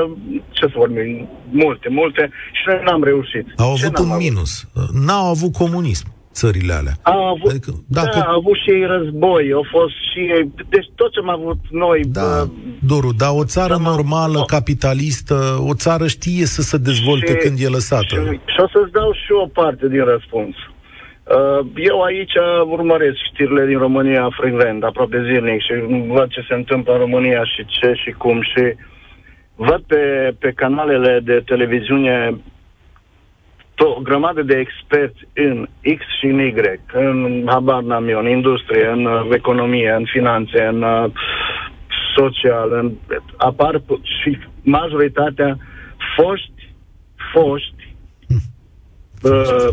ce 0.51 0.67
să 0.67 0.73
vorbim, 0.75 1.29
multe, 1.51 1.89
multe, 1.89 2.31
și 2.53 2.63
noi 2.67 2.81
n-am 2.85 3.03
reușit. 3.05 3.47
Au 3.57 3.75
Ce 3.77 3.85
avut 3.85 3.99
n-am 3.99 4.11
un 4.11 4.17
minus. 4.17 4.69
N-au 5.07 5.27
avut 5.31 5.53
comunism 5.53 6.07
țările 6.41 6.73
alea. 6.81 6.95
Au 7.03 7.23
avut, 7.35 7.51
Adică, 7.51 7.71
da, 7.97 8.03
dacă- 8.03 8.25
au 8.29 8.37
avut 8.41 8.57
și 8.63 8.71
ei 8.79 8.87
război, 8.97 9.45
au 9.53 9.65
fost 9.77 9.95
și 10.11 10.21
ei, 10.35 10.45
deci 10.75 10.89
tot 10.95 11.11
ce 11.13 11.19
am 11.25 11.31
avut 11.39 11.61
noi, 11.71 12.01
Da, 12.19 12.21
bă, 12.23 12.49
Doru, 12.91 13.11
dar 13.23 13.31
o 13.43 13.45
țară 13.45 13.75
Da, 13.77 13.83
mă- 13.87 13.89
normală, 13.97 14.39
da. 14.39 14.45
capitalistă, 14.57 15.37
o 15.71 15.75
țară 15.85 16.07
știe 16.07 16.45
să 16.57 16.63
se 16.71 16.77
dezvolte 16.89 17.33
Și- 17.33 17.43
când 17.43 17.57
e 17.61 17.69
lăsată. 17.79 18.15
Și, 18.15 18.41
și 18.53 18.59
o 18.65 18.69
să-ți 18.75 18.93
dau 18.99 19.11
și 19.13 19.27
eu 19.31 19.41
o 19.47 19.51
parte 19.61 19.89
din 19.89 20.05
răspuns. 20.15 20.55
Uh, 21.37 21.67
eu 21.91 21.97
aici 22.03 22.37
urmăresc 22.77 23.17
știrile 23.33 23.67
din 23.67 23.79
România 23.79 24.29
frecvent, 24.41 24.83
aproape 24.83 25.19
zilnic 25.29 25.61
și 25.67 25.73
văd 26.17 26.29
ce 26.29 26.45
se 26.49 26.55
întâmplă 26.55 26.93
în 26.93 26.99
România 26.99 27.43
și 27.45 27.65
ce 27.67 27.93
și 28.03 28.11
cum 28.11 28.39
și 28.43 28.65
văd 29.55 29.81
pe, 29.87 30.35
pe 30.39 30.53
canalele 30.57 31.21
de 31.25 31.43
televiziune 31.47 32.15
to- 32.35 32.56
o 33.85 34.01
grămadă 34.01 34.43
de 34.43 34.59
experți 34.59 35.29
în 35.35 35.69
X 35.97 36.05
și 36.19 36.27
în 36.27 36.39
Y, 36.39 36.55
în 36.93 37.45
habar 37.47 37.83
n-am 37.83 38.09
eu, 38.09 38.19
în 38.19 38.29
industrie, 38.29 38.87
în 38.87 39.05
uh, 39.05 39.29
economie, 39.31 39.91
în 39.91 40.05
finanțe, 40.13 40.63
în 40.63 40.83
uh, 40.83 41.11
social, 42.17 42.73
în, 42.73 42.93
apar 43.37 43.79
p- 43.79 44.03
și 44.23 44.39
majoritatea 44.63 45.59
foști, 46.17 46.75
foști, 47.33 47.95
uh, 49.23 49.69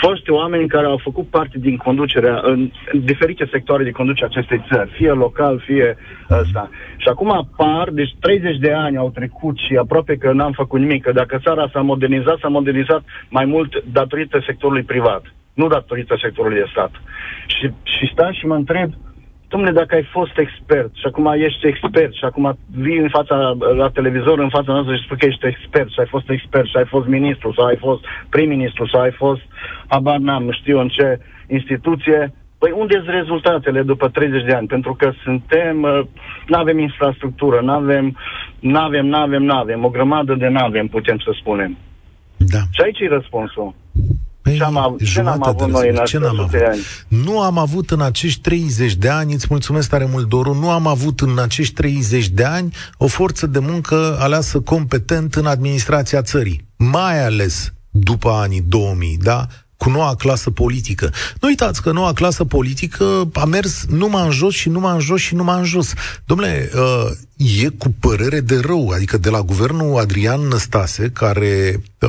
foști 0.00 0.30
oameni 0.30 0.68
care 0.68 0.86
au 0.86 1.00
făcut 1.02 1.26
parte 1.26 1.58
din 1.58 1.76
conducerea, 1.76 2.40
în, 2.42 2.70
în 2.92 3.04
diferite 3.04 3.48
sectoare 3.52 3.84
de 3.84 3.90
conducere 3.90 4.26
acestei 4.26 4.64
țări, 4.72 4.90
fie 4.90 5.12
local, 5.12 5.62
fie 5.66 5.96
ăsta. 6.30 6.70
Și 6.96 7.08
acum 7.08 7.30
apar, 7.32 7.90
deci 7.90 8.16
30 8.20 8.56
de 8.58 8.72
ani 8.72 8.96
au 8.96 9.10
trecut 9.10 9.56
și 9.58 9.76
aproape 9.76 10.16
că 10.16 10.32
n-am 10.32 10.52
făcut 10.52 10.80
nimic, 10.80 11.02
că 11.02 11.12
dacă 11.12 11.38
țara 11.38 11.70
s-a 11.72 11.80
modernizat, 11.80 12.38
s-a 12.38 12.48
modernizat 12.48 13.02
mai 13.28 13.44
mult 13.44 13.84
datorită 13.92 14.42
sectorului 14.46 14.82
privat, 14.82 15.22
nu 15.54 15.66
datorită 15.68 16.16
sectorului 16.22 16.58
de 16.58 16.66
stat. 16.70 16.90
Și, 17.46 17.70
și 17.82 18.10
stau 18.12 18.30
și 18.32 18.46
mă 18.46 18.54
întreb, 18.54 18.90
Dom'le, 19.50 19.72
dacă 19.72 19.94
ai 19.94 20.06
fost 20.10 20.38
expert 20.38 20.90
și 20.94 21.06
acum 21.06 21.26
ești 21.26 21.66
expert 21.66 22.14
și 22.14 22.24
acum 22.24 22.58
vii 22.70 22.98
în 22.98 23.08
fața, 23.08 23.56
la 23.76 23.88
televizor 23.88 24.38
în 24.38 24.48
fața 24.48 24.72
noastră 24.72 24.96
și 24.96 25.02
spui 25.02 25.16
că 25.18 25.26
ești 25.26 25.46
expert 25.46 25.90
și 25.90 26.00
ai 26.00 26.06
fost 26.06 26.30
expert 26.30 26.66
și 26.68 26.76
ai 26.76 26.86
fost 26.86 27.06
ministru 27.06 27.52
sau 27.56 27.64
ai 27.64 27.76
fost 27.76 28.00
prim-ministru 28.28 28.86
sau 28.86 29.00
ai 29.00 29.12
fost, 29.12 29.40
abar 29.86 30.18
n-am, 30.18 30.42
nu 30.44 30.52
știu 30.52 30.78
în 30.80 30.88
ce 30.88 31.20
instituție, 31.48 32.34
Păi 32.60 32.72
unde 32.76 32.94
sunt 32.94 33.08
rezultatele 33.08 33.82
după 33.82 34.08
30 34.08 34.44
de 34.44 34.52
ani? 34.52 34.66
Pentru 34.66 34.94
că 34.94 35.12
suntem, 35.22 35.76
nu 36.46 36.56
avem 36.56 36.78
infrastructură, 36.78 37.60
nu 37.60 37.72
avem, 37.72 38.16
nu 38.58 38.78
avem, 38.78 39.06
nu 39.06 39.16
avem, 39.16 39.42
nu 39.42 39.54
avem, 39.54 39.84
o 39.84 39.88
grămadă 39.88 40.34
de 40.34 40.48
nu 40.48 40.58
avem, 40.58 40.86
putem 40.86 41.18
să 41.18 41.30
spunem. 41.40 41.78
Da. 42.36 42.58
Și 42.70 42.80
aici 42.84 43.00
e 43.00 43.08
răspunsul. 43.08 43.74
Păi, 44.42 44.56
Ce 44.56 44.62
am 44.62 44.76
av- 44.76 44.96
ce 45.02 45.22
n-am 45.22 45.32
jumătate 45.32 45.48
avut 45.62 45.66
de 45.66 45.72
noi 45.72 45.88
în 45.88 45.94
răspuns. 45.96 46.10
Ce 46.10 46.16
acești 46.16 46.36
n-am 46.36 46.38
100 46.38 46.56
de 46.56 46.64
avut? 46.64 46.74
ani? 46.74 47.22
Nu 47.24 47.40
am 47.40 47.58
avut 47.58 47.90
în 47.90 48.00
acești 48.00 48.40
30 48.40 48.94
de 48.94 49.08
ani, 49.08 49.32
îți 49.32 49.46
mulțumesc 49.50 49.88
tare 49.88 50.04
mult, 50.10 50.28
Doru, 50.28 50.54
nu 50.54 50.70
am 50.70 50.86
avut 50.86 51.20
în 51.20 51.38
acești 51.38 51.74
30 51.74 52.28
de 52.28 52.44
ani 52.44 52.74
o 52.96 53.06
forță 53.06 53.46
de 53.46 53.58
muncă 53.58 54.16
aleasă 54.20 54.60
competent 54.60 55.34
în 55.34 55.46
administrația 55.46 56.22
țării, 56.22 56.64
mai 56.76 57.24
ales 57.24 57.72
după 57.90 58.30
anii 58.30 58.60
2000, 58.68 59.18
da? 59.22 59.46
cu 59.76 59.90
noua 59.90 60.14
clasă 60.14 60.50
politică. 60.50 61.12
Nu 61.40 61.48
uitați 61.48 61.82
că 61.82 61.92
noua 61.92 62.12
clasă 62.12 62.44
politică 62.44 63.28
a 63.32 63.44
mers 63.44 63.84
numai 63.88 64.24
în 64.24 64.30
jos 64.30 64.54
și 64.54 64.68
numai 64.68 64.92
în 64.92 65.00
jos 65.00 65.20
și 65.20 65.34
numai 65.34 65.58
în 65.58 65.64
jos. 65.64 65.92
Domnule, 66.24 66.70
uh, 66.74 67.10
e 67.62 67.68
cu 67.68 67.94
părere 68.00 68.40
de 68.40 68.60
rău, 68.60 68.88
adică 68.88 69.18
de 69.18 69.30
la 69.30 69.40
guvernul 69.42 69.98
Adrian 69.98 70.40
Năstase, 70.40 71.10
care 71.10 71.82
uh, 72.00 72.08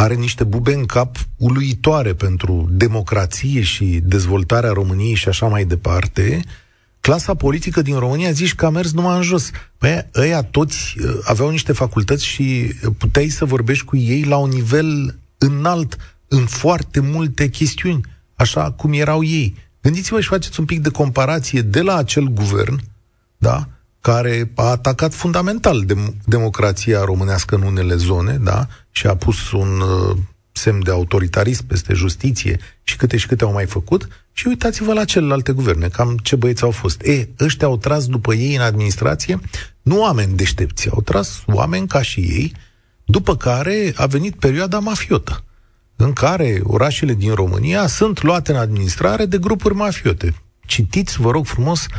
are 0.00 0.14
niște 0.14 0.44
bube 0.44 0.74
în 0.74 0.86
cap 0.86 1.16
uluitoare 1.36 2.14
pentru 2.14 2.68
democrație 2.70 3.62
și 3.62 4.00
dezvoltarea 4.02 4.70
României 4.70 5.14
și 5.14 5.28
așa 5.28 5.46
mai 5.46 5.64
departe, 5.64 6.40
clasa 7.00 7.34
politică 7.34 7.82
din 7.82 7.98
România 7.98 8.30
zici 8.30 8.54
că 8.54 8.66
a 8.66 8.70
mers 8.70 8.92
numai 8.92 9.16
în 9.16 9.22
jos. 9.22 9.50
Păi 9.78 10.06
ăia 10.14 10.42
toți 10.42 10.96
uh, 10.98 11.18
aveau 11.24 11.50
niște 11.50 11.72
facultăți 11.72 12.24
și 12.24 12.74
puteai 12.98 13.28
să 13.28 13.44
vorbești 13.44 13.84
cu 13.84 13.96
ei 13.96 14.22
la 14.22 14.36
un 14.36 14.50
nivel 14.50 15.18
înalt 15.38 15.96
în 16.28 16.46
foarte 16.46 17.00
multe 17.00 17.48
chestiuni, 17.48 18.00
așa 18.34 18.70
cum 18.70 18.92
erau 18.92 19.24
ei. 19.24 19.54
Gândiți-vă 19.82 20.20
și 20.20 20.28
faceți 20.28 20.60
un 20.60 20.66
pic 20.66 20.80
de 20.80 20.90
comparație 20.90 21.60
de 21.60 21.82
la 21.82 21.96
acel 21.96 22.24
guvern, 22.24 22.80
da, 23.36 23.68
care 24.12 24.50
a 24.54 24.64
atacat 24.64 25.14
fundamental 25.14 25.84
dem- 25.84 26.14
democrația 26.24 27.04
românească 27.04 27.54
în 27.54 27.62
unele 27.62 27.94
zone, 27.96 28.38
da, 28.40 28.66
și 28.90 29.06
a 29.06 29.16
pus 29.16 29.50
un 29.50 29.80
uh, 29.80 30.16
semn 30.52 30.82
de 30.82 30.90
autoritarism 30.90 31.66
peste 31.66 31.94
justiție 31.94 32.58
și 32.82 32.96
câte 32.96 33.16
și 33.16 33.26
câte 33.26 33.44
au 33.44 33.52
mai 33.52 33.66
făcut, 33.66 34.08
și 34.32 34.46
uitați-vă 34.46 34.92
la 34.92 35.04
celelalte 35.04 35.52
guverne, 35.52 35.88
cam 35.88 36.16
ce 36.22 36.36
băieți 36.36 36.62
au 36.62 36.70
fost. 36.70 37.02
E, 37.02 37.28
ăștia 37.40 37.66
au 37.66 37.76
tras 37.76 38.06
după 38.06 38.34
ei 38.34 38.54
în 38.54 38.60
administrație, 38.60 39.40
nu 39.82 40.00
oameni 40.00 40.36
deștepți, 40.36 40.88
au 40.90 41.00
tras 41.00 41.42
oameni 41.46 41.86
ca 41.86 42.02
și 42.02 42.20
ei, 42.20 42.52
după 43.04 43.36
care 43.36 43.92
a 43.96 44.06
venit 44.06 44.34
perioada 44.34 44.78
mafiotă, 44.78 45.44
în 45.96 46.12
care 46.12 46.60
orașele 46.62 47.14
din 47.14 47.34
România 47.34 47.86
sunt 47.86 48.22
luate 48.22 48.52
în 48.52 48.58
administrare 48.58 49.26
de 49.26 49.38
grupuri 49.38 49.74
mafiote. 49.74 50.34
Citiți, 50.66 51.20
vă 51.20 51.30
rog 51.30 51.46
frumos, 51.46 51.84
uh, 51.84 51.90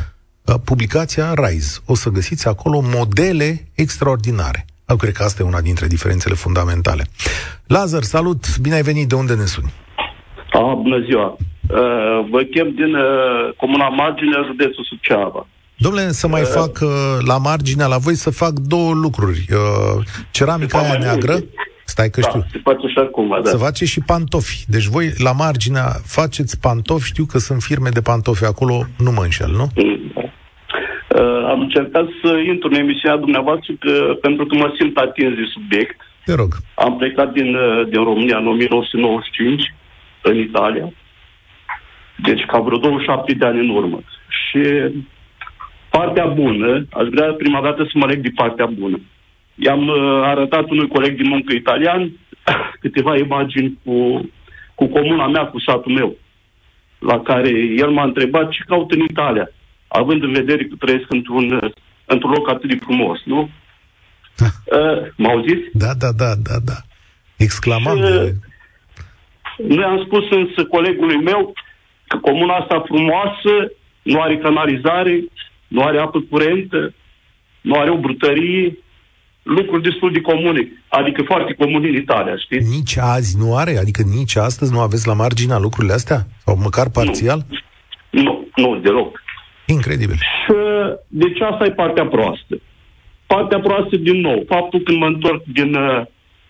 publicația 0.64 1.34
RISE. 1.34 1.80
O 1.86 1.94
să 1.94 2.10
găsiți 2.10 2.48
acolo 2.48 2.80
modele 2.80 3.68
extraordinare. 3.74 4.64
Eu 4.88 4.96
cred 4.96 5.12
că 5.12 5.22
asta 5.22 5.42
e 5.42 5.46
una 5.46 5.60
dintre 5.60 5.86
diferențele 5.86 6.34
fundamentale. 6.34 7.04
Lazar, 7.66 8.02
salut! 8.02 8.58
Bine 8.58 8.74
ai 8.74 8.82
venit! 8.82 9.08
De 9.08 9.14
unde 9.14 9.34
ne 9.34 9.44
suni? 9.44 9.72
Ah, 10.52 10.74
bună 10.82 11.04
ziua! 11.08 11.36
Uh, 11.70 12.26
vă 12.30 12.42
chem 12.42 12.70
din 12.74 12.94
uh, 12.94 13.54
Comuna 13.56 13.88
Marginea, 13.88 14.42
județul 14.46 14.84
Suceava. 14.84 15.46
Domnule, 15.76 16.12
să 16.12 16.28
mai 16.28 16.44
fac 16.44 16.78
uh, 16.82 16.90
la 17.26 17.38
marginea 17.38 17.86
la 17.86 17.98
voi 17.98 18.14
să 18.14 18.30
fac 18.30 18.50
două 18.50 18.92
lucruri. 18.92 19.46
Uh, 19.50 20.04
ceramica 20.30 20.78
Se 20.78 20.84
fac 20.84 20.90
aia 20.90 20.98
mai 20.98 21.06
neagră, 21.06 21.32
multe. 21.32 21.48
Stai 21.94 22.10
că 22.10 22.20
da, 22.20 22.28
știu, 22.28 22.42
se 22.52 22.60
face 22.68 22.86
și 22.86 22.98
acum, 22.98 23.28
da. 23.42 23.50
să 23.50 23.56
face 23.56 23.84
și 23.84 24.00
pantofi. 24.00 24.64
Deci 24.74 24.86
voi 24.94 25.06
la 25.26 25.32
marginea 25.32 25.86
faceți 26.16 26.60
pantofi, 26.60 27.10
știu 27.12 27.24
că 27.32 27.38
sunt 27.38 27.60
firme 27.62 27.90
de 27.96 28.00
pantofi 28.00 28.44
acolo, 28.44 28.76
nu 29.04 29.10
mă 29.16 29.22
înșel, 29.22 29.52
nu? 29.60 29.66
Mm, 29.76 30.00
da. 30.14 30.24
Uh, 31.18 31.44
am 31.52 31.60
încercat 31.60 32.06
să 32.22 32.30
intru 32.52 32.68
în 32.68 32.78
emisiunea 32.84 33.16
dumneavoastră 33.16 33.72
că, 33.78 33.94
pentru 34.20 34.46
că 34.46 34.54
mă 34.56 34.74
simt 34.78 34.96
atins 34.96 35.34
de 35.34 35.46
subiect. 35.52 36.00
Te 36.24 36.34
rog. 36.34 36.50
Am 36.74 36.96
plecat 36.96 37.32
din, 37.32 37.54
uh, 37.54 37.88
din 37.88 38.02
România 38.04 38.36
în 38.38 38.46
1995, 38.46 39.74
în 40.22 40.36
Italia. 40.38 40.92
Deci 42.16 42.44
ca 42.44 42.58
vreo 42.58 42.78
27 42.78 43.34
de 43.34 43.46
ani 43.46 43.60
în 43.60 43.68
urmă. 43.68 44.00
Și 44.28 44.62
partea 45.90 46.26
bună, 46.26 46.86
aș 46.92 47.06
vrea 47.10 47.32
prima 47.32 47.60
dată 47.62 47.82
să 47.82 47.92
mă 47.94 48.06
leg 48.06 48.20
de 48.20 48.32
partea 48.34 48.66
bună. 48.66 49.00
I-am 49.64 49.88
uh, 49.88 50.20
arătat 50.24 50.70
unui 50.70 50.88
coleg 50.88 51.16
din 51.16 51.28
muncă 51.28 51.52
italian 51.52 52.12
câteva 52.82 53.16
imagini 53.16 53.78
cu, 53.84 53.94
cu 54.74 54.86
comuna 54.86 55.26
mea, 55.26 55.46
cu 55.46 55.60
satul 55.60 55.92
meu, 55.92 56.16
la 56.98 57.20
care 57.20 57.48
el 57.76 57.90
m-a 57.90 58.04
întrebat 58.04 58.48
ce 58.50 58.62
caut 58.66 58.90
în 58.90 59.00
Italia, 59.00 59.50
având 59.88 60.22
în 60.22 60.32
vedere 60.32 60.64
că 60.64 60.74
trăiesc 60.78 61.06
într-un, 61.08 61.52
uh, 61.52 61.70
într-un 62.04 62.30
loc 62.30 62.48
atât 62.48 62.68
de 62.68 62.78
frumos, 62.80 63.20
nu? 63.24 63.50
Uh, 64.40 65.06
m-au 65.16 65.42
zis? 65.42 65.58
Da, 65.72 65.92
da, 65.98 66.12
da, 66.12 66.34
da, 66.42 66.58
da. 66.64 66.76
Exclamam 67.36 67.96
Și- 67.96 68.02
de... 68.02 68.34
Noi 69.68 69.84
am 69.84 70.02
spus 70.04 70.30
însă 70.30 70.64
colegului 70.64 71.16
meu 71.16 71.52
că 72.06 72.16
comuna 72.16 72.54
asta 72.54 72.82
frumoasă 72.86 73.72
nu 74.02 74.20
are 74.20 74.36
canalizare, 74.36 75.24
nu 75.68 75.82
are 75.82 75.98
apă 75.98 76.20
curentă, 76.30 76.94
nu 77.60 77.78
are 77.78 77.90
o 77.90 77.96
brutărie, 77.96 78.78
lucruri 79.42 79.82
destul 79.82 80.12
de 80.12 80.20
comune, 80.20 80.72
adică 80.88 81.22
foarte 81.22 81.52
comune 81.54 81.88
în 81.88 81.94
Italia, 81.94 82.36
știți? 82.36 82.70
Nici 82.76 82.96
azi 82.98 83.36
nu 83.38 83.56
are? 83.56 83.76
Adică 83.76 84.02
nici 84.02 84.36
astăzi 84.36 84.72
nu 84.72 84.80
aveți 84.80 85.06
la 85.06 85.14
marginea 85.14 85.58
lucrurile 85.58 85.92
astea? 85.92 86.20
Sau 86.44 86.56
măcar 86.56 86.90
parțial? 86.90 87.40
Nu, 88.10 88.48
nu, 88.56 88.78
deloc. 88.78 89.22
Incredibil. 89.66 90.14
Și, 90.14 90.54
deci 91.08 91.40
asta 91.40 91.64
e 91.64 91.70
partea 91.70 92.06
proastă. 92.06 92.60
Partea 93.26 93.60
proastă, 93.60 93.96
din 93.96 94.20
nou, 94.20 94.44
faptul 94.48 94.80
când 94.80 94.98
mă 94.98 95.06
întorc 95.06 95.42
din, 95.44 95.74
uh, 95.74 96.02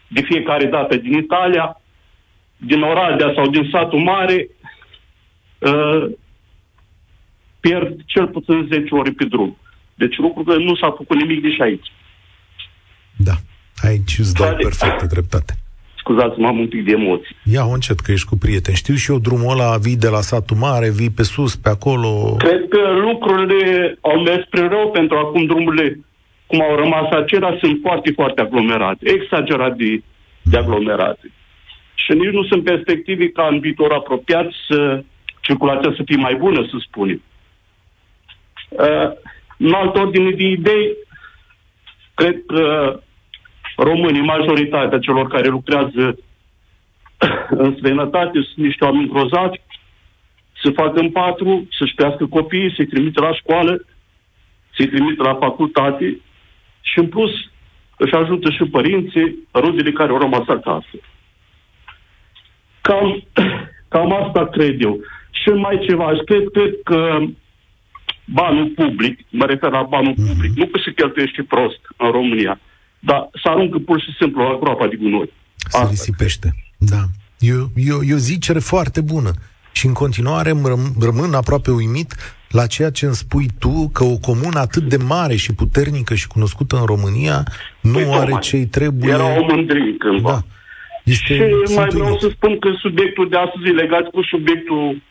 de 0.08 0.20
fiecare 0.20 0.66
dată 0.66 0.96
din 0.96 1.12
Italia, 1.12 1.80
din 2.56 2.82
Oradea 2.82 3.32
sau 3.34 3.50
din 3.50 3.68
satul 3.72 3.98
mare, 3.98 4.48
uh, 5.58 6.10
pierd 7.60 8.00
cel 8.06 8.26
puțin 8.26 8.66
10 8.70 8.94
ore 8.94 9.10
pe 9.10 9.24
drum. 9.24 9.56
Deci 9.94 10.16
lucru 10.16 10.42
că 10.42 10.56
nu 10.56 10.74
s-a 10.74 10.94
făcut 10.96 11.16
nimic 11.16 11.44
nici 11.44 11.60
aici. 11.60 11.92
Da, 13.24 13.36
aici 13.88 14.18
îți 14.18 14.34
dau 14.34 14.56
perfectă 14.56 15.06
dreptate. 15.06 15.54
Scuzați-mă, 15.96 16.46
am 16.46 16.58
un 16.58 16.68
pic 16.68 16.84
de 16.84 16.90
emoții. 16.90 17.36
Ia 17.44 17.64
o 17.64 17.72
încet, 17.72 18.00
că 18.00 18.12
ești 18.12 18.28
cu 18.28 18.36
prieteni. 18.36 18.76
Știu 18.76 18.94
și 18.94 19.10
eu 19.10 19.18
drumul 19.18 19.50
ăla, 19.50 19.76
vii 19.76 19.96
de 19.96 20.08
la 20.08 20.20
satul 20.20 20.56
mare, 20.56 20.90
vii 20.90 21.10
pe 21.10 21.22
sus, 21.22 21.56
pe 21.56 21.68
acolo. 21.68 22.34
Cred 22.38 22.68
că 22.68 22.80
lucrurile 23.00 23.98
au 24.00 24.20
mers 24.22 24.44
spre 24.46 24.68
rău 24.68 24.90
pentru 24.90 25.16
acum 25.16 25.46
drumurile 25.46 25.98
cum 26.46 26.62
au 26.62 26.76
rămas 26.76 27.10
acelea, 27.10 27.56
sunt 27.60 27.78
foarte, 27.82 28.10
foarte 28.10 28.40
aglomerate, 28.40 29.10
exagerat 29.10 29.76
de, 29.76 30.02
de 30.42 30.56
aglomerate. 30.56 31.32
Și 31.94 32.12
nici 32.12 32.32
nu 32.32 32.44
sunt 32.44 32.64
perspective 32.64 33.28
ca 33.28 33.48
în 33.50 33.60
viitor 33.60 33.92
apropiat 33.92 34.46
să 34.68 35.02
circulația 35.40 35.94
să 35.96 36.02
fie 36.04 36.16
mai 36.16 36.34
bună, 36.34 36.66
să 36.70 36.76
spunem. 36.86 37.22
Uh, 38.68 39.10
în 39.56 39.72
altă 39.72 39.98
ordine 39.98 40.30
de 40.30 40.42
idei, 40.42 40.96
cred 42.14 42.36
că 42.46 42.64
românii, 43.82 44.20
majoritatea 44.20 44.98
celor 44.98 45.28
care 45.28 45.48
lucrează 45.48 46.18
în 47.64 47.74
străinătate, 47.76 48.32
sunt 48.32 48.66
niște 48.66 48.84
oameni 48.84 49.08
grozavi, 49.08 49.58
să 50.62 50.70
facă 50.70 51.00
în 51.00 51.10
patru, 51.10 51.68
să-și 51.78 51.94
crească 51.94 52.26
copiii, 52.26 52.74
să-i 52.76 52.86
trimite 52.86 53.20
la 53.20 53.32
școală, 53.34 53.84
să-i 54.74 54.86
trimite 54.88 55.22
la 55.22 55.34
facultate 55.34 56.20
și 56.80 56.98
în 56.98 57.08
plus 57.08 57.30
își 57.96 58.14
ajută 58.14 58.50
și 58.50 58.64
părinții, 58.64 59.48
rudele 59.54 59.92
care 59.92 60.10
au 60.10 60.18
rămas 60.18 60.48
acasă. 60.48 60.96
Cam, 62.80 63.22
cam 63.92 64.12
asta 64.12 64.46
cred 64.46 64.82
eu. 64.82 65.00
Și 65.30 65.48
mai 65.48 65.84
ceva, 65.88 66.12
cred, 66.24 66.48
cred 66.52 66.74
că 66.84 67.18
banul 68.24 68.66
public, 68.66 69.18
mă 69.28 69.44
refer 69.44 69.70
la 69.70 69.82
banul 69.82 70.12
mm-hmm. 70.12 70.32
public, 70.32 70.52
nu 70.56 70.66
că 70.66 70.80
se 70.84 70.92
cheltuiește 70.92 71.42
prost 71.42 71.80
în 71.96 72.10
România, 72.10 72.60
dar 73.00 73.28
să 73.42 73.48
aruncă 73.48 73.78
pur 73.78 74.00
și 74.00 74.10
simplu 74.18 74.42
la 74.42 74.58
groapa 74.60 74.86
de 74.86 74.96
gunoi. 74.96 75.32
Se 75.56 75.76
Asta 75.76 75.88
risipește, 75.88 76.54
da. 76.78 77.02
Eu, 77.38 77.70
eu, 77.74 78.00
eu 78.04 78.16
zicere 78.16 78.58
foarte 78.58 79.00
bună. 79.00 79.30
Și 79.72 79.86
în 79.86 79.92
continuare 79.92 80.50
răm, 80.64 80.94
rămân 81.00 81.34
aproape 81.34 81.70
uimit 81.70 82.14
la 82.50 82.66
ceea 82.66 82.90
ce 82.90 83.04
îmi 83.04 83.14
spui 83.14 83.46
tu, 83.58 83.90
că 83.92 84.04
o 84.04 84.16
comună 84.18 84.58
atât 84.58 84.82
de 84.82 84.96
mare 84.96 85.36
și 85.36 85.54
puternică 85.54 86.14
și 86.14 86.26
cunoscută 86.26 86.76
în 86.76 86.84
România 86.84 87.42
nu 87.80 87.92
păi, 87.92 88.14
are 88.20 88.36
ce-i 88.40 88.66
trebuie... 88.66 89.12
Era 89.12 89.38
o 89.38 89.44
mândrie 89.54 89.96
cândva. 89.98 90.30
Da. 90.30 90.40
Este 91.04 91.34
și 91.66 91.74
mai 91.74 91.88
vreau 91.88 92.18
să 92.18 92.28
spun 92.28 92.58
că 92.58 92.68
subiectul 92.78 93.28
de 93.28 93.36
astăzi 93.36 93.68
e 93.68 93.82
legat 93.82 94.10
cu 94.10 94.22
subiectul 94.22 95.02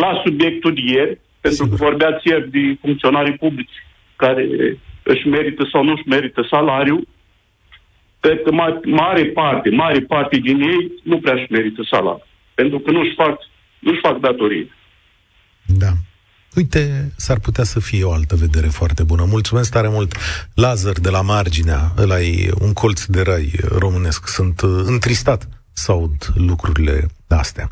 la 0.00 0.20
subiectul 0.24 0.74
de 0.74 0.80
ieri, 0.84 1.20
pentru 1.40 1.62
Sigur. 1.62 1.78
că 1.78 1.84
vorbeați 1.84 2.28
ieri 2.28 2.50
de 2.50 2.76
funcționarii 2.80 3.36
publici 3.36 3.76
care 4.16 4.44
își 5.02 5.26
merită 5.28 5.68
sau 5.72 5.84
nu 5.84 5.92
își 5.92 6.08
merită 6.08 6.46
salariul. 6.50 7.06
Cred 8.24 8.42
că 8.44 8.50
mare 8.84 9.24
parte, 9.24 9.70
mare 9.70 10.00
parte 10.00 10.36
din 10.36 10.60
ei 10.60 10.92
nu 11.02 11.20
prea 11.20 11.34
își 11.34 11.52
merită 11.52 11.82
salariul. 11.90 12.26
Pentru 12.54 12.78
că 12.78 12.90
nu-și 12.90 13.14
fac, 13.14 13.38
nu-și 13.78 14.00
fac 14.00 14.20
datorii. 14.20 14.70
Da. 15.66 15.92
Uite, 16.54 17.12
s-ar 17.16 17.38
putea 17.38 17.64
să 17.64 17.80
fie 17.80 18.04
o 18.04 18.12
altă 18.12 18.36
vedere 18.36 18.66
foarte 18.66 19.02
bună. 19.02 19.24
Mulțumesc 19.28 19.70
tare 19.72 19.88
mult, 19.88 20.16
Lazar 20.54 20.92
de 20.92 21.10
la 21.10 21.20
Marginea, 21.20 21.92
ăla 21.98 22.20
e 22.20 22.50
un 22.60 22.72
colț 22.72 23.04
de 23.04 23.22
rai 23.22 23.50
românesc. 23.78 24.28
Sunt 24.28 24.60
uh, 24.60 24.82
întristat 24.84 25.48
să 25.72 25.92
aud 25.92 26.26
lucrurile 26.34 27.06
astea. 27.28 27.68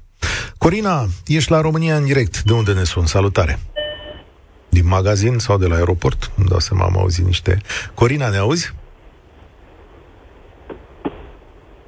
Corina, 0.59 1.07
ești 1.27 1.51
la 1.51 1.61
România 1.61 1.97
în 1.97 2.05
direct. 2.05 2.43
De 2.43 2.53
unde 2.53 2.73
ne 2.73 2.85
sun? 2.85 3.07
Salutare! 3.07 3.59
Din 4.69 4.87
magazin 4.87 5.39
sau 5.39 5.59
de 5.59 5.67
la 5.67 5.75
aeroport? 5.75 6.31
Îmi 6.37 6.49
dau 6.49 6.59
seama, 6.59 6.85
am 6.85 6.99
auzit 6.99 7.25
niște... 7.25 7.61
Corina, 7.95 8.29
ne 8.29 8.37
auzi? 8.37 8.73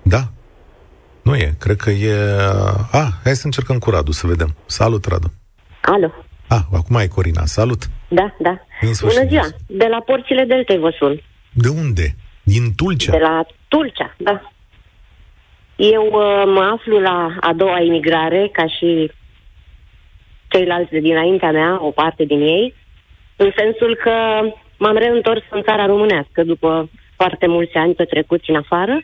Da? 0.04 0.28
Nu 1.25 1.35
e, 1.35 1.55
cred 1.59 1.77
că 1.77 1.91
e... 1.91 2.14
Ah, 2.93 3.09
hai 3.25 3.35
să 3.35 3.47
încercăm 3.47 3.79
cu 3.79 3.91
Radu, 3.91 4.12
să 4.12 4.27
vedem. 4.27 4.57
Salut, 4.66 5.05
Radu! 5.05 5.33
Alo! 5.83 6.12
Ah, 6.49 6.64
acum 6.72 6.97
e 6.97 7.07
Corina, 7.07 7.45
salut! 7.45 7.83
Da, 8.09 8.35
da. 8.39 8.64
Bună 9.01 9.27
ziua! 9.29 9.45
De 9.66 9.87
la 9.87 10.01
Porțile 10.01 10.45
Deltei 10.45 10.79
vă 10.79 10.95
sun. 10.99 11.20
De 11.53 11.68
unde? 11.68 12.14
Din 12.43 12.75
Tulcea? 12.77 13.12
De 13.12 13.18
la 13.18 13.47
Tulcea, 13.68 14.14
da. 14.18 14.53
Eu 15.77 16.05
uh, 16.05 16.53
mă 16.55 16.77
aflu 16.79 17.01
la 17.01 17.37
a 17.41 17.53
doua 17.53 17.81
imigrare, 17.81 18.49
ca 18.53 18.66
și 18.66 19.11
ceilalți 20.49 20.91
de 20.91 20.99
dinaintea 20.99 21.51
mea, 21.51 21.85
o 21.85 21.91
parte 21.91 22.25
din 22.25 22.41
ei, 22.41 22.75
în 23.37 23.53
sensul 23.57 23.99
că 24.03 24.12
m-am 24.79 24.97
reîntors 24.97 25.43
în 25.51 25.62
țara 25.62 25.87
românească 25.87 26.43
după 26.43 26.91
foarte 27.16 27.47
mulți 27.47 27.75
ani 27.75 27.95
petrecuți 27.95 28.51
în 28.51 28.57
afară 28.57 29.03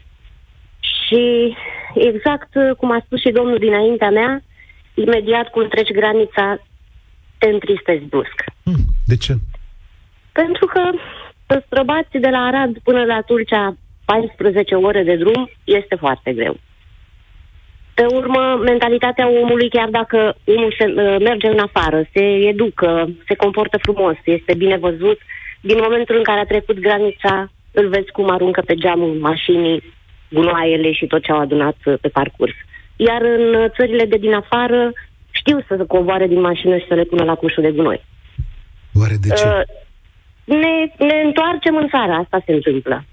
și 0.81 1.55
exact 1.95 2.55
uh, 2.55 2.77
cum 2.77 2.91
a 2.91 3.03
spus 3.05 3.21
și 3.21 3.31
domnul 3.31 3.59
dinaintea 3.59 4.11
mea, 4.11 4.43
imediat 4.95 5.51
cum 5.51 5.69
treci 5.69 5.91
granița, 5.91 6.59
te 7.39 7.49
întristezi 7.49 8.05
brusc. 8.05 8.45
Hmm, 8.63 8.85
de 9.07 9.17
ce? 9.17 9.35
Pentru 10.33 10.67
că 10.67 10.91
să 11.47 11.63
străbați 11.67 12.19
de 12.19 12.29
la 12.29 12.39
Arad 12.39 12.79
până 12.79 13.05
la 13.05 13.21
Tulcea 13.21 13.77
14 14.05 14.75
ore 14.75 15.03
de 15.03 15.17
drum 15.17 15.51
este 15.65 15.95
foarte 15.95 16.33
greu. 16.33 16.57
Pe 17.95 18.07
urmă, 18.15 18.61
mentalitatea 18.65 19.29
omului, 19.29 19.69
chiar 19.69 19.89
dacă 19.89 20.37
omul 20.45 20.75
se, 20.79 20.85
uh, 20.85 21.17
merge 21.21 21.47
în 21.47 21.59
afară, 21.59 22.09
se 22.13 22.25
educă, 22.53 23.11
se 23.27 23.35
comportă 23.35 23.79
frumos, 23.79 24.17
este 24.25 24.55
bine 24.55 24.77
văzut, 24.77 25.19
din 25.61 25.79
momentul 25.83 26.17
în 26.17 26.23
care 26.23 26.41
a 26.41 26.45
trecut 26.45 26.79
granița, 26.79 27.51
îl 27.73 27.89
vezi 27.89 28.11
cum 28.11 28.31
aruncă 28.31 28.63
pe 28.67 28.75
geamul 28.75 29.15
mașinii 29.15 29.83
gunoaiele 30.31 30.93
și 30.93 31.07
tot 31.07 31.23
ce 31.23 31.33
au 31.33 31.41
adunat 31.41 31.77
uh, 31.85 31.95
pe 32.01 32.09
parcurs. 32.09 32.53
Iar 32.97 33.23
în 33.23 33.55
uh, 33.55 33.71
țările 33.77 34.05
de 34.05 34.17
din 34.17 34.35
afară, 34.35 34.93
știu 35.31 35.65
să 35.69 35.75
se 35.79 35.87
coboare 35.87 36.27
din 36.27 36.41
mașină 36.41 36.77
și 36.79 36.87
să 36.89 36.95
le 36.95 37.05
pună 37.05 37.25
la 37.25 37.35
cușul 37.35 37.63
de 37.63 37.71
gunoi. 37.71 38.05
Oare 39.01 39.17
de 39.21 39.29
ce? 39.29 39.47
Uh, 39.47 39.63
ne, 40.45 41.05
ne 41.07 41.21
întoarcem 41.25 41.77
în 41.77 41.89
țară, 41.89 42.13
asta 42.13 42.43
se 42.47 42.53
întâmplă 42.53 43.05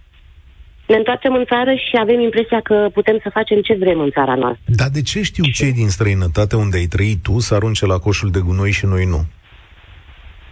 ne 0.87 0.95
întoarcem 0.95 1.33
în 1.33 1.45
țară 1.45 1.73
și 1.73 1.95
avem 1.99 2.19
impresia 2.19 2.61
că 2.61 2.89
putem 2.93 3.19
să 3.23 3.29
facem 3.29 3.61
ce 3.61 3.75
vrem 3.75 3.99
în 3.99 4.09
țara 4.09 4.35
noastră. 4.35 4.63
Dar 4.65 4.89
de 4.93 5.01
ce 5.01 5.21
știu 5.21 5.43
cei 5.53 5.73
din 5.73 5.89
străinătate 5.89 6.55
unde 6.55 6.77
ai 6.77 6.85
trăit 6.85 7.23
tu 7.23 7.39
să 7.39 7.53
arunce 7.53 7.85
la 7.85 7.97
coșul 7.97 8.29
de 8.31 8.39
gunoi 8.39 8.71
și 8.71 8.85
noi 8.85 9.05
nu? 9.05 9.21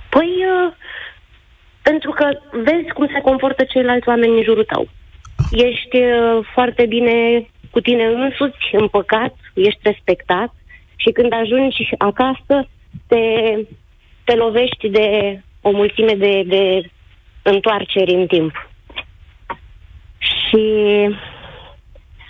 Păi, 0.10 0.32
uh, 0.54 0.74
pentru 1.82 2.12
că 2.12 2.26
vezi 2.52 2.90
cum 2.94 3.08
se 3.14 3.22
comportă 3.22 3.64
ceilalți 3.64 4.08
oameni 4.08 4.38
în 4.38 4.44
jurul 4.44 4.64
tău. 4.74 4.88
Ah. 5.38 5.46
Ești 5.52 5.98
uh, 5.98 6.46
foarte 6.54 6.86
bine 6.86 7.48
cu 7.72 7.80
tine 7.80 8.06
însuți, 8.06 8.70
împăcat, 8.72 9.36
ești 9.54 9.80
respectat 9.82 10.54
și 10.96 11.12
când 11.12 11.34
ajungi 11.34 11.90
acasă 11.98 12.68
te, 13.08 13.24
te 14.24 14.36
lovești 14.36 14.90
de 14.90 15.40
o 15.62 15.72
mulțime 15.72 16.14
de, 16.14 16.44
de 16.46 16.90
întoarceri 17.42 18.14
în 18.14 18.28
timp. 18.28 18.70
Și 20.18 20.64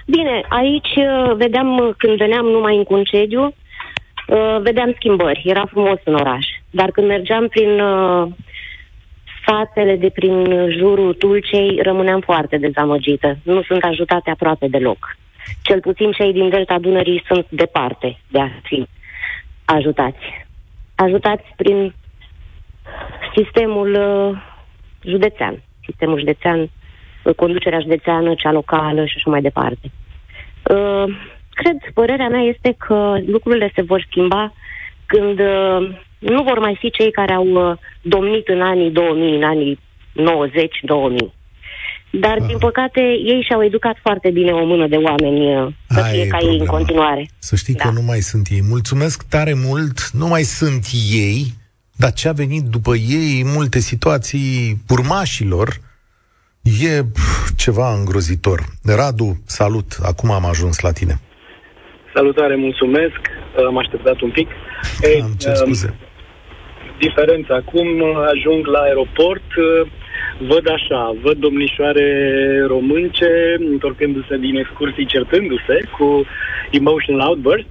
bine, 0.05 0.41
aici 0.49 0.95
uh, 0.95 1.35
vedeam 1.35 1.77
uh, 1.77 1.93
când 1.97 2.17
veneam 2.17 2.45
numai 2.45 2.75
în 2.77 2.83
concediu, 2.83 3.43
uh, 4.27 4.57
vedeam 4.61 4.93
schimbări. 4.95 5.41
Era 5.45 5.65
frumos 5.65 5.99
în 6.03 6.13
oraș. 6.13 6.45
Dar 6.69 6.91
când 6.91 7.07
mergeam 7.07 7.47
prin 7.47 7.81
satele 9.45 9.95
de 9.95 10.09
prin 10.09 10.69
jurul 10.69 11.13
Tulcei, 11.13 11.79
rămâneam 11.81 12.19
foarte 12.19 12.57
dezamăgită. 12.57 13.37
Nu 13.43 13.61
sunt 13.61 13.83
ajutate 13.83 14.29
aproape 14.29 14.67
deloc. 14.67 15.17
Cel 15.61 15.79
puțin 15.79 16.11
cei 16.11 16.33
din 16.33 16.49
Delta 16.49 16.79
Dunării 16.79 17.23
sunt 17.27 17.45
departe 17.49 18.19
de 18.27 18.39
a 18.39 18.49
fi 18.63 18.87
ajutați. 19.65 20.45
Ajutați 20.95 21.43
prin 21.55 21.93
sistemul 23.35 23.93
uh, 23.93 24.37
județean. 25.03 25.61
Sistemul 25.85 26.19
județean 26.19 26.69
conducerea 27.33 27.79
județeană, 27.79 28.33
cea 28.33 28.51
locală 28.51 29.05
și 29.05 29.13
așa 29.15 29.29
mai 29.29 29.41
departe. 29.41 29.91
Uh, 30.63 31.15
cred, 31.53 31.77
părerea 31.93 32.27
mea 32.27 32.41
este 32.41 32.75
că 32.77 33.17
lucrurile 33.25 33.71
se 33.75 33.81
vor 33.81 34.05
schimba 34.09 34.53
când 35.05 35.39
uh, 35.39 35.97
nu 36.33 36.43
vor 36.43 36.59
mai 36.59 36.75
fi 36.79 36.89
cei 36.91 37.11
care 37.11 37.33
au 37.33 37.47
uh, 37.69 37.77
domnit 38.01 38.47
în 38.47 38.61
anii 38.61 38.91
2000, 38.91 39.35
în 39.35 39.43
anii 39.43 39.79
90-2000. 40.15 41.33
Dar, 42.11 42.39
din 42.39 42.57
păcate, 42.57 42.99
ei 43.01 43.43
și-au 43.47 43.63
educat 43.63 43.97
foarte 44.01 44.29
bine 44.29 44.51
o 44.51 44.65
mână 44.65 44.87
de 44.87 44.95
oameni 44.95 45.55
uh, 45.55 45.67
să 45.87 45.99
Aia 46.01 46.11
fie 46.11 46.21
e 46.21 46.27
ca 46.27 46.37
ei 46.37 46.43
problema. 46.43 46.63
în 46.63 46.77
continuare. 46.77 47.29
Să 47.39 47.55
știi 47.55 47.75
că 47.75 47.83
Da. 47.87 47.93
nu 47.93 48.01
mai 48.01 48.19
sunt 48.19 48.47
ei. 48.51 48.61
Mulțumesc 48.69 49.23
tare 49.29 49.53
mult, 49.65 50.09
nu 50.09 50.27
mai 50.27 50.41
sunt 50.41 50.85
ei, 51.11 51.45
dar 51.95 52.13
ce 52.13 52.27
a 52.27 52.31
venit 52.31 52.63
după 52.63 52.95
ei, 52.95 53.41
în 53.45 53.51
multe 53.55 53.79
situații, 53.79 54.77
urmașilor, 54.89 55.67
e 56.81 57.03
pf, 57.03 57.49
ceva 57.55 57.93
îngrozitor. 57.93 58.59
Radu, 58.85 59.41
salut, 59.45 59.97
acum 60.03 60.31
am 60.31 60.45
ajuns 60.45 60.79
la 60.79 60.91
tine. 60.91 61.19
Salutare, 62.13 62.55
mulțumesc. 62.55 63.19
Am 63.67 63.77
așteptat 63.77 64.21
un 64.21 64.31
pic. 64.31 64.47
Ei, 65.01 65.21
Am 65.21 65.31
cer 65.37 65.49
um, 65.51 65.55
scuze. 65.55 65.95
Diferența. 66.97 67.55
Acum 67.55 67.87
ajung 68.33 68.67
la 68.67 68.79
aeroport, 68.79 69.49
uh, 69.55 69.87
văd 70.37 70.69
așa, 70.69 71.15
văd 71.21 71.37
domnișoare 71.37 72.07
românce 72.67 73.55
întorcându-se 73.57 74.37
din 74.37 74.55
excursii 74.57 75.05
certându-se 75.05 75.79
cu 75.97 76.25
emotional 76.71 77.27
outburst. 77.27 77.67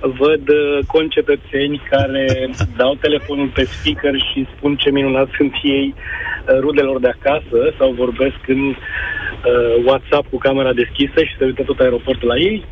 Văd 0.00 0.48
uh, 0.48 0.78
concetățeni 0.86 1.82
care 1.90 2.50
dau 2.76 2.94
telefonul 2.94 3.50
pe 3.54 3.64
speaker 3.64 4.14
și 4.32 4.46
spun 4.56 4.76
ce 4.76 4.90
minunat 4.90 5.28
sunt 5.36 5.52
ei 5.62 5.94
uh, 5.94 6.58
rudelor 6.60 7.00
de 7.00 7.08
acasă 7.08 7.74
sau 7.78 7.90
vorbesc 7.92 8.40
în 8.46 8.62
uh, 8.68 9.84
WhatsApp 9.84 10.30
cu 10.30 10.38
camera 10.38 10.72
deschisă 10.72 11.24
și 11.24 11.36
se 11.38 11.44
uită 11.44 11.62
tot 11.62 11.80
aeroportul 11.80 12.28
la 12.28 12.36
ei. 12.36 12.64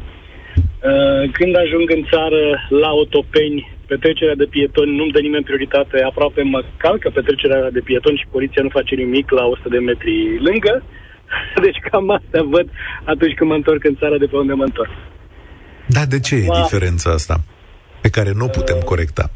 Uh, 0.59 1.31
Când 1.33 1.57
ajung 1.57 1.91
în 1.91 2.05
țară 2.11 2.67
la 2.69 2.93
Otopeni, 2.93 3.78
petrecerea 3.93 4.41
de 4.43 4.51
pietoni 4.57 4.97
nu-mi 4.99 5.15
dă 5.15 5.21
nimeni 5.27 5.49
prioritate, 5.49 5.97
aproape 6.11 6.43
mă 6.43 6.61
calcă 6.85 7.09
petrecerea 7.11 7.71
de 7.77 7.87
pietoni 7.91 8.21
și 8.21 8.33
poliția 8.35 8.63
nu 8.63 8.77
face 8.79 8.95
nimic 8.95 9.27
la 9.39 9.45
100 9.45 9.69
de 9.69 9.79
metri 9.79 10.15
lângă. 10.49 10.75
Deci 11.65 11.81
cam 11.87 12.11
asta 12.11 12.41
văd 12.55 12.67
atunci 13.13 13.35
când 13.37 13.51
mă 13.51 13.57
întorc 13.57 13.83
în 13.85 13.97
țară 14.01 14.17
de 14.19 14.27
pe 14.31 14.37
unde 14.37 14.53
mă 14.53 14.67
întorc. 14.71 14.93
Dar 15.97 16.07
de 16.15 16.21
ce 16.27 16.35
e 16.35 16.51
Ma- 16.53 16.61
diferența 16.63 17.11
asta 17.19 17.37
pe 18.05 18.11
care 18.17 18.31
nu 18.39 18.45
o 18.45 18.55
putem 18.59 18.79
corecta? 18.91 19.27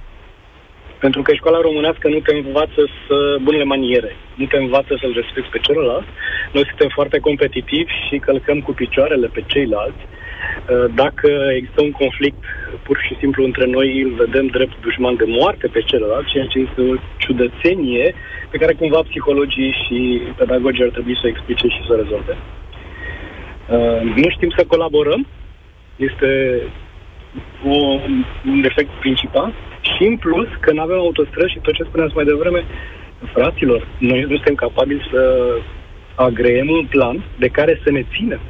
Pentru 1.05 1.23
că 1.23 1.31
școala 1.35 1.61
românească 1.69 2.09
nu 2.09 2.21
te 2.27 2.35
învață 2.35 2.83
să 3.07 3.17
bunele 3.47 3.67
maniere, 3.75 4.11
nu 4.41 4.47
te 4.47 4.57
învață 4.57 4.93
să-l 5.01 5.15
respecti 5.21 5.51
pe 5.55 5.65
celălalt. 5.67 6.07
Noi 6.53 6.65
suntem 6.71 6.91
foarte 6.99 7.19
competitivi 7.19 7.93
și 8.07 8.25
călcăm 8.27 8.59
cu 8.67 8.73
picioarele 8.73 9.27
pe 9.27 9.45
ceilalți. 9.47 10.03
Uh, 10.07 10.22
Dacă 10.95 11.29
există 11.57 11.81
un 11.83 11.91
conflict 11.91 12.43
pur 12.83 12.99
și 13.07 13.17
simplu 13.19 13.45
între 13.45 13.67
noi, 13.67 14.03
îl 14.03 14.11
vedem 14.25 14.47
drept 14.47 14.81
dușman 14.81 15.17
de 15.17 15.25
moarte 15.27 15.67
pe 15.67 15.81
celălalt, 15.81 16.27
ceea 16.27 16.47
ce 16.47 16.59
este 16.59 16.81
o 16.81 16.95
ciudățenie 17.17 18.15
pe 18.51 18.59
care 18.59 18.73
cumva 18.73 19.01
psihologii 19.09 19.75
și 19.83 20.23
pedagogii 20.37 20.85
ar 20.85 20.91
trebui 20.91 21.15
să 21.15 21.25
o 21.25 21.29
explice 21.29 21.67
și 21.69 21.85
să 21.87 21.93
o 21.93 21.97
rezolve. 21.97 22.37
Uh, 23.75 24.01
Nu 24.15 24.29
știm 24.31 24.51
să 24.57 24.65
colaborăm, 24.69 25.27
este 25.97 26.61
o, 27.67 27.77
un 28.47 28.61
defect 28.61 28.91
principal 29.01 29.53
și 29.97 30.05
în 30.05 30.17
plus 30.17 30.49
că 30.61 30.73
nu 30.73 30.81
avem 30.81 30.99
autostrăzi 30.99 31.53
și 31.53 31.59
tot 31.59 31.75
ce 31.75 31.83
spuneați 31.83 32.15
mai 32.15 32.25
devreme, 32.25 32.65
fraților, 33.33 33.87
noi 33.99 34.21
nu 34.21 34.35
suntem 34.35 34.55
capabili 34.55 35.09
să 35.11 35.53
agreem 36.15 36.69
un 36.71 36.87
plan 36.87 37.25
de 37.39 37.49
care 37.49 37.81
să 37.85 37.91
ne 37.91 38.03
ținem. 38.13 38.41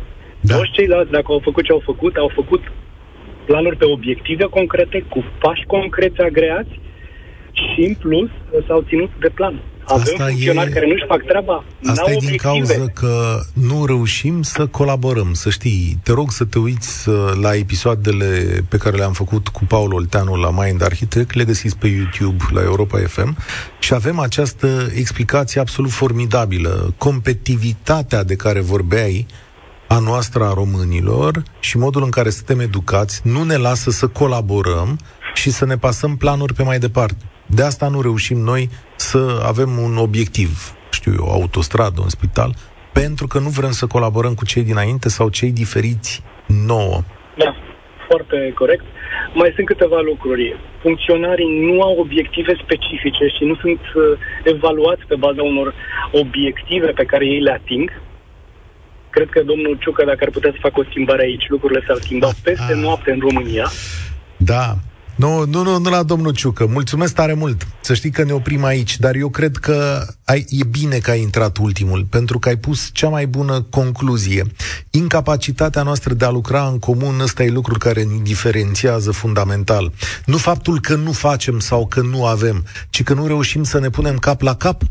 Da. 0.48 0.56
Toți 0.56 0.70
ceilalți, 0.76 1.10
dacă 1.10 1.26
au 1.28 1.40
făcut 1.48 1.64
ce 1.64 1.72
au 1.72 1.82
făcut, 1.84 2.14
au 2.16 2.30
făcut 2.34 2.62
planuri 3.44 3.76
pe 3.76 3.84
obiective 3.84 4.44
concrete, 4.44 5.04
cu 5.08 5.24
pași 5.40 5.64
concreți 5.66 6.20
agreați 6.20 6.74
și 7.52 7.80
în 7.88 7.94
plus 7.94 8.30
s-au 8.66 8.84
ținut 8.88 9.10
de 9.20 9.28
plan. 9.28 9.60
Avem 9.84 10.02
Asta 10.12 10.24
funcționari 10.26 10.70
e- 10.70 10.72
care 10.72 10.86
nu-și 10.86 11.04
fac 11.06 11.22
treaba, 11.24 11.64
Asta 11.86 11.92
n-au 12.06 12.06
e 12.12 12.16
din 12.16 12.26
obiective. 12.26 12.74
cauza 12.74 12.86
că 12.94 13.40
nu 13.52 13.84
reușim 13.86 14.42
să 14.42 14.66
colaborăm, 14.66 15.32
să 15.32 15.50
știi. 15.50 15.98
Te 16.02 16.12
rog 16.12 16.30
să 16.30 16.44
te 16.44 16.58
uiți 16.58 17.08
uh, 17.08 17.14
la 17.42 17.54
episoadele 17.54 18.26
pe 18.68 18.76
care 18.76 18.96
le-am 18.96 19.12
făcut 19.12 19.48
cu 19.48 19.64
Paul 19.64 19.92
Olteanu 19.94 20.34
la 20.34 20.50
Mind 20.62 20.82
Architect, 20.82 21.34
le 21.34 21.44
găsiți 21.44 21.78
pe 21.78 21.86
YouTube 21.86 22.44
la 22.50 22.62
Europa 22.62 22.98
FM 22.98 23.36
și 23.78 23.94
avem 23.94 24.18
această 24.18 24.66
explicație 24.94 25.60
absolut 25.60 25.90
formidabilă. 25.90 26.94
Competitivitatea 26.98 28.24
de 28.24 28.34
care 28.36 28.60
vorbeai 28.60 29.26
a 29.96 29.98
noastră 29.98 30.42
a 30.44 30.54
românilor 30.54 31.32
și 31.60 31.78
modul 31.78 32.02
în 32.02 32.10
care 32.10 32.30
suntem 32.30 32.60
educați 32.60 33.20
nu 33.24 33.42
ne 33.42 33.56
lasă 33.56 33.90
să 33.90 34.06
colaborăm 34.08 34.88
și 35.34 35.50
să 35.50 35.64
ne 35.66 35.76
pasăm 35.76 36.16
planuri 36.16 36.54
pe 36.54 36.62
mai 36.62 36.78
departe. 36.78 37.24
De 37.46 37.62
asta 37.62 37.88
nu 37.88 38.00
reușim 38.00 38.38
noi 38.38 38.68
să 38.96 39.20
avem 39.52 39.70
un 39.86 39.96
obiectiv, 39.96 40.50
știu 40.90 41.12
eu, 41.18 41.24
o 41.26 41.32
autostradă, 41.32 42.00
un 42.00 42.08
spital, 42.08 42.50
pentru 42.92 43.26
că 43.26 43.38
nu 43.38 43.48
vrem 43.48 43.70
să 43.70 43.86
colaborăm 43.86 44.34
cu 44.34 44.44
cei 44.44 44.62
dinainte 44.62 45.08
sau 45.08 45.28
cei 45.28 45.52
diferiți 45.52 46.22
nouă. 46.66 46.98
Da, 47.36 47.50
foarte 48.08 48.52
corect. 48.54 48.84
Mai 49.34 49.52
sunt 49.54 49.66
câteva 49.66 50.00
lucruri. 50.10 50.56
Funcționarii 50.82 51.50
nu 51.68 51.82
au 51.82 51.94
obiective 52.04 52.52
specifice 52.64 53.24
și 53.36 53.44
nu 53.44 53.54
sunt 53.54 53.80
uh, 53.94 54.02
evaluați 54.44 55.04
pe 55.08 55.14
baza 55.14 55.42
unor 55.42 55.74
obiective 56.12 56.86
pe 56.86 57.04
care 57.04 57.24
ei 57.26 57.40
le 57.40 57.52
ating. 57.52 57.90
Cred 59.14 59.28
că 59.30 59.40
domnul 59.50 59.78
Ciucă, 59.80 60.04
dacă 60.06 60.22
ar 60.26 60.30
putea 60.30 60.50
să 60.54 60.58
facă 60.60 60.80
o 60.80 60.84
schimbare 60.90 61.22
aici, 61.22 61.48
lucrurile 61.48 61.84
s-ar 61.86 61.98
schimba 62.00 62.30
peste 62.42 62.74
noapte 62.74 63.10
în 63.10 63.20
România. 63.28 63.66
Da. 64.36 64.76
Nu, 65.16 65.44
nu, 65.46 65.62
nu, 65.62 65.78
nu 65.78 65.90
la 65.90 66.02
domnul 66.02 66.32
Ciucă. 66.32 66.66
Mulțumesc 66.66 67.14
tare 67.14 67.32
mult. 67.32 67.66
Să 67.80 67.94
știi 67.94 68.10
că 68.10 68.24
ne 68.24 68.32
oprim 68.32 68.64
aici, 68.64 68.98
dar 68.98 69.14
eu 69.14 69.28
cred 69.28 69.56
că 69.56 70.06
ai, 70.24 70.44
e 70.48 70.64
bine 70.64 70.98
că 70.98 71.10
ai 71.10 71.20
intrat 71.20 71.56
ultimul, 71.56 72.06
pentru 72.10 72.38
că 72.38 72.48
ai 72.48 72.56
pus 72.56 72.90
cea 72.92 73.08
mai 73.08 73.26
bună 73.26 73.62
concluzie. 73.70 74.42
Incapacitatea 74.90 75.82
noastră 75.82 76.14
de 76.14 76.24
a 76.24 76.30
lucra 76.30 76.66
în 76.66 76.78
comun, 76.78 77.20
ăsta 77.20 77.42
e 77.42 77.50
lucru 77.50 77.78
care 77.78 78.02
ne 78.02 78.18
diferențiază 78.22 79.10
fundamental. 79.10 79.92
Nu 80.26 80.36
faptul 80.36 80.80
că 80.80 80.94
nu 80.94 81.12
facem 81.12 81.58
sau 81.58 81.86
că 81.86 82.00
nu 82.00 82.26
avem, 82.26 82.64
ci 82.90 83.02
că 83.02 83.14
nu 83.14 83.26
reușim 83.26 83.62
să 83.62 83.78
ne 83.78 83.90
punem 83.90 84.16
cap 84.18 84.40
la 84.40 84.56
cap 84.56 84.82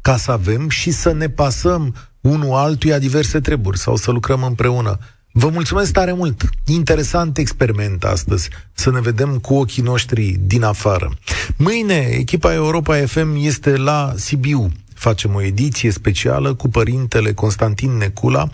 ca 0.00 0.16
să 0.16 0.30
avem 0.30 0.68
și 0.68 0.90
să 0.90 1.12
ne 1.12 1.28
pasăm 1.28 1.94
unul 2.20 2.54
altuia 2.54 2.98
diverse 2.98 3.40
treburi 3.40 3.78
sau 3.78 3.96
să 3.96 4.10
lucrăm 4.10 4.42
împreună. 4.42 4.98
Vă 5.32 5.48
mulțumesc 5.48 5.92
tare 5.92 6.12
mult! 6.12 6.48
Interesant 6.66 7.38
experiment 7.38 8.04
astăzi, 8.04 8.48
să 8.72 8.90
ne 8.90 9.00
vedem 9.00 9.38
cu 9.38 9.54
ochii 9.54 9.82
noștri 9.82 10.36
din 10.40 10.62
afară. 10.62 11.10
Mâine, 11.56 12.08
echipa 12.10 12.54
Europa 12.54 12.96
FM 13.06 13.36
este 13.38 13.76
la 13.76 14.12
Sibiu. 14.16 14.70
Facem 14.94 15.34
o 15.34 15.42
ediție 15.42 15.90
specială 15.90 16.54
cu 16.54 16.68
părintele 16.68 17.32
Constantin 17.32 17.90
Necula 17.90 18.50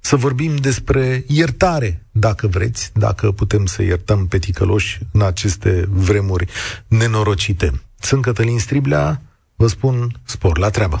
să 0.00 0.16
vorbim 0.16 0.56
despre 0.56 1.24
iertare, 1.26 2.06
dacă 2.10 2.46
vreți, 2.46 2.90
dacă 2.94 3.32
putem 3.32 3.66
să 3.66 3.82
iertăm 3.82 4.26
pe 4.26 4.38
ticăloși 4.38 4.98
în 5.12 5.22
aceste 5.22 5.88
vremuri 5.88 6.46
nenorocite. 6.88 7.82
Sunt 7.98 8.22
Cătălin 8.22 8.58
Striblea, 8.58 9.22
vă 9.56 9.66
spun 9.66 10.20
spor 10.24 10.58
la 10.58 10.70
treabă. 10.70 11.00